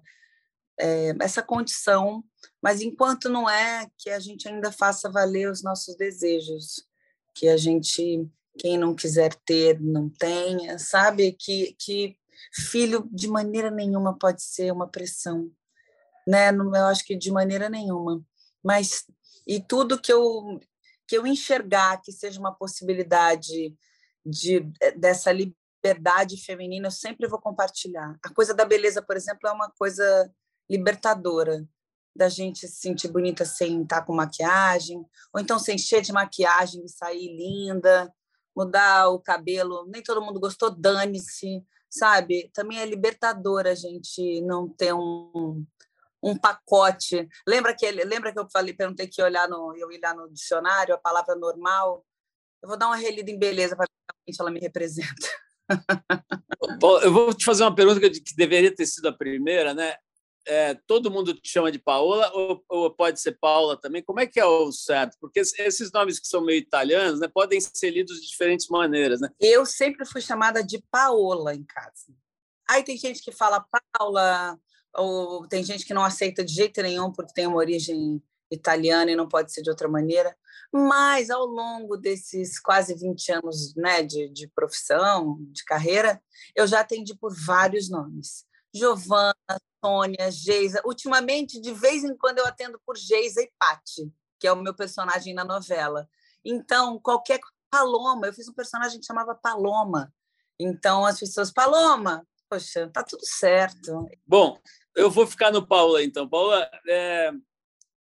é, 0.80 1.13
essa 1.22 1.41
condição, 1.41 2.22
mas 2.62 2.82
enquanto 2.82 3.30
não 3.30 3.50
é, 3.50 3.88
que 3.98 4.10
a 4.10 4.20
gente 4.20 4.48
ainda 4.48 4.72
faça 4.72 5.10
valer 5.10 5.50
os 5.50 5.63
nossos 5.63 5.96
desejos, 5.96 6.86
que 7.34 7.48
a 7.48 7.58
gente 7.58 8.30
quem 8.58 8.78
não 8.78 8.96
quiser 8.96 9.34
ter, 9.46 9.80
não 9.82 10.10
tenha, 10.10 10.78
sabe? 10.80 11.32
Que, 11.34 11.76
que 11.80 12.18
filho 12.54 13.08
de 13.12 13.28
maneira 13.28 13.70
nenhuma 13.70 14.18
pode 14.18 14.41
ser 14.41 14.72
uma 14.72 14.88
pressão, 14.88 15.52
né? 16.28 16.50
Eu 16.50 16.86
acho 16.86 17.04
que 17.06 17.15
de 17.15 17.32
maneira 17.32 17.70
nenhuma. 17.70 18.24
Mas 18.63 19.06
e 19.48 19.60
tudo 19.60 20.00
que 20.02 20.12
eu 20.12 20.60
que 21.08 21.15
eu 21.15 21.28
enxergar 21.28 22.02
que 22.02 22.12
seja 22.12 22.39
uma 22.39 22.56
possibilidade 22.56 23.76
de 24.26 24.62
dessa 24.98 25.32
liberdade 25.32 26.44
feminina, 26.44 26.88
eu 26.88 26.91
sempre 26.91 27.28
vou 27.28 27.39
compartilhar. 27.39 28.18
A 28.24 28.34
coisa 28.34 28.54
da 28.54 28.65
beleza, 28.65 29.04
por 29.04 29.15
exemplo, 29.15 29.48
é 29.48 29.52
uma 29.52 29.72
coisa 29.78 30.32
libertadora 30.70 31.63
da 32.15 32.30
gente 32.30 32.68
se 32.68 32.76
sentir 32.76 33.10
bonita 33.10 33.46
sem 33.46 33.84
estar 33.84 34.02
com 34.04 34.15
maquiagem, 34.15 35.06
ou 35.34 35.39
então 35.39 35.60
sem 35.60 35.76
encher 35.76 36.02
de 36.02 36.13
maquiagem 36.13 36.84
e 36.86 36.89
sair 36.89 37.28
linda, 37.36 38.12
mudar 38.56 39.10
o 39.10 39.20
cabelo, 39.20 39.86
nem 39.88 40.02
todo 40.02 40.22
mundo 40.22 40.39
gostou, 40.39 40.70
dane-se, 40.70 41.63
sabe? 41.89 42.50
Também 42.54 42.80
é 42.80 42.86
libertador 42.86 43.68
a 43.68 43.76
gente 43.76 44.41
não 44.41 44.70
ter 44.70 44.94
um, 44.94 45.65
um 46.24 46.38
pacote. 46.38 47.28
Lembra 47.48 47.76
que 47.76 47.89
lembra 47.91 48.32
que 48.32 48.39
eu 48.39 48.48
falei, 48.52 48.74
perguntei 48.74 49.08
que 49.08 49.22
olhar 49.22 49.48
no 49.48 49.76
eu 49.78 49.88
olhar 49.88 50.15
no 50.15 50.32
dicionário 50.32 50.96
a 50.96 51.00
palavra 51.00 51.36
normal. 51.36 52.06
Eu 52.62 52.70
vou 52.70 52.78
dar 52.78 52.88
uma 52.88 52.96
relida 52.96 53.30
em 53.30 53.38
beleza 53.38 53.76
para 53.76 53.88
ver 54.26 54.34
se 54.34 54.41
ela 54.41 54.52
me 54.52 54.60
representa. 54.60 55.28
eu 57.04 57.13
vou 57.13 57.34
te 57.34 57.46
fazer 57.46 57.63
uma 57.63 57.76
pergunta 57.76 58.00
que 58.00 58.36
deveria 58.36 58.74
ter 58.74 58.86
sido 58.86 59.08
a 59.08 59.13
primeira, 59.13 59.74
né? 59.74 59.96
É, 60.48 60.76
todo 60.86 61.10
mundo 61.10 61.34
te 61.34 61.50
chama 61.50 61.72
de 61.72 61.80
Paola 61.80 62.32
ou, 62.34 62.64
ou, 62.70 62.92
pode 62.92 63.20
ser 63.20 63.38
Paula 63.40 63.80
também? 63.80 64.04
Como 64.04 64.20
é 64.20 64.28
que 64.28 64.40
é 64.40 64.46
o 64.46 64.72
certo? 64.72 65.18
Porque 65.20 65.40
esses 65.40 65.92
nomes 65.92 66.20
que 66.20 66.28
são 66.28 66.44
meio 66.44 66.60
italianos 66.60 67.20
né, 67.20 67.28
podem 67.28 67.60
ser 67.60 67.90
lidos 67.90 68.22
de 68.22 68.28
diferentes 68.28 68.68
maneiras, 68.70 69.20
né? 69.20 69.30
Eu 69.40 69.66
sempre 69.66 70.06
fui 70.06 70.22
chamada 70.22 70.64
de 70.64 70.84
Paola 70.92 71.56
em 71.56 71.64
casa. 71.64 72.14
Aí 72.70 72.84
tem 72.84 72.98
gente 72.98 73.22
que 73.22 73.32
fala 73.32 73.66
Paula, 73.94 74.58
ou 74.96 75.48
tem 75.48 75.64
gente 75.64 75.86
que 75.86 75.94
não 75.94 76.04
aceita 76.04 76.44
de 76.44 76.54
jeito 76.54 76.82
nenhum 76.82 77.12
porque 77.12 77.34
tem 77.34 77.48
uma 77.48 77.58
origem 77.58 78.22
italiana 78.52 79.12
e 79.12 79.16
não 79.16 79.28
pode 79.28 79.52
ser 79.52 79.62
de 79.62 79.70
outra 79.70 79.88
maneira. 79.88 80.36
Mas, 80.72 81.30
ao 81.30 81.46
longo 81.46 81.96
desses 81.96 82.60
quase 82.60 82.94
20 82.96 83.32
anos 83.32 83.74
né, 83.76 84.04
de, 84.04 84.30
de 84.30 84.48
profissão, 84.50 85.38
de 85.52 85.64
carreira, 85.64 86.22
eu 86.56 86.68
já 86.68 86.82
atendi 86.82 87.16
por 87.16 87.34
vários 87.34 87.90
nomes. 87.90 88.46
Giovana, 88.76 89.36
Sônia, 89.84 90.30
Geisa. 90.30 90.82
Ultimamente, 90.86 91.62
de 91.62 91.72
vez 91.72 92.04
em 92.04 92.16
quando, 92.18 92.40
eu 92.40 92.46
atendo 92.46 92.80
por 92.86 92.98
Geisa 92.98 93.42
e 93.42 93.52
Pati, 93.58 94.12
que 94.40 94.48
é 94.48 94.52
o 94.52 94.62
meu 94.62 94.74
personagem 94.74 95.34
na 95.34 95.46
novela. 95.46 96.10
Então, 96.44 97.00
qualquer 97.00 97.40
Paloma, 97.72 98.28
eu 98.28 98.34
fiz 98.34 98.48
um 98.48 98.54
personagem 98.54 99.00
que 99.00 99.06
chamava 99.06 99.36
Paloma. 99.36 100.14
Então, 100.60 101.06
as 101.06 101.20
pessoas, 101.20 101.52
Paloma, 101.52 102.26
poxa, 102.50 102.90
tá 102.94 103.04
tudo 103.04 103.26
certo. 103.26 104.08
Bom, 104.26 104.60
eu 104.96 105.10
vou 105.10 105.26
ficar 105.26 105.52
no 105.52 105.66
Paula, 105.66 106.04
então. 106.04 106.28
Paula, 106.28 106.70
é, 106.88 107.32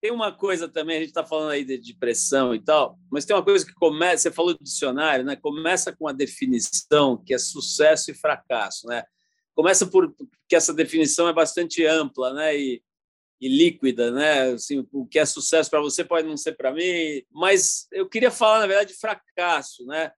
tem 0.01 0.11
uma 0.11 0.31
coisa 0.31 0.69
também, 0.69 0.97
a 0.97 1.01
gente 1.01 1.09
está 1.09 1.25
falando 1.25 1.51
aí 1.51 1.64
de 1.64 1.79
depressão 1.79 2.55
e 2.55 2.62
tal, 2.62 2.99
mas 3.11 3.25
tem 3.25 3.35
uma 3.35 3.45
coisa 3.45 3.64
que 3.64 3.75
começa, 3.75 4.25
você 4.25 4.31
falou 4.31 4.55
do 4.55 4.62
dicionário, 4.62 5.25
né? 5.25 5.37
Começa 5.37 5.95
com 5.95 6.07
a 6.07 6.12
definição 6.12 7.16
que 7.16 7.33
é 7.33 7.38
sucesso 7.38 8.11
e 8.11 8.14
fracasso, 8.14 8.87
né? 8.87 9.05
Começa 9.57 9.87
por 9.87 10.14
que 10.47 10.55
essa 10.55 10.75
definição 10.75 11.27
é 11.29 11.33
bastante 11.33 11.85
ampla, 11.87 12.35
né? 12.35 12.57
E, 12.57 12.83
e 13.40 13.49
líquida, 13.49 14.11
né? 14.11 14.53
Assim, 14.53 14.87
o 14.92 15.07
que 15.07 15.19
é 15.19 15.25
sucesso 15.25 15.71
para 15.71 15.81
você 15.81 16.05
pode 16.05 16.29
não 16.29 16.37
ser 16.37 16.53
para 16.53 16.73
mim, 16.73 17.23
mas 17.31 17.88
eu 17.90 18.09
queria 18.09 18.31
falar 18.31 18.61
na 18.61 18.66
verdade 18.66 18.92
de 18.92 18.99
fracasso, 18.99 19.87
né? 19.87 20.12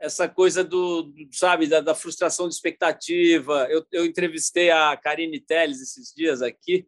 Essa 0.00 0.28
coisa 0.28 0.62
do, 0.62 1.12
sabe, 1.32 1.66
da, 1.66 1.80
da 1.80 1.94
frustração 1.94 2.48
de 2.48 2.54
expectativa. 2.54 3.66
Eu, 3.70 3.84
eu 3.92 4.04
entrevistei 4.04 4.70
a 4.70 4.96
Karine 4.96 5.40
Telles 5.40 5.80
esses 5.80 6.12
dias 6.14 6.40
aqui 6.40 6.86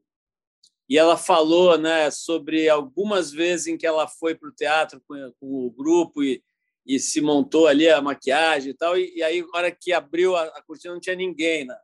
e 0.89 0.97
ela 0.97 1.17
falou 1.17 1.77
né, 1.77 2.11
sobre 2.11 2.69
algumas 2.69 3.33
vezes 3.33 3.67
em 3.67 3.77
que 3.77 3.87
ela 3.87 4.07
foi 4.07 4.35
para 4.35 4.49
o 4.49 4.55
teatro 4.55 5.03
com, 5.07 5.17
com, 5.41 5.67
o 5.67 5.71
grupo 5.71 6.23
e, 6.23 6.43
e, 6.87 7.01
se 7.01 7.21
montou 7.21 7.67
ali 7.67 7.89
a 7.89 8.01
maquiagem 8.01 8.71
e 8.71 8.75
tal, 8.75 8.97
e, 8.97 9.17
e 9.17 9.23
aí, 9.23 9.41
na 9.43 9.59
hora 9.59 9.71
que 9.73 9.93
abriu 9.93 10.37
a, 10.37 10.45
a, 10.45 10.63
cortina, 10.63 10.95
não 10.95 11.01
tinha 11.01 11.17
ninguém 11.17 11.65
na, 11.65 11.77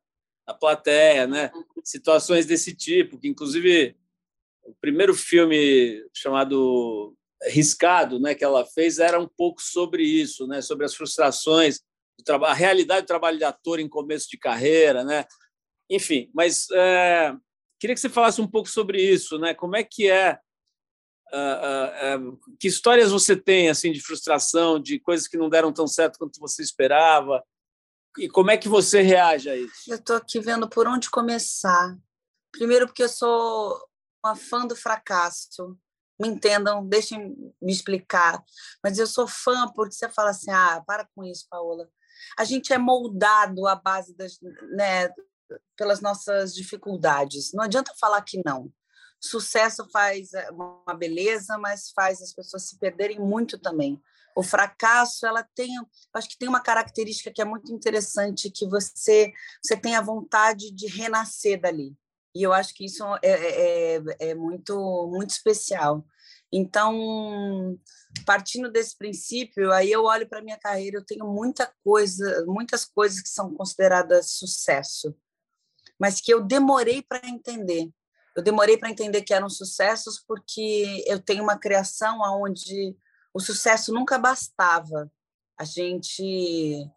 na 0.47 0.55
plateia, 0.55 1.27
né? 1.27 1.51
situações 1.85 2.47
desse 2.47 2.75
tipo, 2.75 3.19
que 3.19 3.29
inclusive 3.29 3.97
o 4.65 4.75
primeiro 4.81 5.15
filme 5.15 6.05
chamado 6.13 7.15
Riscado, 7.45 8.21
né, 8.21 8.37
que 8.37 8.45
ela 8.45 8.65
fez, 8.65 9.01
era 9.01 9.19
um 9.19 9.27
pouco 9.27 9.61
sobre 9.61 10.05
isso, 10.05 10.47
né, 10.47 10.63
sobre 10.63 10.87
as 10.87 10.95
frustrações, 10.95 11.81
a 12.29 12.55
realidade 12.55 13.03
do 13.03 13.09
trabalho 13.09 13.37
de 13.37 13.43
ator 13.43 13.81
em 13.81 13.89
começo 13.89 14.29
de 14.31 14.39
carreira, 14.39 15.03
né? 15.03 15.25
Enfim, 15.91 16.31
mas 16.33 16.69
é, 16.71 17.35
Queria 17.83 17.97
que 17.97 18.01
você 18.01 18.09
falasse 18.09 18.41
um 18.41 18.47
pouco 18.47 18.69
sobre 18.69 19.03
isso, 19.03 19.41
né? 19.41 19.55
Como 19.55 19.75
é 19.75 19.83
que 19.83 20.09
é, 20.09 20.39
uh, 21.33 22.21
uh, 22.21 22.29
uh, 22.29 22.41
que 22.57 22.69
histórias 22.69 23.11
você 23.11 23.35
tem 23.35 23.69
assim 23.69 23.91
de 23.91 24.01
frustração, 24.01 24.79
de 24.79 25.01
coisas 25.01 25.27
que 25.27 25.37
não 25.37 25.51
deram 25.51 25.73
tão 25.73 25.89
certo 25.89 26.17
quanto 26.17 26.39
você 26.39 26.63
esperava, 26.63 27.43
e 28.19 28.29
como 28.29 28.51
é 28.51 28.57
que 28.57 28.69
você 28.69 29.01
reage 29.01 29.49
a 29.49 29.57
isso? 29.57 29.91
Eu 29.91 29.97
estou 29.97 30.17
aqui 30.17 30.41
vendo 30.41 30.69
por 30.69 30.87
onde 30.87 31.11
começar. 31.11 31.97
Primeiro, 32.51 32.87
porque 32.87 33.03
eu 33.03 33.09
sou 33.09 33.81
uma 34.25 34.37
fã 34.37 34.67
do 34.67 34.77
fracasso. 34.77 35.77
Me 36.21 36.29
entendam, 36.29 36.87
deixem 36.87 37.35
me 37.61 37.73
explicar. 37.73 38.43
Mas 38.85 38.99
eu 38.99 39.07
sou 39.07 39.27
fã 39.27 39.69
porque 39.75 39.95
você 39.95 40.09
fala 40.09 40.31
assim: 40.31 40.51
ah, 40.51 40.83
para 40.87 41.09
com 41.15 41.25
isso, 41.25 41.47
Paola. 41.51 41.89
A 42.39 42.45
gente 42.45 42.73
é 42.73 42.79
moldado 42.79 43.67
à 43.67 43.75
base 43.75 44.15
das, 44.15 44.39
né, 44.77 45.11
pelas 45.77 46.01
nossas 46.01 46.55
dificuldades. 46.55 47.53
Não 47.53 47.65
adianta 47.65 47.93
falar 47.99 48.23
que 48.23 48.41
não. 48.45 48.71
Sucesso 49.21 49.89
faz 49.91 50.33
eh, 50.35 50.51
uma 50.51 50.95
beleza, 50.95 51.57
mas 51.59 51.91
faz 51.95 52.21
as 52.21 52.33
pessoas 52.33 52.69
se 52.69 52.79
perderem 52.79 53.21
muito 53.21 53.59
também. 53.59 54.01
O 54.37 54.43
fracasso, 54.43 55.27
ela 55.27 55.47
tem, 55.55 55.71
acho 56.15 56.29
que 56.29 56.39
tem 56.39 56.49
uma 56.49 56.61
característica 56.63 57.33
que 57.35 57.43
é 57.43 57.45
muito 57.45 57.73
interessante, 57.73 58.51
que 58.51 58.67
você 58.67 59.33
você 59.63 59.77
tem 59.77 59.97
a 59.97 60.03
vontade 60.03 60.73
de 60.73 60.87
renascer 60.87 61.61
dali. 61.61 61.95
E 62.35 62.43
eu 62.43 62.53
acho 62.53 62.75
que 62.75 62.85
isso 62.87 63.05
é, 63.23 63.31
é, 63.31 63.97
é, 63.97 64.03
é 64.31 64.35
muito 64.35 64.75
muito 65.13 65.31
especial. 65.31 66.05
Então, 66.53 67.79
partindo 68.27 68.71
desse 68.71 68.97
princípio, 68.97 69.73
aí 69.73 69.91
eu 69.91 70.05
olho 70.05 70.29
para 70.29 70.43
minha 70.43 70.59
carreira, 70.59 70.99
eu 70.99 71.05
tenho 71.05 71.27
muita 71.27 71.73
coisa, 71.85 72.45
muitas 72.47 72.85
coisas 72.85 73.23
que 73.23 73.29
são 73.29 73.55
consideradas 73.55 74.33
sucesso 74.33 75.15
mas 76.03 76.21
que 76.21 76.35
eu 76.35 76.43
demorei 76.43 77.01
para 77.01 77.29
entender. 77.29 77.89
Eu 78.37 78.43
demorei 78.43 78.77
para 78.77 78.91
entender 78.91 79.23
que 79.23 79.33
eram 79.33 79.49
sucessos 79.49 80.19
porque 80.27 81.05
eu 81.07 81.21
tenho 81.21 81.45
uma 81.45 81.57
criação 81.57 82.19
onde 82.43 82.97
o 83.35 83.41
sucesso 83.41 83.93
nunca 83.93 84.19
bastava. 84.19 85.11
A 85.59 85.65
gente, 85.65 86.89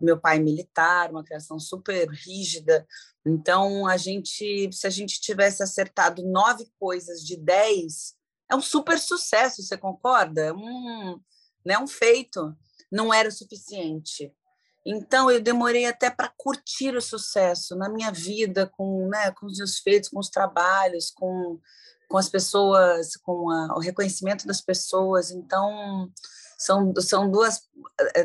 meu 0.00 0.20
pai 0.20 0.38
militar, 0.38 1.10
uma 1.10 1.24
criação 1.24 1.58
super 1.58 2.08
rígida, 2.08 2.86
então 3.26 3.86
a 3.86 3.96
gente, 3.96 4.70
se 4.72 4.86
a 4.86 4.90
gente 4.90 5.20
tivesse 5.20 5.62
acertado 5.62 6.22
nove 6.22 6.70
coisas 6.78 7.20
de 7.20 7.36
dez, 7.36 8.14
é 8.50 8.56
um 8.56 8.60
super 8.60 8.98
sucesso, 8.98 9.62
você 9.62 9.76
concorda? 9.76 10.46
É 10.46 10.52
um, 10.52 11.20
né, 11.64 11.78
um 11.78 11.86
feito. 11.86 12.56
Não 12.90 13.14
era 13.14 13.28
o 13.28 13.32
suficiente. 13.32 14.34
Então, 14.84 15.30
eu 15.30 15.40
demorei 15.40 15.84
até 15.84 16.10
para 16.10 16.32
curtir 16.36 16.96
o 16.96 17.02
sucesso 17.02 17.76
na 17.76 17.88
minha 17.88 18.10
vida, 18.10 18.66
com, 18.66 19.08
né, 19.08 19.30
com 19.32 19.46
os 19.46 19.58
meus 19.58 19.78
feitos, 19.78 20.08
com 20.08 20.18
os 20.18 20.30
trabalhos, 20.30 21.10
com, 21.10 21.60
com 22.10 22.18
as 22.18 22.28
pessoas, 22.28 23.16
com 23.16 23.48
a, 23.48 23.76
o 23.76 23.78
reconhecimento 23.78 24.44
das 24.44 24.60
pessoas. 24.60 25.30
Então, 25.30 26.10
são, 26.58 26.92
são 26.96 27.30
duas, 27.30 27.62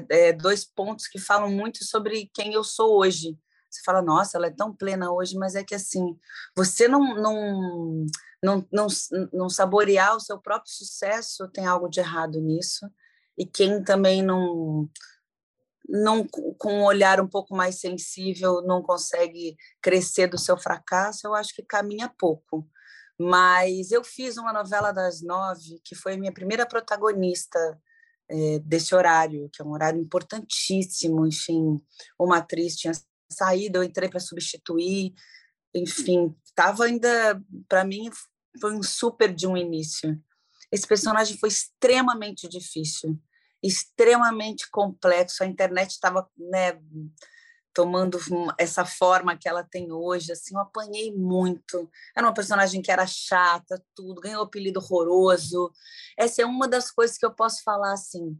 é, 0.09 0.33
dois 0.33 0.65
pontos 0.65 1.07
que 1.07 1.19
falam 1.19 1.51
muito 1.51 1.85
sobre 1.85 2.27
quem 2.33 2.53
eu 2.53 2.63
sou 2.63 2.97
hoje. 2.97 3.37
Você 3.69 3.81
fala, 3.85 4.01
nossa, 4.01 4.37
ela 4.37 4.47
é 4.47 4.51
tão 4.51 4.75
plena 4.75 5.11
hoje, 5.11 5.37
mas 5.37 5.53
é 5.53 5.63
que 5.63 5.75
assim, 5.75 6.17
você 6.57 6.87
não, 6.87 7.15
não, 7.15 8.05
não, 8.41 8.67
não, 8.71 8.87
não 9.31 9.49
saborear 9.49 10.15
o 10.15 10.19
seu 10.19 10.39
próprio 10.39 10.73
sucesso 10.73 11.47
tem 11.49 11.67
algo 11.67 11.87
de 11.87 11.99
errado 11.99 12.41
nisso. 12.41 12.89
E 13.37 13.45
quem 13.45 13.83
também 13.83 14.23
não 14.23 14.89
não, 15.87 16.27
com 16.27 16.73
um 16.73 16.83
olhar 16.83 17.21
um 17.21 17.27
pouco 17.27 17.55
mais 17.55 17.79
sensível, 17.79 18.63
não 18.63 18.81
consegue 18.81 19.55
crescer 19.79 20.25
do 20.25 20.39
seu 20.39 20.57
fracasso, 20.57 21.27
eu 21.27 21.35
acho 21.35 21.53
que 21.53 21.61
caminha 21.61 22.11
pouco. 22.17 22.67
Mas 23.19 23.91
eu 23.91 24.03
fiz 24.03 24.37
uma 24.37 24.51
novela 24.51 24.91
das 24.91 25.21
nove, 25.21 25.79
que 25.83 25.95
foi 25.95 26.17
minha 26.17 26.33
primeira 26.33 26.65
protagonista 26.65 27.59
é, 28.29 28.59
desse 28.59 28.93
horário, 28.93 29.49
que 29.53 29.61
é 29.61 29.65
um 29.65 29.71
horário 29.71 30.01
importantíssimo. 30.01 31.25
Enfim, 31.25 31.79
uma 32.19 32.37
atriz 32.37 32.75
tinha 32.75 32.93
saído, 33.29 33.79
eu 33.79 33.83
entrei 33.83 34.09
para 34.09 34.19
substituir. 34.19 35.13
Enfim, 35.73 36.35
estava 36.43 36.85
ainda, 36.85 37.41
para 37.67 37.83
mim, 37.83 38.09
foi 38.59 38.73
um 38.73 38.83
super 38.83 39.33
de 39.33 39.47
um 39.47 39.55
início. 39.55 40.21
Esse 40.71 40.87
personagem 40.87 41.37
foi 41.37 41.49
extremamente 41.49 42.47
difícil 42.47 43.19
extremamente 43.65 44.69
complexo. 44.69 45.43
A 45.43 45.47
internet 45.47 45.91
estava 45.91 46.29
né, 46.37 46.79
tomando 47.75 48.17
essa 48.57 48.85
forma 48.85 49.37
que 49.37 49.49
ela 49.49 49.61
tem 49.61 49.91
hoje. 49.91 50.31
Assim, 50.31 50.55
eu 50.55 50.61
apanhei 50.61 51.13
muito. 51.13 51.91
Era 52.15 52.25
uma 52.25 52.33
personagem 52.33 52.81
que 52.81 52.89
era 52.89 53.05
chata, 53.05 53.83
tudo, 53.93 54.21
ganhou 54.21 54.39
um 54.39 54.45
apelido 54.45 54.79
horroroso. 54.79 55.69
Essa 56.17 56.41
é 56.41 56.45
uma 56.45 56.69
das 56.69 56.89
coisas 56.89 57.17
que 57.17 57.25
eu 57.25 57.35
posso 57.35 57.61
falar 57.63 57.91
assim. 57.91 58.39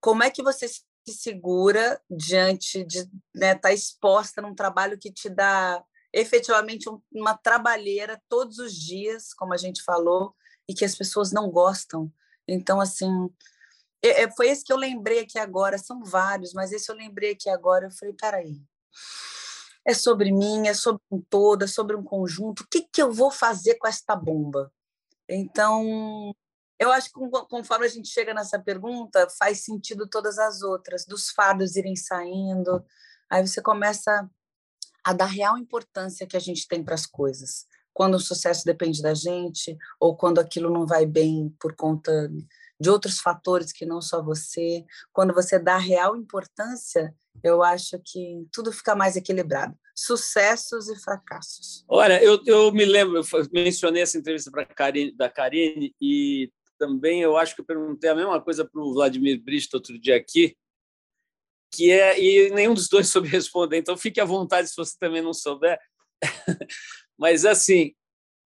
Como 0.00 0.22
é 0.22 0.30
que 0.30 0.44
você 0.44 0.68
se 0.68 0.84
segura 1.08 2.00
diante 2.08 2.84
de 2.84 2.98
estar 2.98 3.10
né, 3.34 3.54
tá 3.56 3.72
exposta 3.72 4.40
num 4.40 4.54
trabalho 4.54 4.96
que 4.96 5.12
te 5.12 5.28
dá 5.28 5.84
efetivamente 6.12 6.88
uma 7.12 7.36
trabalheira 7.36 8.22
todos 8.28 8.58
os 8.58 8.74
dias, 8.74 9.34
como 9.34 9.52
a 9.52 9.56
gente 9.56 9.82
falou, 9.82 10.34
e 10.68 10.74
que 10.74 10.84
as 10.84 10.94
pessoas 10.94 11.32
não 11.32 11.50
gostam. 11.50 12.12
Então, 12.46 12.80
assim, 12.80 13.10
é, 14.02 14.22
é, 14.22 14.30
foi 14.30 14.48
esse 14.48 14.64
que 14.64 14.72
eu 14.72 14.76
lembrei 14.76 15.20
aqui 15.20 15.38
agora, 15.38 15.78
são 15.78 16.02
vários, 16.04 16.52
mas 16.52 16.72
esse 16.72 16.90
eu 16.90 16.96
lembrei 16.96 17.32
aqui 17.32 17.48
agora. 17.48 17.86
Eu 17.86 17.90
falei, 17.90 18.14
peraí, 18.14 18.60
é 19.86 19.94
sobre 19.94 20.32
mim, 20.32 20.66
é 20.66 20.74
sobre 20.74 21.02
um 21.10 21.20
todo, 21.20 21.64
é 21.64 21.66
sobre 21.66 21.96
um 21.96 22.02
conjunto. 22.02 22.62
O 22.62 22.66
que, 22.68 22.82
que 22.82 23.00
eu 23.00 23.12
vou 23.12 23.30
fazer 23.30 23.76
com 23.76 23.86
esta 23.86 24.16
bomba? 24.16 24.72
Então, 25.28 26.34
eu 26.78 26.92
acho 26.92 27.08
que 27.08 27.20
conforme 27.48 27.86
a 27.86 27.88
gente 27.88 28.08
chega 28.08 28.34
nessa 28.34 28.58
pergunta, 28.58 29.28
faz 29.38 29.64
sentido 29.64 30.08
todas 30.08 30.38
as 30.38 30.62
outras, 30.62 31.06
dos 31.06 31.30
fados 31.30 31.76
irem 31.76 31.96
saindo. 31.96 32.84
Aí 33.30 33.46
você 33.46 33.62
começa 33.62 34.28
a 35.04 35.12
dar 35.12 35.26
real 35.26 35.56
importância 35.56 36.26
que 36.26 36.36
a 36.36 36.40
gente 36.40 36.66
tem 36.66 36.84
para 36.84 36.94
as 36.94 37.06
coisas. 37.06 37.64
Quando 37.94 38.14
o 38.16 38.20
sucesso 38.20 38.64
depende 38.64 39.00
da 39.00 39.14
gente, 39.14 39.76
ou 39.98 40.16
quando 40.16 40.38
aquilo 40.38 40.70
não 40.70 40.86
vai 40.86 41.06
bem 41.06 41.54
por 41.58 41.74
conta 41.74 42.30
de 42.78 42.90
outros 42.90 43.18
fatores 43.18 43.72
que 43.72 43.86
não 43.86 44.00
só 44.00 44.22
você. 44.22 44.84
Quando 45.12 45.34
você 45.34 45.58
dá 45.58 45.76
real 45.76 46.16
importância, 46.16 47.14
eu 47.42 47.62
acho 47.62 47.98
que 48.04 48.46
tudo 48.52 48.72
fica 48.72 48.94
mais 48.94 49.16
equilibrado. 49.16 49.76
Sucessos 49.94 50.88
e 50.88 50.96
fracassos. 50.96 51.84
Olha, 51.88 52.22
eu, 52.22 52.40
eu 52.44 52.72
me 52.72 52.84
lembro, 52.84 53.18
eu 53.18 53.48
mencionei 53.52 54.02
essa 54.02 54.18
entrevista 54.18 54.50
para 54.50 54.66
da 55.16 55.30
Karine 55.30 55.94
e 56.00 56.50
também 56.78 57.22
eu 57.22 57.36
acho 57.36 57.54
que 57.54 57.62
eu 57.62 57.66
perguntei 57.66 58.10
a 58.10 58.14
mesma 58.14 58.40
coisa 58.40 58.64
para 58.64 58.80
o 58.80 58.92
Vladimir 58.92 59.42
Brist 59.42 59.72
outro 59.72 59.98
dia 59.98 60.16
aqui, 60.16 60.56
que 61.72 61.90
é 61.90 62.20
e 62.20 62.50
nenhum 62.50 62.74
dos 62.74 62.88
dois 62.88 63.08
soube 63.10 63.28
responder. 63.28 63.78
Então 63.78 63.96
fique 63.96 64.20
à 64.20 64.24
vontade 64.24 64.68
se 64.68 64.76
você 64.76 64.96
também 64.98 65.22
não 65.22 65.32
souber. 65.32 65.78
Mas 67.18 67.46
assim, 67.46 67.94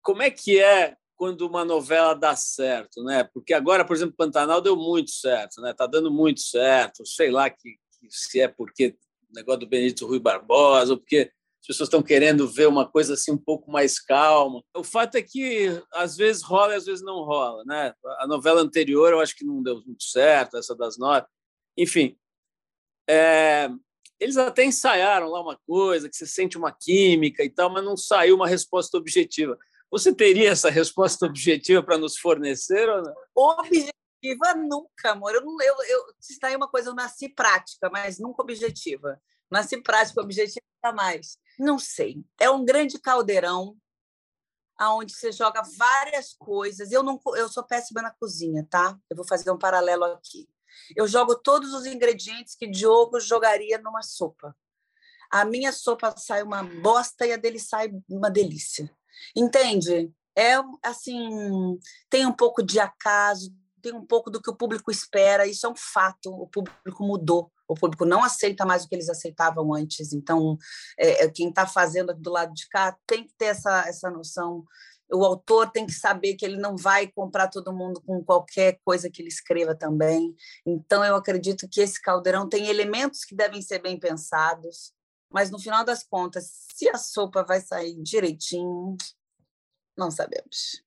como 0.03 0.23
é 0.23 0.31
que 0.31 0.61
é 0.61 0.97
quando 1.21 1.43
uma 1.43 1.67
novela 1.67 2.15
dá 2.15 2.35
certo, 2.35 3.05
né? 3.05 3.25
Porque 3.25 3.53
agora, 3.53 3.85
por 3.85 3.95
exemplo, 3.95 4.15
Pantanal 4.17 4.63
deu 4.63 4.75
muito 4.75 5.11
certo, 5.11 5.61
né? 5.61 5.75
Tá 5.75 5.87
dando 5.87 6.11
muito 6.11 6.41
certo. 6.41 7.05
Sei 7.05 7.31
lá 7.31 7.51
que, 7.51 7.73
que 8.01 8.09
se 8.09 8.41
é 8.41 8.49
porque 8.49 8.97
o 9.31 9.35
negócio 9.35 9.61
do 9.61 9.67
Benedito 9.67 10.07
Rui 10.07 10.19
Barbosa 10.19 10.95
ou 10.95 10.99
porque 10.99 11.31
as 11.61 11.67
pessoas 11.67 11.89
estão 11.89 12.03
querendo 12.03 12.49
ver 12.49 12.69
uma 12.69 12.91
coisa 12.91 13.13
assim 13.13 13.33
um 13.33 13.37
pouco 13.37 13.71
mais 13.71 14.01
calma. 14.01 14.65
O 14.75 14.83
fato 14.83 15.17
é 15.17 15.23
que 15.23 15.69
às 15.93 16.17
vezes 16.17 16.41
rola 16.41 16.73
e 16.73 16.77
às 16.77 16.87
vezes 16.87 17.05
não 17.05 17.23
rola, 17.23 17.65
né? 17.67 17.93
A 18.21 18.27
novela 18.27 18.63
anterior 18.63 19.13
eu 19.13 19.21
acho 19.21 19.37
que 19.37 19.45
não 19.45 19.63
deu 19.63 19.75
muito 19.85 20.05
certo, 20.05 20.57
essa 20.57 20.75
das 20.75 20.97
nove. 20.97 21.27
Enfim, 21.77 22.17
é... 23.07 23.69
eles 24.19 24.39
até 24.39 24.65
ensaiaram 24.65 25.29
lá 25.29 25.43
uma 25.43 25.59
coisa 25.67 26.09
que 26.09 26.17
você 26.17 26.27
sente 26.27 26.57
uma 26.57 26.73
química 26.73 27.45
e 27.45 27.51
tal, 27.51 27.69
mas 27.69 27.85
não 27.85 27.95
saiu 27.95 28.37
uma 28.37 28.49
resposta 28.49 28.97
objetiva. 28.97 29.59
Você 29.91 30.15
teria 30.15 30.51
essa 30.51 30.71
resposta 30.71 31.27
objetiva 31.27 31.83
para 31.83 31.99
nos 31.99 32.17
fornecer 32.17 32.89
ou 32.89 33.03
não? 33.03 33.15
Objetiva 33.35 34.55
nunca, 34.57 35.13
amor. 35.13 35.35
Eu, 35.35 35.43
eu, 35.43 35.75
eu, 35.89 36.05
está 36.21 36.49
aí 36.49 36.57
uma 36.57 36.69
coisa, 36.69 36.91
eu 36.91 36.95
nasci 36.95 37.29
prática, 37.29 37.91
mas 37.91 38.19
nunca 38.19 38.43
objetiva. 38.43 39.21
Nasci 39.51 39.83
prática, 39.83 40.21
objetiva 40.21 40.65
jamais. 40.85 41.37
Não 41.59 41.79
sei. 41.79 42.25
É 42.39 42.49
um 42.49 42.65
grande 42.65 42.99
caldeirão 42.99 43.77
aonde 44.79 45.13
você 45.13 45.33
joga 45.33 45.63
várias 45.77 46.35
coisas. 46.35 46.93
Eu 46.93 47.03
não 47.03 47.21
eu 47.37 47.49
sou 47.49 47.65
péssima 47.65 48.01
na 48.01 48.11
cozinha, 48.11 48.67
tá? 48.71 48.97
Eu 49.11 49.17
vou 49.17 49.27
fazer 49.27 49.51
um 49.51 49.59
paralelo 49.59 50.05
aqui. 50.05 50.49
Eu 50.97 51.07
jogo 51.07 51.35
todos 51.35 51.75
os 51.75 51.85
ingredientes 51.85 52.55
que 52.55 52.67
Diogo 52.67 53.19
jogaria 53.21 53.79
numa 53.79 54.03
sopa. 54.03 54.57
A 55.31 55.45
minha 55.45 55.73
sopa 55.73 56.15
sai 56.17 56.43
uma 56.43 56.63
bosta 56.63 57.27
e 57.27 57.33
a 57.33 57.37
dele 57.37 57.59
sai 57.59 57.91
uma 58.09 58.31
delícia. 58.31 58.91
Entende? 59.37 60.13
É 60.37 60.55
assim, 60.83 61.79
tem 62.09 62.27
um 62.27 62.33
pouco 62.33 62.63
de 62.63 62.79
acaso, 62.79 63.53
tem 63.83 63.93
um 63.93 64.05
pouco 64.05 64.31
do 64.31 64.41
que 64.41 64.51
o 64.51 64.57
público 64.57 64.91
espera, 64.91 65.47
isso 65.47 65.67
é 65.67 65.71
um 65.71 65.77
fato. 65.77 66.31
O 66.31 66.47
público 66.47 67.05
mudou 67.05 67.51
o 67.71 67.75
público 67.75 68.05
não 68.05 68.25
aceita 68.25 68.67
mais 68.67 68.85
o 68.85 68.89
que 68.89 68.97
eles 68.97 69.09
aceitavam 69.09 69.73
antes. 69.73 70.13
Então, 70.13 70.59
é, 70.99 71.25
é 71.25 71.31
quem 71.31 71.51
está 71.51 71.67
fazendo 71.67 72.13
do 72.13 72.31
lado 72.31 72.53
de 72.53 72.69
cá 72.69 72.97
tem 73.07 73.25
que 73.25 73.33
ter 73.39 73.47
essa, 73.47 73.85
essa 73.87 74.11
noção. 74.11 74.65
O 75.13 75.25
autor 75.25 75.71
tem 75.71 75.87
que 75.87 75.93
saber 75.93 76.35
que 76.35 76.45
ele 76.45 76.57
não 76.57 76.77
vai 76.77 77.07
comprar 77.07 77.49
todo 77.49 77.73
mundo 77.73 78.01
com 78.05 78.25
qualquer 78.25 78.79
coisa 78.85 79.09
que 79.09 79.23
ele 79.23 79.29
escreva 79.29 79.75
também. 79.75 80.35
Então, 80.67 81.05
eu 81.05 81.15
acredito 81.15 81.69
que 81.71 81.81
esse 81.81 82.01
caldeirão 82.01 82.49
tem 82.49 82.67
elementos 82.67 83.25
que 83.25 83.37
devem 83.37 83.63
ser 83.63 83.81
bem 83.81 83.99
pensados, 83.99 84.93
mas 85.33 85.51
no 85.51 85.59
final 85.59 85.85
das 85.85 86.03
contas, 86.03 86.67
se 86.75 86.89
a 86.89 86.99
sopa 86.99 87.45
vai 87.45 87.61
sair 87.61 87.95
direitinho, 88.03 88.97
não 89.97 90.11
sabemos. 90.11 90.83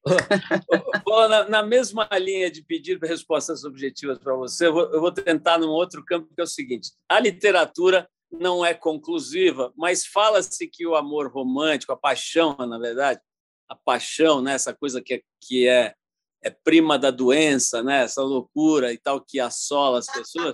na, 1.30 1.50
na, 1.50 1.64
mesma 1.64 2.08
linha 2.18 2.50
de 2.50 2.64
pedir 2.64 3.00
respostas 3.00 3.64
objetivas 3.64 4.18
para 4.18 4.36
você, 4.36 4.68
eu 4.68 4.74
vou, 4.74 4.94
eu 4.94 5.00
vou 5.00 5.12
tentar 5.12 5.58
num 5.58 5.70
outro 5.70 6.04
campo, 6.04 6.34
que 6.34 6.42
é 6.42 6.44
o 6.44 6.48
seguinte: 6.48 6.92
a 7.08 7.20
literatura 7.20 8.10
não 8.32 8.66
é 8.66 8.74
conclusiva, 8.74 9.72
mas 9.78 10.06
fala-se 10.06 10.68
que 10.68 10.86
o 10.88 10.96
amor 10.96 11.32
romântico, 11.32 11.94
a 11.94 11.98
paixão, 11.98 12.56
na 12.58 12.80
verdade, 12.80 13.22
a 13.70 13.76
paixão, 13.76 14.42
né, 14.42 14.54
essa 14.54 14.74
coisa 14.74 15.02
que 15.02 15.16
é, 15.16 15.22
que 15.40 15.68
é, 15.68 15.94
é 16.44 16.50
prima 16.50 16.98
da 16.98 17.12
doença, 17.12 17.84
né, 17.84 18.04
essa 18.04 18.24
loucura 18.24 18.92
e 18.92 18.98
tal 18.98 19.22
que 19.22 19.40
assola 19.40 20.00
as 20.00 20.08
pessoas, 20.08 20.54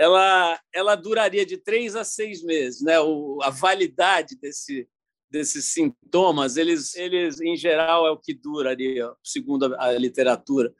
ela, 0.00 0.58
ela 0.72 0.94
duraria 0.96 1.44
de 1.44 1.58
três 1.58 1.94
a 1.94 2.04
seis 2.04 2.42
meses. 2.42 2.80
Né, 2.80 2.98
o, 2.98 3.38
a 3.42 3.50
validade 3.50 4.34
desse, 4.40 4.88
desses 5.30 5.66
sintomas, 5.66 6.56
eles, 6.56 6.94
eles 6.96 7.38
em 7.38 7.54
geral 7.54 8.06
é 8.06 8.10
o 8.10 8.16
que 8.16 8.32
dura 8.32 8.74
segundo 9.22 9.76
a 9.76 9.92
literatura, 9.92 10.72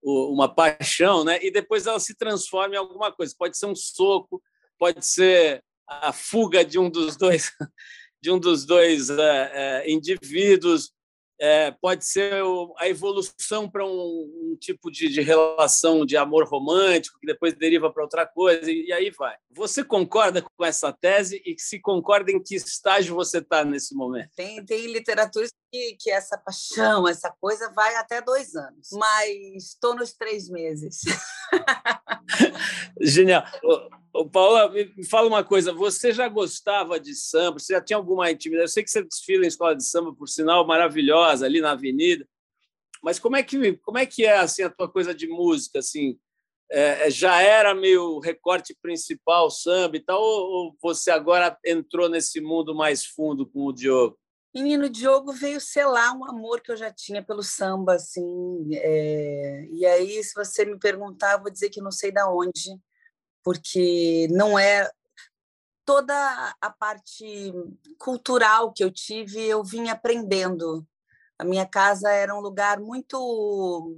uma 0.00 0.48
paixão, 0.48 1.24
né? 1.24 1.40
E 1.42 1.50
depois 1.50 1.84
ela 1.84 1.98
se 1.98 2.14
transforma 2.14 2.76
em 2.76 2.78
alguma 2.78 3.10
coisa. 3.10 3.34
Pode 3.36 3.58
ser 3.58 3.66
um 3.66 3.74
soco, 3.74 4.40
pode 4.78 5.04
ser 5.04 5.64
a 5.86 6.12
fuga 6.12 6.64
de 6.64 6.78
um 6.78 6.88
dos 6.88 7.16
dois 7.16 7.52
de 8.22 8.30
um 8.30 8.38
dos 8.38 8.64
dois 8.64 9.10
é, 9.10 9.50
é, 9.52 9.90
indivíduos, 9.90 10.92
é, 11.40 11.70
pode 11.70 12.04
ser 12.04 12.34
a 12.78 12.88
evolução 12.88 13.68
para 13.68 13.84
um, 13.84 13.90
um, 13.90 14.56
tipo 14.60 14.90
de, 14.90 15.08
de, 15.08 15.22
relação 15.22 16.04
de 16.04 16.16
amor 16.16 16.46
romântico, 16.46 17.18
que 17.18 17.26
depois 17.26 17.54
deriva 17.54 17.90
para 17.90 18.02
outra 18.02 18.26
coisa, 18.26 18.70
e, 18.70 18.88
e, 18.88 18.92
aí 18.92 19.10
vai. 19.10 19.34
Você 19.50 19.82
concorda 19.82 20.42
com 20.42 20.64
essa 20.64 20.92
tese 20.92 21.42
e 21.46 21.58
se 21.58 21.80
concorda 21.80 22.30
em 22.30 22.42
que 22.42 22.54
estágio 22.54 23.14
você 23.14 23.38
está 23.38 23.64
nesse 23.64 23.94
momento? 23.94 24.28
Tem, 24.36 24.62
tem 24.64 24.86
literatura 24.86 25.46
que, 25.70 25.96
que 25.98 26.10
essa 26.10 26.36
paixão, 26.36 27.06
essa 27.06 27.30
coisa 27.40 27.72
vai 27.72 27.94
até 27.96 28.20
dois 28.20 28.54
anos, 28.54 28.88
mas 28.92 29.28
estou 29.56 29.94
nos 29.94 30.12
três 30.12 30.48
meses. 30.48 31.02
Genial. 33.00 33.44
Ô, 34.12 34.28
Paula, 34.28 34.68
me 34.70 35.06
fala 35.08 35.28
uma 35.28 35.44
coisa. 35.44 35.72
Você 35.72 36.12
já 36.12 36.28
gostava 36.28 36.98
de 36.98 37.14
samba? 37.14 37.58
Você 37.58 37.72
já 37.72 37.80
tinha 37.80 37.96
alguma 37.96 38.30
intimidade? 38.30 38.64
Eu 38.64 38.72
sei 38.72 38.82
que 38.82 38.90
você 38.90 39.02
desfila 39.02 39.44
em 39.44 39.48
escola 39.48 39.76
de 39.76 39.84
samba, 39.84 40.12
por 40.12 40.28
sinal, 40.28 40.66
maravilhosa, 40.66 41.46
ali 41.46 41.60
na 41.60 41.72
avenida. 41.72 42.26
Mas 43.02 43.18
como 43.18 43.36
é 43.36 43.42
que, 43.42 43.76
como 43.78 43.98
é, 43.98 44.04
que 44.04 44.26
é 44.26 44.38
assim, 44.38 44.62
a 44.62 44.70
tua 44.70 44.90
coisa 44.90 45.14
de 45.14 45.28
música? 45.28 45.78
Assim, 45.78 46.18
é, 46.70 47.06
é 47.06 47.10
já 47.10 47.40
era 47.40 47.74
meio 47.74 48.18
recorte 48.18 48.76
principal, 48.82 49.50
samba 49.50 49.96
e 49.96 50.00
tal? 50.00 50.20
Ou, 50.20 50.50
ou 50.50 50.76
você 50.82 51.10
agora 51.10 51.56
entrou 51.64 52.08
nesse 52.08 52.40
mundo 52.40 52.74
mais 52.74 53.06
fundo 53.06 53.46
com 53.46 53.66
o 53.66 53.72
Diogo? 53.72 54.19
Menino 54.54 54.88
Diogo 54.88 55.32
veio 55.32 55.60
selar 55.60 56.16
um 56.16 56.24
amor 56.24 56.60
que 56.60 56.72
eu 56.72 56.76
já 56.76 56.92
tinha 56.92 57.22
pelo 57.22 57.42
samba, 57.42 57.94
assim. 57.94 58.68
É... 58.74 59.66
E 59.70 59.86
aí, 59.86 60.22
se 60.24 60.34
você 60.34 60.64
me 60.64 60.78
perguntar, 60.78 61.34
eu 61.34 61.42
vou 61.42 61.50
dizer 61.50 61.70
que 61.70 61.80
não 61.80 61.92
sei 61.92 62.10
da 62.10 62.28
onde, 62.28 62.76
porque 63.44 64.26
não 64.30 64.58
é 64.58 64.90
toda 65.84 66.54
a 66.60 66.70
parte 66.70 67.52
cultural 67.98 68.72
que 68.72 68.84
eu 68.84 68.90
tive, 68.90 69.40
eu 69.40 69.62
vim 69.64 69.88
aprendendo. 69.88 70.86
A 71.38 71.44
minha 71.44 71.66
casa 71.66 72.10
era 72.10 72.34
um 72.34 72.40
lugar 72.40 72.78
muito 72.80 73.96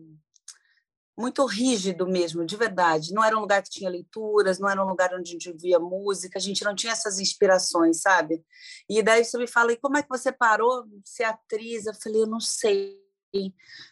muito 1.18 1.44
rígido 1.44 2.06
mesmo, 2.06 2.44
de 2.44 2.56
verdade. 2.56 3.12
Não 3.12 3.22
era 3.22 3.36
um 3.36 3.40
lugar 3.40 3.62
que 3.62 3.70
tinha 3.70 3.90
leituras, 3.90 4.58
não 4.58 4.68
era 4.68 4.82
um 4.82 4.88
lugar 4.88 5.12
onde 5.14 5.30
a 5.30 5.32
gente 5.32 5.52
via 5.52 5.78
música, 5.78 6.38
a 6.38 6.42
gente 6.42 6.64
não 6.64 6.74
tinha 6.74 6.92
essas 6.92 7.18
inspirações, 7.20 8.00
sabe? 8.00 8.42
E 8.88 9.02
daí 9.02 9.24
você 9.24 9.36
me 9.38 9.46
fala, 9.46 9.72
e 9.72 9.76
como 9.76 9.96
é 9.96 10.02
que 10.02 10.08
você 10.08 10.32
parou 10.32 10.84
de 10.86 11.08
ser 11.08 11.24
atriz? 11.24 11.86
Eu 11.86 11.94
falei, 11.94 12.22
eu 12.22 12.26
não 12.26 12.40
sei. 12.40 13.01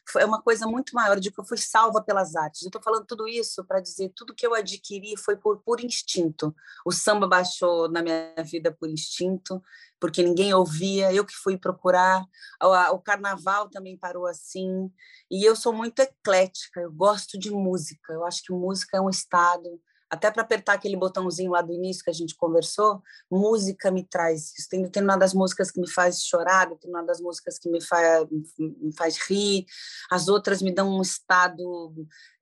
Foi 0.06 0.24
uma 0.24 0.42
coisa 0.42 0.66
muito 0.66 0.94
maior, 0.94 1.18
de 1.18 1.30
que 1.30 1.40
eu 1.40 1.44
fui 1.44 1.56
salva 1.56 2.02
pelas 2.02 2.36
artes. 2.36 2.62
Eu 2.62 2.68
estou 2.68 2.82
falando 2.82 3.06
tudo 3.06 3.26
isso 3.26 3.64
para 3.64 3.80
dizer 3.80 4.12
tudo 4.14 4.34
que 4.34 4.46
eu 4.46 4.54
adquiri 4.54 5.16
foi 5.16 5.36
por, 5.36 5.58
por 5.62 5.82
instinto. 5.82 6.54
O 6.84 6.92
samba 6.92 7.26
baixou 7.26 7.88
na 7.88 8.02
minha 8.02 8.34
vida 8.44 8.70
por 8.70 8.88
instinto, 8.88 9.62
porque 9.98 10.22
ninguém 10.22 10.52
ouvia, 10.52 11.12
eu 11.12 11.24
que 11.24 11.34
fui 11.34 11.56
procurar. 11.56 12.24
O, 12.62 12.94
o 12.94 12.98
carnaval 12.98 13.68
também 13.68 13.96
parou 13.96 14.26
assim. 14.26 14.90
E 15.30 15.44
eu 15.44 15.56
sou 15.56 15.72
muito 15.72 16.00
eclética, 16.00 16.80
eu 16.80 16.92
gosto 16.92 17.38
de 17.38 17.50
música. 17.50 18.12
Eu 18.12 18.26
acho 18.26 18.42
que 18.42 18.52
música 18.52 18.98
é 18.98 19.00
um 19.00 19.10
estado, 19.10 19.80
até 20.10 20.30
para 20.30 20.42
apertar 20.42 20.72
aquele 20.72 20.96
botãozinho 20.96 21.52
lá 21.52 21.62
do 21.62 21.72
início 21.72 22.02
que 22.02 22.10
a 22.10 22.14
gente 22.14 22.34
conversou, 22.34 23.00
música 23.30 23.90
me 23.92 24.04
traz 24.04 24.52
isso. 24.58 24.68
Tem 24.68 24.82
determinadas 24.82 25.32
músicas 25.32 25.70
que 25.70 25.80
me 25.80 25.88
faz 25.88 26.24
chorar, 26.24 26.68
determinadas 26.68 27.20
músicas 27.20 27.58
que 27.58 27.70
me 27.70 27.80
faz, 27.80 28.26
me 28.58 28.92
faz 28.96 29.18
rir, 29.28 29.64
as 30.10 30.26
outras 30.26 30.60
me 30.60 30.74
dão 30.74 30.98
um 30.98 31.00
estado 31.00 31.94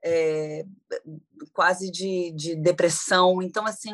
é, 0.02 0.64
quase 1.52 1.90
de, 1.90 2.32
de 2.32 2.56
depressão. 2.56 3.42
Então, 3.42 3.66
assim, 3.66 3.92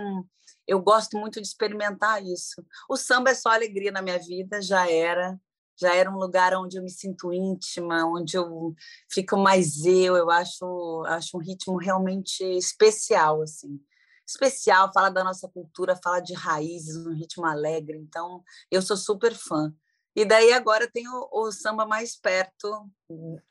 eu 0.69 0.81
gosto 0.81 1.19
muito 1.19 1.41
de 1.41 1.47
experimentar 1.47 2.25
isso. 2.25 2.65
O 2.89 2.97
samba 2.97 3.31
é 3.31 3.35
só 3.35 3.51
alegria 3.51 3.91
na 3.91 4.03
minha 4.03 4.19
vida, 4.21 4.63
já 4.63 4.89
era, 4.89 5.37
já 5.77 5.95
era 5.95 6.11
um 6.11 6.19
lugar 6.19 6.55
onde 6.55 6.79
eu 6.79 6.83
me 6.83 6.91
sinto 6.91 7.33
íntima, 7.33 8.05
onde 8.07 8.37
eu 8.37 8.75
fico 9.11 9.37
mais 9.37 9.85
eu, 9.85 10.17
eu 10.17 10.31
acho, 10.31 11.05
acho 11.07 11.37
um 11.37 11.41
ritmo 11.41 11.77
realmente 11.77 12.43
especial, 12.43 13.43
assim. 13.43 13.81
Especial, 14.27 14.91
fala 14.93 15.11
da 15.11 15.23
nossa 15.23 15.49
cultura, 15.49 15.99
fala 16.03 16.21
de 16.21 16.33
raízes, 16.33 16.97
um 16.97 17.13
ritmo 17.13 17.45
alegre, 17.45 17.99
então 17.99 18.43
eu 18.71 18.81
sou 18.81 18.97
super 18.97 19.35
fã. 19.35 19.73
E 20.17 20.25
daí 20.25 20.53
agora 20.53 20.89
tem 20.91 21.07
o, 21.09 21.29
o, 21.33 21.51
samba 21.51 21.85
mais 21.85 22.17
perto, 22.17 22.89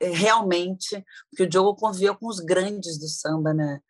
eh, 0.00 0.08
realmente, 0.08 1.04
porque 1.30 1.42
o 1.42 1.48
Diogo 1.48 1.76
conviveu 1.76 2.16
com 2.16 2.26
os 2.26 2.40
grandes 2.40 2.98
do 2.98 3.06
samba, 3.06 3.52
né? 3.52 3.80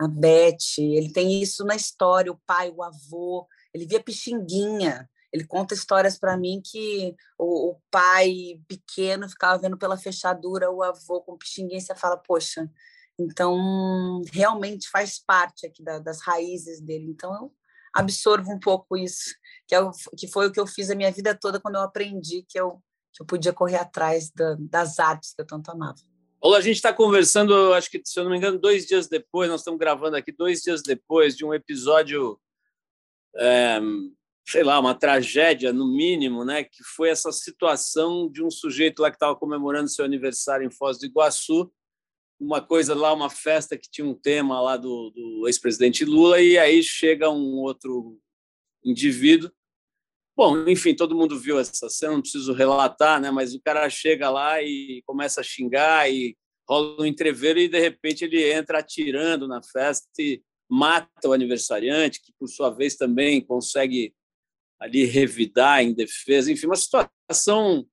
A 0.00 0.06
Beth, 0.08 0.78
ele 0.78 1.12
tem 1.12 1.42
isso 1.42 1.64
na 1.64 1.74
história, 1.74 2.32
o 2.32 2.40
pai, 2.46 2.70
o 2.70 2.82
avô, 2.82 3.46
ele 3.74 3.84
via 3.84 4.02
Pixinguinha, 4.02 5.10
ele 5.32 5.44
conta 5.44 5.74
histórias 5.74 6.18
para 6.18 6.36
mim 6.36 6.60
que 6.64 7.14
o, 7.38 7.70
o, 7.70 7.80
pai 7.90 8.60
pequeno 8.66 9.28
ficava 9.28 9.60
vendo 9.60 9.78
pela 9.78 9.96
fechadura 9.96 10.70
o 10.70 10.82
avô 10.82 11.20
com 11.22 11.38
Pixinguinha 11.38 11.78
e 11.78 11.80
você 11.80 11.94
fala, 11.94 12.16
poxa, 12.16 12.68
então 13.18 14.22
realmente 14.32 14.88
faz 14.88 15.18
parte 15.18 15.66
aqui 15.66 15.82
da, 15.82 15.98
das 15.98 16.20
raízes 16.20 16.80
dele. 16.80 17.06
Então 17.10 17.32
eu 17.34 17.52
absorvo 17.94 18.52
um 18.52 18.58
pouco 18.58 18.96
isso 18.96 19.34
que, 19.66 19.74
é 19.74 19.80
o, 19.80 19.90
que 20.16 20.26
foi 20.26 20.48
o 20.48 20.52
que 20.52 20.60
eu 20.60 20.66
fiz 20.66 20.90
a 20.90 20.94
minha 20.94 21.12
vida 21.12 21.34
toda 21.34 21.60
quando 21.60 21.76
eu 21.76 21.82
aprendi 21.82 22.44
que 22.48 22.58
eu, 22.58 22.82
que 23.12 23.22
eu 23.22 23.26
podia 23.26 23.52
correr 23.52 23.76
atrás 23.76 24.30
da, 24.30 24.56
das 24.58 24.98
artes 24.98 25.32
que 25.34 25.40
eu 25.40 25.46
tanto 25.46 25.70
amava. 25.70 25.98
Olá, 26.40 26.56
a 26.56 26.62
gente 26.62 26.76
está 26.76 26.92
conversando, 26.92 27.74
acho 27.74 27.90
que, 27.90 28.00
se 28.02 28.18
eu 28.18 28.24
não 28.24 28.30
me 28.30 28.38
engano, 28.38 28.58
dois 28.58 28.86
dias 28.86 29.08
depois, 29.08 29.50
nós 29.50 29.60
estamos 29.60 29.78
gravando 29.78 30.16
aqui 30.16 30.32
dois 30.32 30.62
dias 30.62 30.82
depois 30.82 31.36
de 31.36 31.44
um 31.44 31.52
episódio, 31.52 32.40
é, 33.36 33.78
sei 34.50 34.64
lá, 34.64 34.80
uma 34.80 34.94
tragédia, 34.94 35.72
no 35.72 35.86
mínimo, 35.86 36.44
né? 36.44 36.64
que 36.64 36.82
foi 36.96 37.10
essa 37.10 37.30
situação 37.30 38.30
de 38.30 38.42
um 38.42 38.50
sujeito 38.50 39.00
lá 39.00 39.10
que 39.10 39.16
estava 39.16 39.36
comemorando 39.36 39.88
seu 39.88 40.04
aniversário 40.04 40.66
em 40.66 40.70
Foz 40.70 40.98
do 40.98 41.06
Iguaçu, 41.06 41.70
uma 42.38 42.60
coisa 42.60 42.94
lá, 42.94 43.12
uma 43.12 43.30
festa 43.30 43.76
que 43.76 43.90
tinha 43.90 44.06
um 44.06 44.14
tema 44.14 44.60
lá 44.60 44.76
do, 44.76 45.10
do 45.10 45.44
ex-presidente 45.46 46.04
Lula, 46.04 46.40
e 46.40 46.58
aí 46.58 46.82
chega 46.82 47.30
um 47.30 47.58
outro 47.58 48.18
indivíduo 48.84 49.50
Bom, 50.40 50.66
enfim, 50.66 50.94
todo 50.94 51.14
mundo 51.14 51.38
viu 51.38 51.58
essa 51.58 51.90
cena, 51.90 52.14
não 52.14 52.22
preciso 52.22 52.54
relatar, 52.54 53.20
né? 53.20 53.30
Mas 53.30 53.54
o 53.54 53.60
cara 53.60 53.90
chega 53.90 54.30
lá 54.30 54.62
e 54.62 55.02
começa 55.04 55.42
a 55.42 55.44
xingar 55.44 56.10
e 56.10 56.34
rola 56.66 57.02
um 57.02 57.04
entreveiro 57.04 57.58
e 57.58 57.68
de 57.68 57.78
repente 57.78 58.24
ele 58.24 58.50
entra 58.50 58.78
atirando 58.78 59.46
na 59.46 59.62
festa 59.62 60.08
e 60.18 60.42
mata 60.66 61.28
o 61.28 61.34
aniversariante, 61.34 62.22
que 62.22 62.32
por 62.38 62.48
sua 62.48 62.70
vez 62.70 62.96
também 62.96 63.44
consegue 63.44 64.14
ali 64.80 65.04
revidar 65.04 65.82
em 65.82 65.92
defesa. 65.92 66.50
Enfim, 66.50 66.66
uma 66.66 66.76
situação 66.76 67.86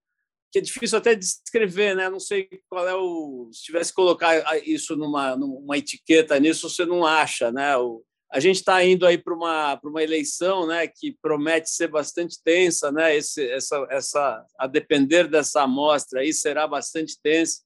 que 0.51 0.59
é 0.59 0.61
difícil 0.61 0.97
até 0.97 1.13
descrever, 1.13 1.95
né? 1.95 2.09
Não 2.09 2.19
sei 2.19 2.47
qual 2.69 2.87
é 2.87 2.95
o. 2.95 3.49
Se 3.51 3.63
tivesse 3.63 3.91
que 3.91 3.95
colocar 3.95 4.57
isso 4.65 4.95
numa, 4.95 5.35
numa 5.35 5.77
etiqueta 5.77 6.39
nisso, 6.39 6.69
você 6.69 6.85
não 6.85 7.05
acha, 7.05 7.51
né? 7.51 7.75
O, 7.77 8.03
a 8.31 8.39
gente 8.39 8.57
está 8.57 8.83
indo 8.83 9.05
aí 9.05 9.17
para 9.17 9.33
uma, 9.33 9.79
uma 9.83 10.03
eleição 10.03 10.67
né, 10.67 10.85
que 10.87 11.17
promete 11.21 11.69
ser 11.69 11.87
bastante 11.87 12.37
tensa, 12.43 12.91
né? 12.91 13.15
Esse, 13.15 13.49
essa, 13.49 13.87
essa, 13.89 14.45
a 14.59 14.67
depender 14.67 15.27
dessa 15.27 15.63
amostra 15.63 16.21
aí 16.21 16.33
será 16.33 16.67
bastante 16.67 17.17
tensa. 17.21 17.61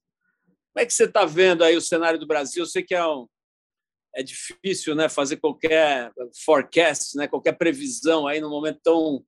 Como 0.72 0.82
é 0.82 0.86
que 0.86 0.92
você 0.92 1.04
está 1.04 1.24
vendo 1.24 1.64
aí 1.64 1.76
o 1.76 1.80
cenário 1.80 2.18
do 2.18 2.26
Brasil? 2.26 2.64
Sei 2.64 2.82
que 2.82 2.94
é, 2.94 3.04
um, 3.04 3.26
é 4.14 4.22
difícil 4.22 4.94
né, 4.94 5.08
fazer 5.08 5.38
qualquer 5.38 6.12
forecast, 6.44 7.16
né, 7.16 7.26
qualquer 7.26 7.52
previsão 7.52 8.26
aí 8.26 8.40
num 8.40 8.50
momento 8.50 8.80
tão 8.82 9.24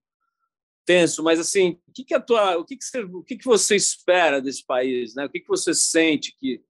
tenso, 0.85 1.23
mas 1.23 1.41
assim, 1.41 1.81
o 1.89 1.93
que, 1.93 2.05
que, 2.05 2.15
a 2.15 2.21
tua, 2.21 2.59
o 2.59 2.65
que, 2.65 2.77
que, 2.77 2.85
você, 2.85 3.01
o 3.01 3.23
que, 3.23 3.37
que 3.37 3.45
você 3.45 3.75
espera 3.75 4.41
desse 4.41 4.65
país? 4.65 5.15
Né? 5.15 5.25
O 5.25 5.31
que, 5.31 5.41
que 5.41 5.49
você 5.49 5.73
sente 5.73 6.37
que, 6.39 6.63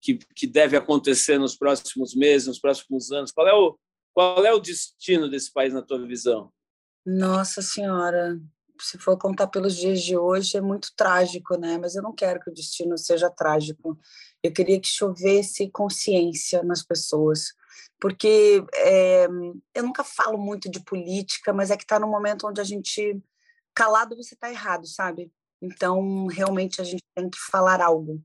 que, 0.00 0.18
que 0.34 0.46
deve 0.46 0.76
acontecer 0.76 1.38
nos 1.38 1.56
próximos 1.56 2.14
meses, 2.14 2.48
nos 2.48 2.58
próximos 2.58 3.12
anos? 3.12 3.30
Qual 3.30 3.46
é 3.46 3.54
o, 3.54 3.78
qual 4.14 4.44
é 4.44 4.52
o 4.52 4.60
destino 4.60 5.28
desse 5.28 5.52
país 5.52 5.74
na 5.74 5.82
tua 5.82 6.04
visão? 6.06 6.50
Nossa 7.04 7.62
Senhora, 7.62 8.40
se 8.82 8.98
for 8.98 9.16
contar 9.18 9.46
pelos 9.48 9.76
dias 9.76 10.02
de 10.02 10.16
hoje, 10.16 10.56
é 10.56 10.60
muito 10.60 10.92
trágico, 10.96 11.56
né? 11.56 11.78
Mas 11.78 11.94
eu 11.94 12.02
não 12.02 12.12
quero 12.14 12.40
que 12.40 12.50
o 12.50 12.54
destino 12.54 12.96
seja 12.98 13.30
trágico. 13.30 13.98
Eu 14.42 14.52
queria 14.52 14.80
que 14.80 14.88
chovesse 14.88 15.70
consciência 15.70 16.62
nas 16.62 16.82
pessoas, 16.82 17.52
porque 18.00 18.64
é, 18.74 19.26
eu 19.74 19.82
nunca 19.82 20.02
falo 20.02 20.38
muito 20.38 20.70
de 20.70 20.80
política, 20.80 21.52
mas 21.52 21.70
é 21.70 21.76
que 21.76 21.84
está 21.84 21.98
no 21.98 22.08
momento 22.08 22.46
onde 22.46 22.60
a 22.60 22.64
gente 22.64 23.20
calado 23.74 24.16
você 24.16 24.34
está 24.34 24.50
errado, 24.50 24.86
sabe? 24.86 25.32
Então 25.62 26.26
realmente 26.26 26.80
a 26.80 26.84
gente 26.84 27.04
tem 27.14 27.28
que 27.28 27.38
falar 27.38 27.80
algo. 27.80 28.22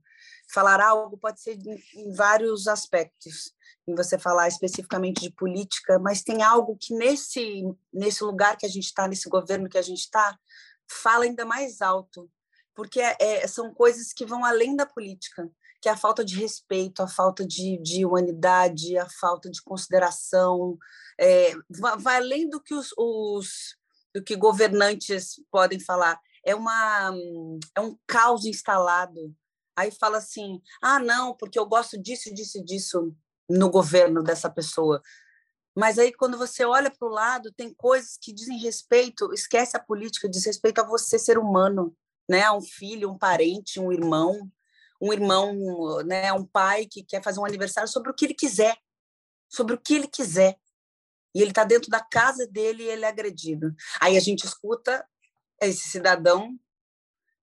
Falar 0.53 0.79
algo 0.79 1.17
pode 1.17 1.41
ser 1.41 1.57
em 1.95 2.13
vários 2.13 2.67
aspectos 2.67 3.53
em 3.87 3.95
você 3.95 4.17
falar 4.17 4.47
especificamente 4.47 5.21
de 5.21 5.31
política, 5.31 5.99
mas 5.99 6.23
tem 6.23 6.41
algo 6.41 6.77
que 6.79 6.93
nesse 6.95 7.63
nesse 7.93 8.23
lugar 8.23 8.57
que 8.57 8.65
a 8.65 8.69
gente 8.69 8.85
está, 8.85 9.07
nesse 9.07 9.29
governo 9.29 9.69
que 9.69 9.77
a 9.77 9.81
gente 9.81 9.99
está, 9.99 10.37
fala 10.89 11.25
ainda 11.25 11.45
mais 11.45 11.81
alto, 11.81 12.29
porque 12.73 12.99
é, 12.99 13.15
é, 13.19 13.47
são 13.47 13.73
coisas 13.73 14.11
que 14.11 14.25
vão 14.25 14.43
além 14.43 14.75
da 14.75 14.85
política, 14.85 15.49
que 15.81 15.87
é 15.87 15.91
a 15.91 15.97
falta 15.97 16.25
de 16.25 16.35
respeito, 16.35 17.01
a 17.03 17.07
falta 17.07 17.45
de, 17.45 17.77
de 17.77 18.05
humanidade, 18.05 18.97
a 18.97 19.07
falta 19.07 19.49
de 19.49 19.61
consideração, 19.61 20.77
é, 21.19 21.53
vai, 21.99 22.17
além 22.17 22.49
do 22.49 22.61
que 22.61 22.73
os, 22.73 22.89
os 22.97 23.77
do 24.13 24.23
que 24.23 24.35
governantes 24.35 25.35
podem 25.51 25.79
falar. 25.79 26.19
É 26.43 26.55
uma 26.55 27.13
é 27.75 27.81
um 27.81 27.97
caos 28.07 28.45
instalado. 28.45 29.35
Aí 29.75 29.91
fala 29.91 30.17
assim: 30.17 30.61
ah, 30.81 30.99
não, 30.99 31.35
porque 31.35 31.59
eu 31.59 31.65
gosto 31.65 32.01
disso, 32.01 32.33
disso, 32.33 32.63
disso 32.63 33.15
no 33.49 33.69
governo 33.69 34.23
dessa 34.23 34.49
pessoa. 34.49 35.01
Mas 35.75 35.99
aí, 35.99 36.13
quando 36.13 36.37
você 36.37 36.63
olha 36.63 36.89
para 36.89 37.07
o 37.07 37.11
lado, 37.11 37.51
tem 37.51 37.73
coisas 37.73 38.17
que 38.19 38.31
dizem 38.33 38.57
respeito, 38.57 39.33
esquece 39.33 39.75
a 39.75 39.79
política, 39.79 40.29
diz 40.29 40.45
respeito 40.45 40.79
a 40.79 40.85
você, 40.85 41.19
ser 41.19 41.37
humano, 41.37 41.95
né? 42.29 42.43
A 42.43 42.53
um 42.53 42.61
filho, 42.61 43.11
um 43.11 43.17
parente, 43.17 43.79
um 43.79 43.91
irmão, 43.91 44.49
um 45.01 45.11
irmão, 45.11 45.53
né? 46.05 46.31
Um 46.31 46.45
pai 46.45 46.85
que 46.85 47.03
quer 47.03 47.21
fazer 47.21 47.39
um 47.41 47.45
aniversário 47.45 47.89
sobre 47.89 48.09
o 48.09 48.13
que 48.13 48.25
ele 48.25 48.33
quiser, 48.33 48.77
sobre 49.49 49.75
o 49.75 49.77
que 49.77 49.95
ele 49.95 50.07
quiser. 50.07 50.57
E 51.35 51.41
ele 51.41 51.51
está 51.51 51.65
dentro 51.65 51.89
da 51.89 51.99
casa 51.99 52.47
dele 52.47 52.83
e 52.83 52.87
ele 52.87 53.03
é 53.03 53.09
agredido. 53.09 53.75
Aí 53.99 54.15
a 54.15 54.21
gente 54.21 54.45
escuta 54.45 55.05
esse 55.61 55.89
cidadão 55.89 56.57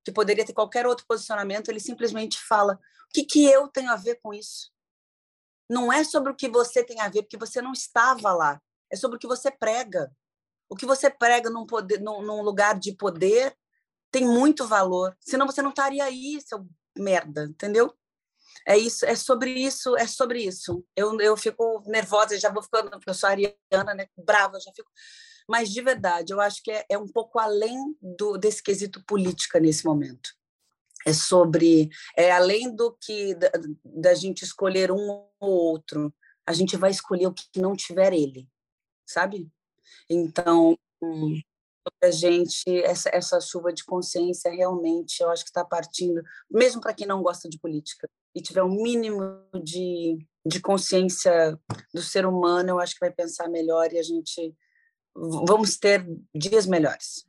que 0.05 0.13
poderia 0.13 0.45
ter 0.45 0.53
qualquer 0.53 0.87
outro 0.87 1.07
posicionamento, 1.07 1.69
ele 1.69 1.81
simplesmente 1.81 2.39
fala: 2.41 2.75
o 2.75 3.13
que, 3.13 3.25
que 3.25 3.45
eu 3.45 3.69
tenho 3.69 3.91
a 3.91 3.97
ver 3.97 4.21
com 4.23 4.33
isso? 4.33 4.73
não 5.73 5.91
é 5.91 6.05
sobre 6.05 6.31
o 6.31 6.37
que 6.37 6.49
você 6.49 6.85
tem 6.85 7.01
a 7.01 7.09
ver, 7.09 7.23
porque 7.23 7.39
você 7.39 7.63
não 7.63 7.73
estava 7.73 8.33
lá. 8.33 8.61
É 8.91 8.97
sobre 8.97 9.17
o 9.17 9.19
que 9.19 9.27
você 9.27 9.51
prega. 9.51 10.15
O 10.69 10.77
que 10.77 10.85
você 10.85 11.09
prega 11.09 11.49
num, 11.49 11.67
poder, 11.67 11.99
num, 12.01 12.23
num 12.23 12.43
lugar 12.43 12.79
de 12.79 12.95
poder 12.95 13.57
tem 14.11 14.27
muito 14.27 14.67
valor. 14.67 15.17
Senão 15.19 15.47
você 15.47 15.63
não 15.63 15.71
estaria 15.71 16.05
aí, 16.05 16.39
seu 16.47 16.69
merda, 16.97 17.45
entendeu? 17.45 17.95
É 18.69 18.77
isso, 18.77 19.07
é 19.07 19.17
sobre 19.17 19.51
isso, 19.51 19.97
é 19.97 20.07
sobre 20.07 20.45
isso. 20.45 20.85
Eu, 20.95 21.19
eu 21.21 21.37
fico 21.39 21.83
nervosa, 21.87 22.39
já 22.39 22.51
vou 22.51 22.63
ficando, 22.63 22.91
porque 22.91 23.09
eu 23.09 23.15
sou 23.15 23.31
ariana, 23.31 23.95
né? 23.97 24.07
Brava, 24.17 24.61
já 24.61 24.71
fico. 24.77 24.91
Mas 25.49 25.71
de 25.71 25.81
verdade, 25.81 26.33
eu 26.33 26.41
acho 26.41 26.63
que 26.63 26.71
é, 26.71 26.85
é 26.91 26.99
um 26.99 27.09
pouco 27.09 27.39
além 27.39 27.77
do, 28.01 28.37
desse 28.37 28.63
quesito 28.63 29.03
política 29.05 29.59
nesse 29.61 29.85
momento. 29.85 30.31
É 31.07 31.13
sobre 31.13 31.91
é 32.17 32.31
além 32.31 32.75
do 32.75 32.97
que 33.01 33.35
da, 33.35 33.51
da, 33.85 34.15
gente 34.15 34.45
escolher 34.45 34.93
um 34.93 35.27
ou 35.41 35.51
outro 35.51 36.15
a 36.47 36.53
gente 36.53 36.77
vai 36.77 36.91
escolher 36.91 37.27
o 37.27 37.35
que 37.35 37.61
não 37.61 37.75
tiver 37.75 38.13
ele 38.13 38.49
sabe? 39.13 39.49
Então 40.09 40.77
a 42.03 42.11
gente 42.11 42.65
essa 42.85 43.11
essa 43.13 43.41
chuva 43.41 43.73
de 43.73 43.85
consciência 43.85 44.51
realmente 44.53 45.21
eu 45.21 45.31
acho 45.31 45.43
que 45.43 45.51
está 45.51 45.65
partindo 45.65 46.23
mesmo 46.49 46.81
para 46.81 46.95
quem 46.95 47.09
não 47.09 47.23
gosta 47.23 47.49
de 47.49 47.59
política 47.59 48.09
e 48.35 48.41
tiver 48.41 48.63
um 48.63 48.81
mínimo 48.81 49.21
de, 49.65 50.25
de 50.47 50.61
consciência 50.61 51.59
do 51.93 52.01
ser 52.01 52.25
humano 52.25 52.71
eu 52.71 52.79
acho 52.79 52.95
que 52.95 53.01
vai 53.01 53.11
pensar 53.11 53.49
melhor 53.49 53.93
e 53.93 53.99
a 53.99 54.03
gente 54.03 54.55
vamos 55.15 55.77
ter 55.77 56.07
dias 56.35 56.67
melhores 56.67 57.25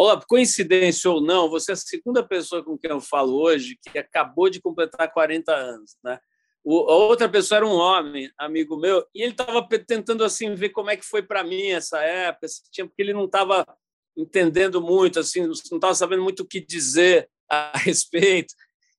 Olá, 0.00 0.22
coincidência 0.28 1.10
ou 1.10 1.20
não, 1.20 1.50
você 1.50 1.72
é 1.72 1.74
a 1.74 1.76
segunda 1.76 2.22
pessoa 2.22 2.62
com 2.62 2.78
quem 2.78 2.88
eu 2.88 3.00
falo 3.00 3.34
hoje 3.34 3.76
que 3.82 3.98
acabou 3.98 4.48
de 4.48 4.60
completar 4.60 5.12
40 5.12 5.52
anos, 5.52 5.96
né? 6.04 6.20
O, 6.62 6.88
a 6.88 6.94
outra 6.94 7.28
pessoa 7.28 7.56
era 7.56 7.66
um 7.66 7.74
homem, 7.74 8.30
amigo 8.38 8.76
meu, 8.76 9.04
e 9.12 9.22
ele 9.22 9.32
estava 9.32 9.60
tentando 9.84 10.22
assim 10.22 10.54
ver 10.54 10.68
como 10.68 10.88
é 10.88 10.96
que 10.96 11.04
foi 11.04 11.20
para 11.20 11.42
mim 11.42 11.70
essa 11.70 12.00
época, 12.00 12.46
porque 12.76 13.02
ele 13.02 13.12
não 13.12 13.24
estava 13.24 13.66
entendendo 14.16 14.80
muito, 14.80 15.18
assim, 15.18 15.40
não 15.40 15.50
estava 15.50 15.94
sabendo 15.96 16.22
muito 16.22 16.44
o 16.44 16.46
que 16.46 16.60
dizer 16.60 17.28
a 17.50 17.72
respeito. 17.78 18.54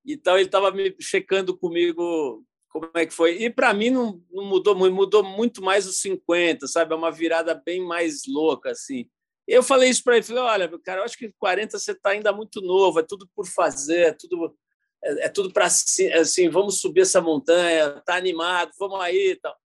Então 0.06 0.36
ele 0.36 0.48
estava 0.48 0.70
me 0.70 0.94
checando 1.00 1.58
comigo 1.58 2.44
como 2.70 2.90
é 2.96 3.06
que 3.06 3.14
foi. 3.14 3.42
E 3.44 3.50
para 3.50 3.74
mim 3.74 3.90
não, 3.90 4.24
não, 4.32 4.46
mudou 4.46 4.76
muito, 4.76 4.94
mudou 4.94 5.24
muito 5.24 5.62
mais 5.62 5.88
os 5.88 6.00
50, 6.00 6.68
sabe? 6.68 6.94
É 6.94 6.98
uma 6.98 7.12
virada 7.12 7.54
bem 7.54 7.86
mais 7.86 8.22
louca, 8.28 8.72
assim. 8.72 9.10
Eu 9.48 9.64
falei 9.64 9.90
isso 9.90 10.04
para 10.04 10.16
ele, 10.16 10.26
falei, 10.26 10.44
olha, 10.44 10.80
cara, 10.80 11.02
eu 11.02 11.06
acho 11.06 11.18
que 11.18 11.34
40 11.40 11.78
você 11.78 11.92
está 11.92 12.12
ainda 12.12 12.32
muito 12.32 12.62
novo, 12.62 13.00
é 13.00 13.04
tudo 13.04 13.28
por 13.36 13.48
fazer, 13.48 14.08
é 14.08 14.14
tudo 14.14 14.56
é, 15.04 15.26
é 15.26 15.30
tudo 15.30 15.52
para 15.52 15.66
assim, 15.66 16.50
vamos 16.50 16.80
subir 16.80 17.02
essa 17.02 17.22
montanha, 17.22 18.02
tá 18.06 18.16
animado, 18.16 18.72
vamos 18.78 19.00
aí, 19.02 19.38
tal. 19.42 19.56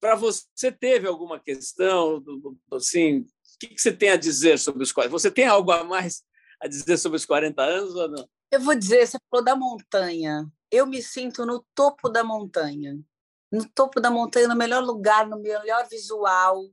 Para 0.00 0.14
você 0.14 0.70
teve 0.70 1.06
alguma 1.06 1.40
questão, 1.40 2.22
assim, 2.72 3.20
o 3.20 3.26
que, 3.60 3.68
que 3.68 3.80
você 3.80 3.92
tem 3.92 4.10
a 4.10 4.16
dizer 4.16 4.58
sobre 4.58 4.82
os 4.82 4.92
40? 4.92 5.10
Você 5.10 5.30
tem 5.30 5.46
algo 5.46 5.70
a 5.72 5.82
mais 5.84 6.22
a 6.60 6.68
dizer 6.68 6.96
sobre 6.96 7.16
os 7.16 7.26
40 7.26 7.62
anos 7.62 7.94
ou 7.94 8.08
não? 8.08 8.28
Eu 8.50 8.60
vou 8.60 8.74
dizer, 8.74 9.06
você 9.06 9.18
falou 9.30 9.44
da 9.44 9.56
montanha. 9.56 10.50
Eu 10.70 10.86
me 10.86 11.02
sinto 11.02 11.44
no 11.44 11.64
topo 11.74 12.08
da 12.08 12.22
montanha. 12.22 12.98
No 13.50 13.68
topo 13.68 14.00
da 14.00 14.10
montanha, 14.10 14.48
no 14.48 14.56
melhor 14.56 14.82
lugar, 14.82 15.26
no 15.26 15.40
melhor 15.40 15.86
visual, 15.88 16.68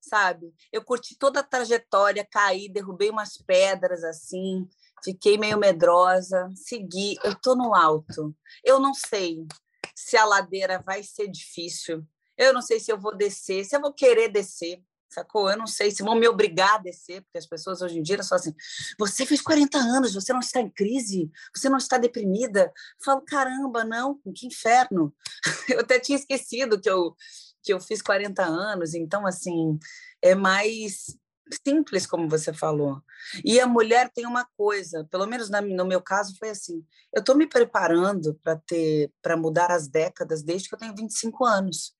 sabe? 0.00 0.52
Eu 0.72 0.84
curti 0.84 1.16
toda 1.16 1.40
a 1.40 1.44
trajetória, 1.44 2.26
caí, 2.28 2.68
derrubei 2.68 3.10
umas 3.10 3.36
pedras 3.36 4.04
assim, 4.04 4.68
fiquei 5.02 5.38
meio 5.38 5.58
medrosa, 5.58 6.50
segui, 6.54 7.16
eu 7.24 7.34
tô 7.34 7.54
no 7.54 7.74
alto. 7.74 8.34
Eu 8.64 8.80
não 8.80 8.94
sei 8.94 9.46
se 9.94 10.16
a 10.16 10.24
ladeira 10.24 10.82
vai 10.84 11.02
ser 11.02 11.28
difícil. 11.28 12.06
Eu 12.36 12.52
não 12.52 12.62
sei 12.62 12.80
se 12.80 12.90
eu 12.90 12.98
vou 12.98 13.16
descer, 13.16 13.64
se 13.64 13.76
eu 13.76 13.80
vou 13.80 13.92
querer 13.92 14.28
descer 14.28 14.82
sacou? 15.12 15.50
Eu 15.50 15.56
não 15.56 15.66
sei 15.66 15.90
se 15.90 16.02
vão 16.02 16.14
me 16.14 16.28
obrigar 16.28 16.76
a 16.76 16.78
descer, 16.78 17.22
porque 17.22 17.38
as 17.38 17.46
pessoas 17.46 17.82
hoje 17.82 17.98
em 17.98 18.02
dia 18.02 18.22
são 18.22 18.36
assim: 18.36 18.54
você 18.98 19.26
fez 19.26 19.40
40 19.40 19.78
anos, 19.78 20.14
você 20.14 20.32
não 20.32 20.40
está 20.40 20.60
em 20.60 20.70
crise, 20.70 21.30
você 21.54 21.68
não 21.68 21.78
está 21.78 21.98
deprimida. 21.98 22.64
Eu 22.64 23.04
falo, 23.04 23.22
caramba, 23.22 23.84
não, 23.84 24.20
que 24.34 24.46
inferno. 24.46 25.14
Eu 25.68 25.80
até 25.80 25.98
tinha 25.98 26.18
esquecido 26.18 26.80
que 26.80 26.90
eu, 26.90 27.14
que 27.62 27.72
eu 27.72 27.80
fiz 27.80 28.02
40 28.02 28.42
anos, 28.42 28.94
então, 28.94 29.26
assim, 29.26 29.78
é 30.20 30.34
mais 30.34 31.16
simples, 31.64 32.06
como 32.06 32.28
você 32.28 32.52
falou. 32.52 33.02
E 33.44 33.60
a 33.60 33.66
mulher 33.66 34.10
tem 34.14 34.26
uma 34.26 34.46
coisa, 34.56 35.06
pelo 35.10 35.26
menos 35.26 35.50
no 35.50 35.86
meu 35.86 36.00
caso 36.00 36.36
foi 36.38 36.50
assim: 36.50 36.84
eu 37.12 37.20
estou 37.20 37.36
me 37.36 37.46
preparando 37.46 38.38
para 38.42 38.56
ter, 38.56 39.12
para 39.20 39.36
mudar 39.36 39.70
as 39.70 39.88
décadas 39.88 40.42
desde 40.42 40.68
que 40.68 40.74
eu 40.74 40.78
tenho 40.78 40.94
25 40.94 41.44
anos. 41.44 41.94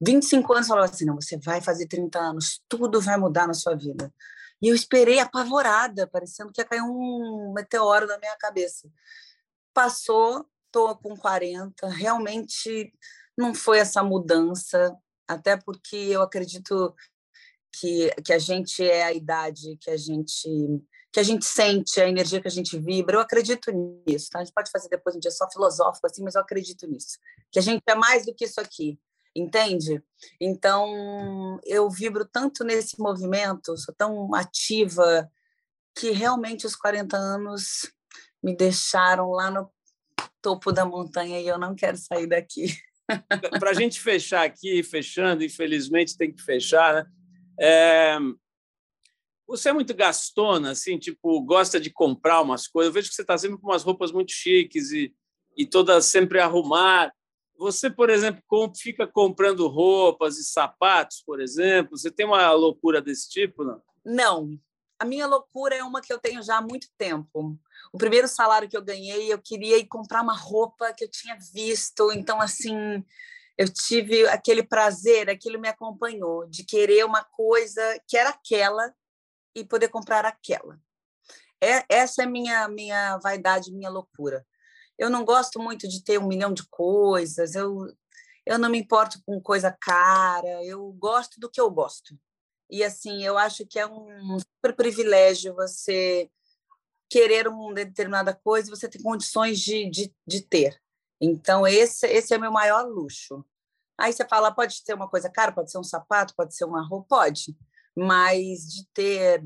25 0.00 0.52
anos 0.52 0.68
falou 0.68 0.84
assim: 0.84 1.04
não, 1.04 1.16
você 1.16 1.38
vai 1.38 1.60
fazer 1.60 1.86
30 1.86 2.18
anos, 2.18 2.60
tudo 2.68 3.00
vai 3.00 3.16
mudar 3.16 3.46
na 3.46 3.54
sua 3.54 3.74
vida. 3.74 4.12
E 4.60 4.68
eu 4.68 4.74
esperei 4.74 5.18
apavorada, 5.18 6.06
parecendo 6.06 6.52
que 6.52 6.60
ia 6.60 6.64
cair 6.64 6.82
um 6.82 7.52
meteoro 7.54 8.06
na 8.06 8.18
minha 8.18 8.36
cabeça. 8.36 8.88
Passou, 9.74 10.46
estou 10.66 10.96
com 10.96 11.16
40, 11.16 11.88
realmente 11.88 12.92
não 13.36 13.54
foi 13.54 13.78
essa 13.78 14.02
mudança, 14.02 14.96
até 15.28 15.56
porque 15.56 15.96
eu 15.96 16.22
acredito 16.22 16.94
que, 17.72 18.10
que 18.24 18.32
a 18.32 18.38
gente 18.38 18.82
é 18.82 19.04
a 19.04 19.12
idade 19.12 19.76
que 19.78 19.90
a 19.90 19.96
gente 19.96 20.48
que 21.12 21.20
a 21.20 21.22
gente 21.22 21.46
sente, 21.46 21.98
a 21.98 22.06
energia 22.06 22.42
que 22.42 22.48
a 22.48 22.50
gente 22.50 22.78
vibra. 22.78 23.16
Eu 23.16 23.20
acredito 23.20 23.70
nisso, 24.06 24.28
tá? 24.30 24.40
A 24.40 24.44
gente 24.44 24.52
pode 24.52 24.70
fazer 24.70 24.90
depois 24.90 25.16
um 25.16 25.18
dia 25.18 25.30
só 25.30 25.50
filosófico 25.50 26.06
assim, 26.06 26.22
mas 26.22 26.34
eu 26.34 26.42
acredito 26.42 26.86
nisso. 26.86 27.18
Que 27.50 27.58
a 27.58 27.62
gente 27.62 27.82
é 27.86 27.94
mais 27.94 28.26
do 28.26 28.34
que 28.34 28.44
isso 28.44 28.60
aqui 28.60 28.98
entende? 29.36 30.02
Então, 30.40 31.60
eu 31.64 31.90
vibro 31.90 32.24
tanto 32.24 32.64
nesse 32.64 32.98
movimento, 32.98 33.76
sou 33.76 33.94
tão 33.94 34.34
ativa, 34.34 35.30
que 35.94 36.10
realmente 36.10 36.66
os 36.66 36.76
40 36.76 37.16
anos 37.16 37.90
me 38.42 38.56
deixaram 38.56 39.30
lá 39.30 39.50
no 39.50 39.70
topo 40.42 40.72
da 40.72 40.84
montanha 40.84 41.40
e 41.40 41.46
eu 41.46 41.58
não 41.58 41.74
quero 41.74 41.96
sair 41.96 42.26
daqui. 42.26 42.66
Para 43.58 43.70
a 43.70 43.74
gente 43.74 44.00
fechar 44.00 44.44
aqui, 44.44 44.82
fechando, 44.82 45.44
infelizmente 45.44 46.16
tem 46.16 46.32
que 46.32 46.42
fechar, 46.42 46.94
né? 46.94 47.06
É... 47.58 48.18
Você 49.48 49.68
é 49.68 49.72
muito 49.72 49.94
gastona, 49.94 50.72
assim, 50.72 50.98
tipo, 50.98 51.40
gosta 51.42 51.78
de 51.78 51.88
comprar 51.88 52.42
umas 52.42 52.66
coisas. 52.66 52.88
Eu 52.88 52.94
vejo 52.94 53.08
que 53.08 53.14
você 53.14 53.22
está 53.22 53.38
sempre 53.38 53.58
com 53.58 53.68
umas 53.68 53.84
roupas 53.84 54.10
muito 54.10 54.32
chiques 54.32 54.90
e, 54.90 55.14
e 55.56 55.64
toda 55.64 56.00
sempre 56.00 56.40
arrumar. 56.40 57.12
Você, 57.58 57.90
por 57.90 58.10
exemplo, 58.10 58.42
fica 58.76 59.06
comprando 59.06 59.66
roupas 59.66 60.38
e 60.38 60.44
sapatos, 60.44 61.22
por 61.24 61.40
exemplo? 61.40 61.96
Você 61.96 62.10
tem 62.10 62.26
uma 62.26 62.52
loucura 62.52 63.00
desse 63.00 63.28
tipo, 63.28 63.64
não? 63.64 63.82
Não. 64.04 64.60
A 64.98 65.04
minha 65.04 65.26
loucura 65.26 65.74
é 65.74 65.82
uma 65.82 66.00
que 66.00 66.12
eu 66.12 66.18
tenho 66.18 66.42
já 66.42 66.58
há 66.58 66.62
muito 66.62 66.88
tempo. 66.96 67.58
O 67.92 67.98
primeiro 67.98 68.28
salário 68.28 68.68
que 68.68 68.76
eu 68.76 68.82
ganhei, 68.82 69.32
eu 69.32 69.38
queria 69.38 69.78
ir 69.78 69.86
comprar 69.86 70.22
uma 70.22 70.36
roupa 70.36 70.92
que 70.92 71.04
eu 71.04 71.10
tinha 71.10 71.36
visto. 71.52 72.12
Então, 72.12 72.40
assim, 72.40 73.04
eu 73.58 73.68
tive 73.72 74.26
aquele 74.28 74.62
prazer, 74.62 75.28
aquilo 75.28 75.60
me 75.60 75.68
acompanhou, 75.68 76.46
de 76.46 76.64
querer 76.64 77.04
uma 77.04 77.24
coisa 77.24 77.82
que 78.06 78.16
era 78.16 78.30
aquela 78.30 78.94
e 79.54 79.64
poder 79.64 79.88
comprar 79.88 80.24
aquela. 80.24 80.78
É, 81.62 81.84
essa 81.88 82.22
é 82.22 82.26
minha 82.26 82.68
minha 82.68 83.16
vaidade, 83.18 83.72
minha 83.72 83.88
loucura. 83.88 84.46
Eu 84.98 85.10
não 85.10 85.24
gosto 85.24 85.60
muito 85.60 85.88
de 85.88 86.02
ter 86.02 86.18
um 86.18 86.26
milhão 86.26 86.52
de 86.52 86.66
coisas, 86.68 87.54
eu, 87.54 87.86
eu 88.44 88.58
não 88.58 88.70
me 88.70 88.78
importo 88.78 89.20
com 89.26 89.40
coisa 89.40 89.76
cara, 89.80 90.64
eu 90.64 90.90
gosto 90.92 91.38
do 91.38 91.50
que 91.50 91.60
eu 91.60 91.70
gosto. 91.70 92.18
E, 92.70 92.82
assim, 92.82 93.22
eu 93.22 93.38
acho 93.38 93.66
que 93.66 93.78
é 93.78 93.86
um 93.86 94.38
super 94.38 94.74
privilégio 94.74 95.54
você 95.54 96.30
querer 97.08 97.46
uma 97.46 97.72
determinada 97.72 98.34
coisa 98.34 98.68
e 98.68 98.70
você 98.70 98.88
ter 98.88 99.02
condições 99.02 99.60
de, 99.60 99.88
de, 99.88 100.14
de 100.26 100.40
ter. 100.40 100.80
Então, 101.20 101.66
esse, 101.66 102.06
esse 102.06 102.34
é 102.34 102.36
o 102.36 102.40
meu 102.40 102.50
maior 102.50 102.86
luxo. 102.86 103.44
Aí 103.98 104.12
você 104.12 104.26
fala, 104.26 104.52
pode 104.52 104.74
ser 104.74 104.94
uma 104.94 105.08
coisa 105.08 105.30
cara, 105.30 105.52
pode 105.52 105.70
ser 105.70 105.78
um 105.78 105.84
sapato, 105.84 106.34
pode 106.36 106.54
ser 106.54 106.64
uma 106.64 106.86
roupa, 106.86 107.16
pode. 107.16 107.56
Mas 107.96 108.60
de 108.68 108.86
ter 108.92 109.42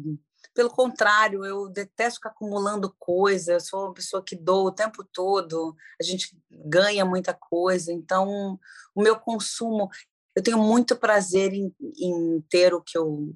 pelo 0.54 0.70
contrário, 0.70 1.44
eu 1.44 1.68
detesto 1.68 2.16
ficar 2.16 2.30
acumulando 2.30 2.94
coisas, 2.98 3.48
eu 3.48 3.60
sou 3.60 3.86
uma 3.86 3.94
pessoa 3.94 4.22
que 4.22 4.36
dou 4.36 4.66
o 4.66 4.72
tempo 4.72 5.04
todo, 5.12 5.74
a 6.00 6.04
gente 6.04 6.36
ganha 6.50 7.04
muita 7.04 7.32
coisa, 7.32 7.92
então 7.92 8.58
o 8.94 9.02
meu 9.02 9.18
consumo, 9.18 9.88
eu 10.34 10.42
tenho 10.42 10.58
muito 10.58 10.96
prazer 10.96 11.52
em, 11.52 11.74
em 11.98 12.40
ter 12.48 12.74
o 12.74 12.82
que, 12.82 12.98
eu, 12.98 13.32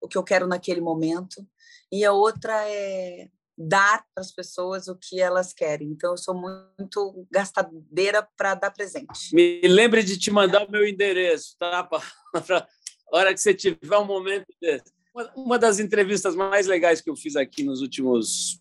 o 0.00 0.08
que 0.08 0.18
eu 0.18 0.22
quero 0.22 0.46
naquele 0.46 0.80
momento, 0.80 1.46
e 1.90 2.04
a 2.04 2.12
outra 2.12 2.54
é 2.68 3.28
dar 3.58 4.04
para 4.14 4.22
as 4.22 4.30
pessoas 4.30 4.86
o 4.86 4.94
que 4.94 5.20
elas 5.20 5.52
querem. 5.52 5.88
Então, 5.88 6.12
eu 6.12 6.16
sou 6.16 6.34
muito 6.34 7.26
gastadeira 7.28 8.26
para 8.36 8.54
dar 8.54 8.70
presente. 8.70 9.34
Me 9.34 9.60
lembre 9.66 10.04
de 10.04 10.16
te 10.16 10.30
mandar 10.30 10.64
o 10.64 10.70
meu 10.70 10.86
endereço, 10.86 11.56
tá? 11.58 11.82
Para 12.46 12.68
hora 13.12 13.34
que 13.34 13.40
você 13.40 13.52
tiver 13.52 13.98
um 13.98 14.04
momento 14.04 14.46
desse. 14.60 14.97
Uma 15.34 15.58
das 15.58 15.78
entrevistas 15.78 16.34
mais 16.34 16.66
legais 16.66 17.00
que 17.00 17.10
eu 17.10 17.16
fiz 17.16 17.34
aqui 17.34 17.62
nos 17.62 17.80
últimos, 17.80 18.60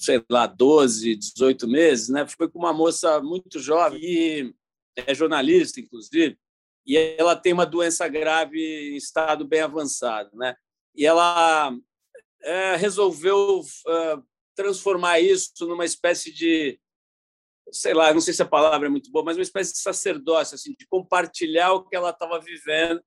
sei 0.00 0.22
lá, 0.30 0.46
12, 0.46 1.16
18 1.16 1.68
meses, 1.68 2.08
né, 2.08 2.26
foi 2.26 2.48
com 2.48 2.58
uma 2.58 2.72
moça 2.72 3.20
muito 3.20 3.58
jovem 3.58 4.54
é 4.96 5.14
jornalista, 5.14 5.80
inclusive, 5.80 6.38
e 6.86 6.96
ela 6.96 7.36
tem 7.36 7.52
uma 7.52 7.64
doença 7.64 8.06
grave 8.08 8.58
em 8.58 8.96
estado 8.96 9.46
bem 9.46 9.60
avançado, 9.60 10.36
né? 10.36 10.54
E 10.94 11.06
ela 11.06 11.74
é, 12.42 12.76
resolveu 12.76 13.60
uh, 13.60 14.22
transformar 14.54 15.20
isso 15.20 15.66
numa 15.66 15.84
espécie 15.84 16.32
de, 16.32 16.78
sei 17.70 17.94
lá, 17.94 18.12
não 18.12 18.20
sei 18.20 18.34
se 18.34 18.42
a 18.42 18.46
palavra 18.46 18.88
é 18.88 18.90
muito 18.90 19.10
boa, 19.10 19.24
mas 19.24 19.36
uma 19.36 19.42
espécie 19.42 19.72
de 19.72 19.78
sacerdócio, 19.78 20.54
assim, 20.54 20.74
de 20.78 20.86
compartilhar 20.86 21.72
o 21.72 21.84
que 21.84 21.96
ela 21.96 22.10
estava 22.10 22.38
vivendo 22.40 23.02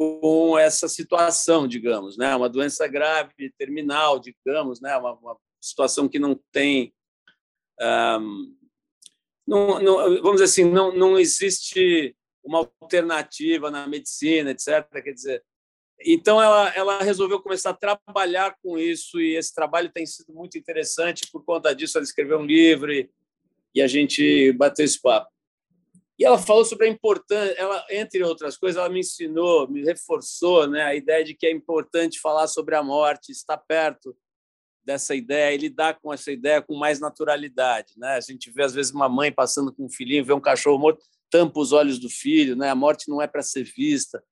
com 0.00 0.58
essa 0.58 0.88
situação, 0.88 1.68
digamos, 1.68 2.16
né? 2.16 2.34
Uma 2.34 2.48
doença 2.48 2.88
grave, 2.88 3.52
terminal, 3.58 4.18
digamos, 4.18 4.80
né? 4.80 4.96
Uma, 4.96 5.12
uma 5.12 5.36
situação 5.60 6.08
que 6.08 6.18
não 6.18 6.40
tem, 6.50 6.94
um, 8.18 8.56
não, 9.46 9.78
não, 9.78 9.96
vamos 10.22 10.40
dizer 10.40 10.44
assim, 10.44 10.64
não, 10.64 10.90
não 10.90 11.18
existe 11.18 12.16
uma 12.42 12.60
alternativa 12.60 13.70
na 13.70 13.86
medicina, 13.86 14.52
etc. 14.52 14.90
Quer 14.90 15.12
dizer, 15.12 15.44
então 16.02 16.40
ela, 16.40 16.70
ela 16.74 17.02
resolveu 17.02 17.42
começar 17.42 17.68
a 17.68 17.74
trabalhar 17.74 18.56
com 18.62 18.78
isso 18.78 19.20
e 19.20 19.36
esse 19.36 19.54
trabalho 19.54 19.92
tem 19.92 20.06
sido 20.06 20.32
muito 20.32 20.56
interessante 20.56 21.28
por 21.30 21.44
conta 21.44 21.74
disso. 21.74 21.98
Ela 21.98 22.04
escreveu 22.04 22.38
um 22.38 22.46
livro 22.46 22.90
e, 22.90 23.10
e 23.74 23.82
a 23.82 23.86
gente 23.86 24.50
bateu 24.54 24.82
esse 24.82 24.98
papo. 24.98 25.30
E 26.20 26.24
ela 26.26 26.36
falou 26.36 26.66
sobre 26.66 26.86
a 26.86 26.90
importância, 26.90 27.54
ela, 27.54 27.82
entre 27.88 28.22
outras 28.22 28.58
coisas, 28.58 28.78
ela 28.78 28.90
me 28.90 29.00
ensinou, 29.00 29.66
me 29.70 29.82
reforçou 29.82 30.66
né, 30.66 30.82
a 30.82 30.94
ideia 30.94 31.24
de 31.24 31.32
que 31.34 31.46
é 31.46 31.50
importante 31.50 32.20
falar 32.20 32.46
sobre 32.46 32.76
a 32.76 32.82
morte, 32.82 33.32
estar 33.32 33.56
perto 33.56 34.14
dessa 34.84 35.14
ideia 35.14 35.54
e 35.54 35.56
lidar 35.56 35.98
com 35.98 36.12
essa 36.12 36.30
ideia 36.30 36.60
com 36.60 36.76
mais 36.76 37.00
naturalidade. 37.00 37.94
Né? 37.96 38.16
A 38.16 38.20
gente 38.20 38.50
vê, 38.50 38.64
às 38.64 38.74
vezes, 38.74 38.92
uma 38.92 39.08
mãe 39.08 39.32
passando 39.32 39.72
com 39.72 39.86
um 39.86 39.88
filhinho, 39.88 40.22
vê 40.22 40.34
um 40.34 40.40
cachorro 40.40 40.78
morto, 40.78 41.02
tampa 41.30 41.58
os 41.58 41.72
olhos 41.72 41.98
do 41.98 42.10
filho. 42.10 42.54
Né? 42.54 42.68
A 42.68 42.74
morte 42.74 43.08
não 43.08 43.22
é 43.22 43.26
para 43.26 43.40
ser 43.40 43.64
vista, 43.64 44.22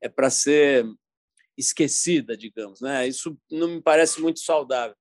é 0.00 0.08
para 0.08 0.30
ser 0.30 0.86
esquecida, 1.58 2.38
digamos. 2.38 2.80
Né? 2.80 3.06
Isso 3.06 3.36
não 3.50 3.68
me 3.68 3.82
parece 3.82 4.18
muito 4.18 4.40
saudável. 4.40 4.96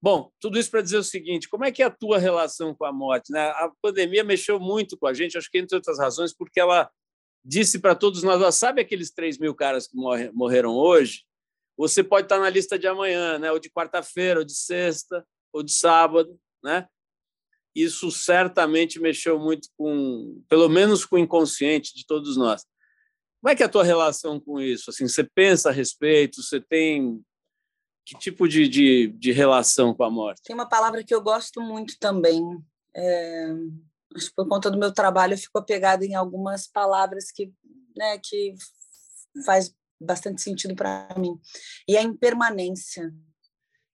Bom, 0.00 0.30
tudo 0.40 0.58
isso 0.58 0.70
para 0.70 0.82
dizer 0.82 0.98
o 0.98 1.04
seguinte: 1.04 1.48
como 1.48 1.64
é 1.64 1.72
que 1.72 1.82
é 1.82 1.86
a 1.86 1.90
tua 1.90 2.18
relação 2.18 2.74
com 2.74 2.84
a 2.84 2.92
morte? 2.92 3.32
Né? 3.32 3.40
A 3.40 3.70
pandemia 3.82 4.22
mexeu 4.22 4.60
muito 4.60 4.96
com 4.96 5.06
a 5.06 5.14
gente, 5.14 5.36
acho 5.36 5.50
que 5.50 5.58
entre 5.58 5.76
outras 5.76 5.98
razões, 5.98 6.32
porque 6.32 6.60
ela 6.60 6.90
disse 7.44 7.78
para 7.78 7.94
todos 7.94 8.22
nós: 8.22 8.54
sabe 8.54 8.80
aqueles 8.80 9.10
3 9.10 9.38
mil 9.38 9.54
caras 9.54 9.88
que 9.88 9.96
morreram 10.32 10.74
hoje? 10.74 11.24
Você 11.76 12.02
pode 12.02 12.26
estar 12.26 12.40
na 12.40 12.50
lista 12.50 12.76
de 12.76 12.88
amanhã, 12.88 13.38
né? 13.38 13.52
ou 13.52 13.58
de 13.60 13.70
quarta-feira, 13.70 14.40
ou 14.40 14.44
de 14.44 14.54
sexta, 14.54 15.24
ou 15.52 15.62
de 15.62 15.72
sábado. 15.72 16.38
Né? 16.62 16.88
Isso 17.72 18.10
certamente 18.10 19.00
mexeu 19.00 19.38
muito 19.38 19.68
com, 19.76 20.42
pelo 20.48 20.68
menos 20.68 21.06
com 21.06 21.14
o 21.14 21.20
inconsciente 21.20 21.94
de 21.94 22.04
todos 22.04 22.36
nós. 22.36 22.64
Como 23.40 23.52
é 23.52 23.54
que 23.54 23.62
é 23.62 23.66
a 23.66 23.68
tua 23.68 23.84
relação 23.84 24.40
com 24.40 24.60
isso? 24.60 24.90
Assim, 24.90 25.06
você 25.06 25.22
pensa 25.22 25.68
a 25.68 25.72
respeito? 25.72 26.42
Você 26.42 26.60
tem 26.60 27.22
que 28.08 28.16
tipo 28.16 28.48
de, 28.48 28.66
de, 28.66 29.08
de 29.08 29.32
relação 29.32 29.92
com 29.92 30.02
a 30.02 30.10
morte? 30.10 30.42
Tem 30.42 30.54
uma 30.54 30.66
palavra 30.66 31.04
que 31.04 31.14
eu 31.14 31.20
gosto 31.20 31.60
muito 31.60 31.98
também. 31.98 32.42
É, 32.96 33.52
acho 34.16 34.30
que 34.30 34.34
por 34.34 34.48
conta 34.48 34.70
do 34.70 34.78
meu 34.78 34.94
trabalho 34.94 35.34
eu 35.34 35.38
fico 35.38 35.58
apegada 35.58 36.06
em 36.06 36.14
algumas 36.14 36.66
palavras 36.66 37.30
que, 37.30 37.52
né, 37.94 38.18
que 38.18 38.54
faz 39.44 39.74
bastante 40.00 40.40
sentido 40.40 40.74
para 40.74 41.06
mim. 41.18 41.38
E 41.86 41.98
a 41.98 42.02
impermanência. 42.02 43.12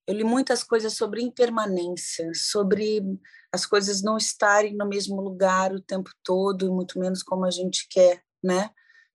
Eu 0.07 0.15
li 0.15 0.23
muitas 0.23 0.63
coisas 0.63 0.93
sobre 0.93 1.21
impermanência, 1.21 2.31
sobre 2.33 3.03
as 3.51 3.65
coisas 3.65 4.01
não 4.01 4.15
estarem 4.15 4.77
no 4.77 4.87
mesmo 4.87 5.19
lugar 5.19 5.73
o 5.73 5.81
tempo 5.81 6.11
todo, 6.23 6.67
e 6.67 6.69
muito 6.69 6.97
menos 6.99 7.21
como 7.21 7.43
a 7.43 7.51
gente 7.51 7.85
quer, 7.89 8.23
né? 8.41 8.69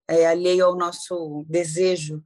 É, 0.07 0.27
alheio 0.27 0.67
ao 0.67 0.77
nosso 0.77 1.47
desejo. 1.49 2.23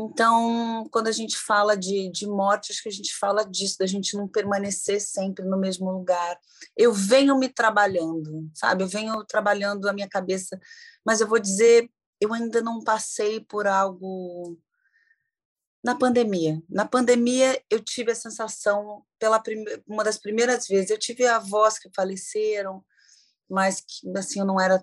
Então, 0.00 0.88
quando 0.92 1.08
a 1.08 1.12
gente 1.12 1.36
fala 1.36 1.76
de, 1.76 2.08
de 2.12 2.24
morte, 2.24 2.70
acho 2.70 2.84
que 2.84 2.88
a 2.88 2.92
gente 2.92 3.12
fala 3.16 3.42
disso, 3.42 3.78
da 3.80 3.86
gente 3.86 4.16
não 4.16 4.28
permanecer 4.28 5.00
sempre 5.00 5.44
no 5.44 5.58
mesmo 5.58 5.90
lugar. 5.90 6.38
Eu 6.76 6.92
venho 6.92 7.36
me 7.36 7.48
trabalhando, 7.48 8.48
sabe? 8.54 8.84
Eu 8.84 8.86
venho 8.86 9.24
trabalhando 9.24 9.88
a 9.88 9.92
minha 9.92 10.08
cabeça, 10.08 10.56
mas 11.04 11.20
eu 11.20 11.26
vou 11.26 11.40
dizer, 11.40 11.90
eu 12.20 12.32
ainda 12.32 12.62
não 12.62 12.80
passei 12.84 13.40
por 13.40 13.66
algo 13.66 14.56
na 15.82 15.96
pandemia. 15.96 16.62
Na 16.68 16.86
pandemia, 16.86 17.60
eu 17.68 17.82
tive 17.82 18.12
a 18.12 18.14
sensação, 18.14 19.04
pela 19.18 19.40
prime... 19.40 19.82
uma 19.84 20.04
das 20.04 20.16
primeiras 20.16 20.68
vezes, 20.68 20.90
eu 20.90 20.98
tive 20.98 21.26
avós 21.26 21.76
que 21.76 21.90
faleceram, 21.92 22.84
mas 23.50 23.80
que 23.80 24.16
assim 24.16 24.38
eu 24.38 24.46
não 24.46 24.60
era 24.60 24.80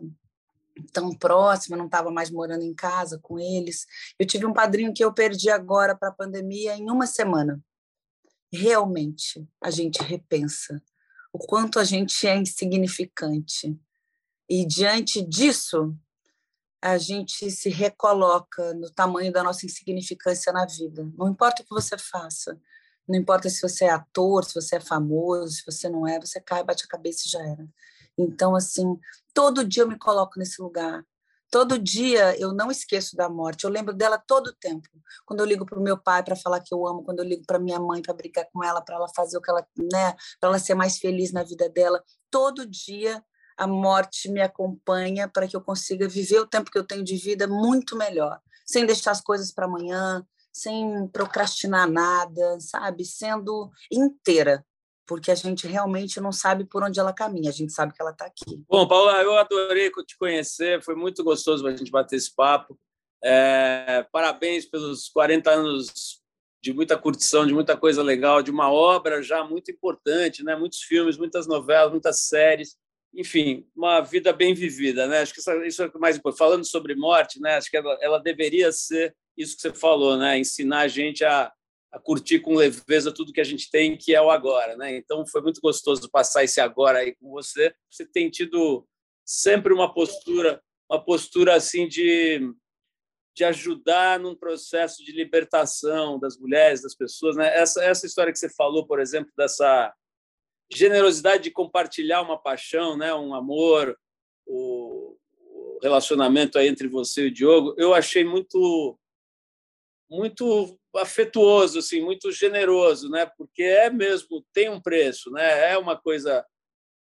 tão 0.92 1.14
próxima, 1.14 1.78
não 1.78 1.86
estava 1.86 2.12
mais 2.12 2.30
morando 2.30 2.64
em 2.64 2.74
casa 2.74 3.20
com 3.22 3.40
eles. 3.40 3.86
Eu 4.20 4.26
tive 4.26 4.46
um 4.46 4.54
padrinho 4.54 4.94
que 4.94 5.04
eu 5.04 5.14
perdi 5.14 5.50
agora 5.50 5.96
para 5.96 6.10
a 6.10 6.14
pandemia 6.14 6.76
em 6.76 6.90
uma 6.90 7.08
semana. 7.08 7.64
Realmente, 8.52 9.48
a 9.62 9.70
gente 9.70 10.02
repensa 10.02 10.82
o 11.34 11.38
quanto 11.38 11.80
a 11.80 11.84
gente 11.84 12.26
é 12.28 12.38
insignificante. 12.38 13.78
E 14.50 14.66
diante 14.66 15.22
disso, 15.22 15.94
a 16.82 16.98
gente 16.98 17.50
se 17.50 17.70
recoloca 17.70 18.74
no 18.76 18.90
tamanho 18.92 19.34
da 19.34 19.44
nossa 19.44 19.66
insignificância 19.66 20.54
na 20.54 20.66
vida. 20.66 21.10
Não 21.18 21.30
importa 21.30 21.62
o 21.62 21.66
que 21.66 21.74
você 21.74 21.98
faça, 21.98 22.60
não 23.08 23.18
importa 23.18 23.50
se 23.50 23.62
você 23.62 23.86
é 23.86 23.90
ator, 23.90 24.46
se 24.46 24.54
você 24.54 24.78
é 24.78 24.80
famoso, 24.80 25.54
se 25.54 25.66
você 25.66 25.90
não 25.90 26.08
é, 26.08 26.20
você 26.20 26.40
cai, 26.40 26.64
bate 26.64 26.86
a 26.86 26.88
cabeça 26.88 27.24
e 27.26 27.32
já 27.32 27.42
era. 27.42 27.68
Então, 28.18 28.56
assim, 28.56 29.00
todo 29.34 29.66
dia 29.66 29.84
eu 29.84 29.88
me 29.88 29.98
coloco 29.98 30.40
nesse 30.40 30.62
lugar. 30.62 31.04
Todo 31.52 31.80
dia 31.80 32.38
eu 32.40 32.54
não 32.54 32.72
esqueço 32.72 33.16
da 33.16 33.30
morte, 33.30 33.64
eu 33.64 33.70
lembro 33.70 33.94
dela 33.94 34.18
todo 34.18 34.48
o 34.48 34.56
tempo. 34.56 34.90
Quando 35.26 35.40
eu 35.40 35.46
ligo 35.46 35.66
para 35.66 35.80
o 35.80 35.84
meu 35.84 35.98
pai 35.98 36.24
para 36.24 36.36
falar 36.36 36.60
que 36.60 36.74
eu 36.74 36.86
amo, 36.86 37.04
quando 37.04 37.20
eu 37.20 37.26
ligo 37.26 37.44
para 37.46 37.60
minha 37.60 37.80
mãe 37.80 38.02
para 38.02 38.14
brigar 38.14 38.46
com 38.52 38.64
ela, 38.64 38.82
para 38.82 38.96
ela 38.96 39.08
fazer 39.16 39.38
o 39.38 39.42
que 39.42 39.50
ela, 39.50 39.66
né, 39.78 40.16
para 40.40 40.50
ela 40.50 40.60
ser 40.60 40.74
mais 40.76 40.98
feliz 40.98 41.32
na 41.32 41.44
vida 41.44 41.70
dela, 41.70 42.04
todo 42.30 42.66
dia 42.66 43.24
a 43.58 43.68
morte 43.68 44.30
me 44.30 44.42
acompanha 44.42 45.30
para 45.30 45.48
que 45.48 45.56
eu 45.56 45.62
consiga 45.62 46.08
viver 46.10 46.40
o 46.40 46.48
tempo 46.48 46.70
que 46.70 46.78
eu 46.78 46.86
tenho 46.86 47.04
de 47.04 47.16
vida 47.16 47.48
muito 47.48 47.96
melhor, 47.96 48.42
sem 48.66 48.86
deixar 48.86 49.12
as 49.12 49.22
coisas 49.22 49.54
para 49.54 49.66
amanhã, 49.66 50.26
sem 50.52 51.08
procrastinar 51.10 51.90
nada, 51.90 52.60
sabe? 52.60 53.06
Sendo 53.06 53.72
inteira, 53.92 54.66
porque 55.06 55.32
a 55.32 55.36
gente 55.36 55.68
realmente 55.68 56.20
não 56.20 56.32
sabe 56.32 56.66
por 56.66 56.84
onde 56.84 57.00
ela 57.00 57.14
caminha, 57.14 57.50
a 57.50 57.54
gente 57.54 57.72
sabe 57.72 57.94
que 57.94 58.02
ela 58.02 58.12
está 58.12 58.26
aqui. 58.26 58.64
Bom, 58.68 58.88
Paula, 58.88 59.22
eu 59.22 59.38
adorei 59.38 59.92
te 60.06 60.18
conhecer, 60.18 60.84
foi 60.84 60.96
muito 60.96 61.24
gostoso 61.24 61.66
a 61.68 61.76
gente 61.76 61.92
bater 61.92 62.16
esse 62.16 62.34
papo. 62.34 62.78
É, 63.24 64.06
parabéns 64.12 64.66
pelos 64.66 65.10
40 65.10 65.50
anos 65.50 66.22
de 66.62 66.74
muita 66.74 66.98
curtição, 66.98 67.46
de 67.46 67.54
muita 67.54 67.78
coisa 67.78 68.02
legal, 68.02 68.42
de 68.42 68.52
uma 68.52 68.72
obra 68.72 69.22
já 69.22 69.44
muito 69.44 69.72
importante, 69.72 70.44
né? 70.44 70.56
muitos 70.56 70.82
filmes, 70.82 71.18
muitas 71.18 71.48
novelas, 71.48 71.92
muitas 71.92 72.22
séries 72.22 72.76
enfim, 73.16 73.66
uma 73.76 74.02
vida 74.02 74.34
bem 74.34 74.54
vivida, 74.54 75.08
né? 75.08 75.20
Acho 75.20 75.34
que 75.34 75.40
isso, 75.40 75.84
é 75.84 75.88
o 75.88 76.00
mais 76.00 76.18
importante. 76.18 76.40
Falando 76.40 76.66
sobre 76.66 76.96
morte, 76.96 77.40
né? 77.40 77.56
Acho 77.56 77.72
que 77.72 77.78
ela, 77.78 77.98
ela, 78.02 78.20
deveria 78.20 78.72
ser 78.72 79.16
isso 79.38 79.56
que 79.56 79.62
você 79.62 79.74
falou, 79.74 80.18
né? 80.18 80.38
Ensinar 80.38 80.82
a 80.82 80.88
gente 80.88 81.24
a, 81.24 81.52
a, 81.96 82.00
curtir 82.00 82.40
com 82.40 82.56
leveza 82.56 83.14
tudo 83.14 83.34
que 83.34 83.42
a 83.42 83.46
gente 83.46 83.70
tem, 83.70 83.98
que 83.98 84.14
é 84.14 84.22
o 84.22 84.30
agora, 84.30 84.76
né? 84.76 84.96
Então 84.98 85.26
foi 85.26 85.42
muito 85.42 85.62
gostoso 85.62 86.10
passar 86.10 86.44
esse 86.44 86.60
agora 86.60 87.00
aí 87.00 87.16
com 87.16 87.30
você. 87.32 87.74
Você 87.90 88.06
tem 88.06 88.30
tido 88.30 88.88
sempre 89.26 89.74
uma 89.74 89.94
postura, 89.94 90.62
uma 90.90 91.04
postura 91.04 91.56
assim 91.56 91.88
de 91.88 92.42
de 93.38 93.44
ajudar 93.44 94.18
num 94.18 94.34
processo 94.34 95.04
de 95.04 95.12
libertação 95.12 96.18
das 96.18 96.38
mulheres, 96.38 96.82
das 96.82 96.96
pessoas, 96.96 97.36
né? 97.36 97.54
Essa 97.54 97.84
essa 97.84 98.06
história 98.06 98.32
que 98.32 98.40
você 98.40 98.50
falou, 98.50 98.88
por 98.88 99.00
exemplo, 99.00 99.32
dessa 99.38 99.94
generosidade 100.74 101.44
de 101.44 101.52
compartilhar 101.52 102.22
uma 102.22 102.42
paixão, 102.42 102.98
né, 102.98 103.14
um 103.14 103.36
amor, 103.36 103.98
o, 104.48 105.18
relacionamento 105.82 106.58
aí 106.58 106.68
entre 106.68 106.88
você 106.88 107.26
e 107.26 107.28
o 107.28 107.32
Diogo, 107.32 107.76
eu 107.78 107.94
achei 107.94 108.24
muito 108.24 108.98
muito 110.10 110.80
afetuoso, 110.96 111.80
assim, 111.80 112.02
muito 112.02 112.32
generoso, 112.32 113.10
né? 113.10 113.26
Porque 113.38 113.64
é 113.64 113.90
mesmo 113.90 114.46
tem 114.54 114.70
um 114.70 114.82
preço, 114.82 115.32
né? 115.32 115.72
É 115.72 115.78
uma 115.78 115.98
coisa 116.00 116.46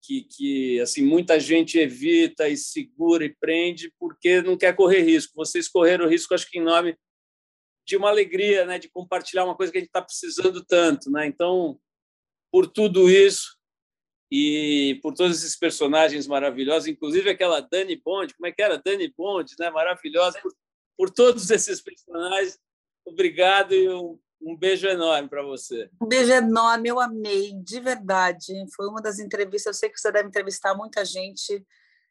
que, 0.03 0.23
que 0.23 0.79
assim 0.81 1.03
muita 1.03 1.39
gente 1.39 1.77
evita 1.77 2.49
e 2.49 2.57
segura 2.57 3.23
e 3.23 3.35
prende 3.35 3.93
porque 3.99 4.41
não 4.41 4.57
quer 4.57 4.75
correr 4.75 5.01
risco. 5.01 5.33
Vocês 5.35 5.67
correram 5.67 6.09
risco, 6.09 6.33
acho 6.33 6.49
que 6.49 6.59
em 6.59 6.63
nome 6.63 6.97
de 7.85 7.95
uma 7.97 8.09
alegria, 8.09 8.65
né? 8.65 8.79
De 8.79 8.89
compartilhar 8.89 9.45
uma 9.45 9.55
coisa 9.55 9.71
que 9.71 9.77
a 9.77 9.81
gente 9.81 9.89
está 9.89 10.01
precisando 10.01 10.63
tanto, 10.65 11.09
né? 11.11 11.25
Então 11.25 11.79
por 12.51 12.67
tudo 12.67 13.09
isso 13.09 13.57
e 14.29 14.99
por 15.01 15.13
todos 15.13 15.37
esses 15.37 15.57
personagens 15.57 16.27
maravilhosos, 16.27 16.87
inclusive 16.87 17.29
aquela 17.29 17.61
Dani 17.61 17.95
Bond, 17.95 18.33
como 18.33 18.47
é 18.47 18.51
que 18.51 18.61
era? 18.61 18.77
Dani 18.77 19.13
Bond, 19.15 19.53
né? 19.59 19.69
Maravilhosa, 19.69 20.39
por, 20.41 20.53
por 20.97 21.09
todos 21.09 21.49
esses 21.49 21.81
personagens. 21.81 22.59
Obrigado 23.05 23.73
e 23.73 23.89
um, 23.89 24.19
um 24.41 24.55
beijo 24.55 24.87
enorme 24.87 25.29
para 25.29 25.43
você. 25.43 25.89
Um 26.01 26.07
beijo 26.07 26.31
enorme, 26.31 26.89
eu 26.89 26.99
amei, 26.99 27.53
de 27.63 27.79
verdade. 27.79 28.53
Foi 28.75 28.87
uma 28.87 29.01
das 29.01 29.19
entrevistas, 29.19 29.75
eu 29.75 29.79
sei 29.79 29.89
que 29.89 29.99
você 29.99 30.11
deve 30.11 30.27
entrevistar 30.27 30.75
muita 30.75 31.05
gente. 31.05 31.63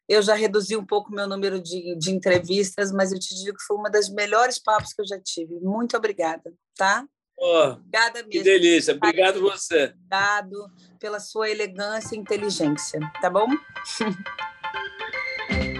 Eu 0.08 0.22
já 0.22 0.34
reduzi 0.34 0.76
um 0.76 0.84
pouco 0.84 1.12
meu 1.12 1.28
número 1.28 1.60
de, 1.60 1.96
de 1.96 2.10
entrevistas, 2.10 2.92
mas 2.92 3.12
eu 3.12 3.18
te 3.18 3.34
digo 3.34 3.56
que 3.56 3.64
foi 3.64 3.76
uma 3.76 3.90
das 3.90 4.08
melhores 4.08 4.58
papos 4.58 4.92
que 4.92 5.00
eu 5.00 5.06
já 5.06 5.20
tive. 5.20 5.54
Muito 5.60 5.96
obrigada, 5.96 6.52
tá? 6.76 7.06
Oh, 7.38 7.70
Obrigada 7.70 8.18
mesmo. 8.18 8.30
Que 8.30 8.42
delícia. 8.42 8.94
Obrigado 8.94 9.40
você. 9.40 9.94
Obrigado 9.94 10.70
pela 10.98 11.20
sua 11.20 11.48
elegância 11.48 12.14
e 12.14 12.18
inteligência, 12.18 13.00
tá 13.20 13.30
bom? 13.30 13.46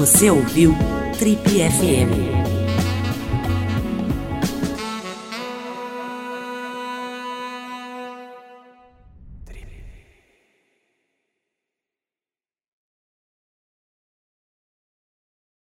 Você 0.00 0.30
ouviu 0.30 0.74
Trip 1.18 1.46
FM. 1.46 2.49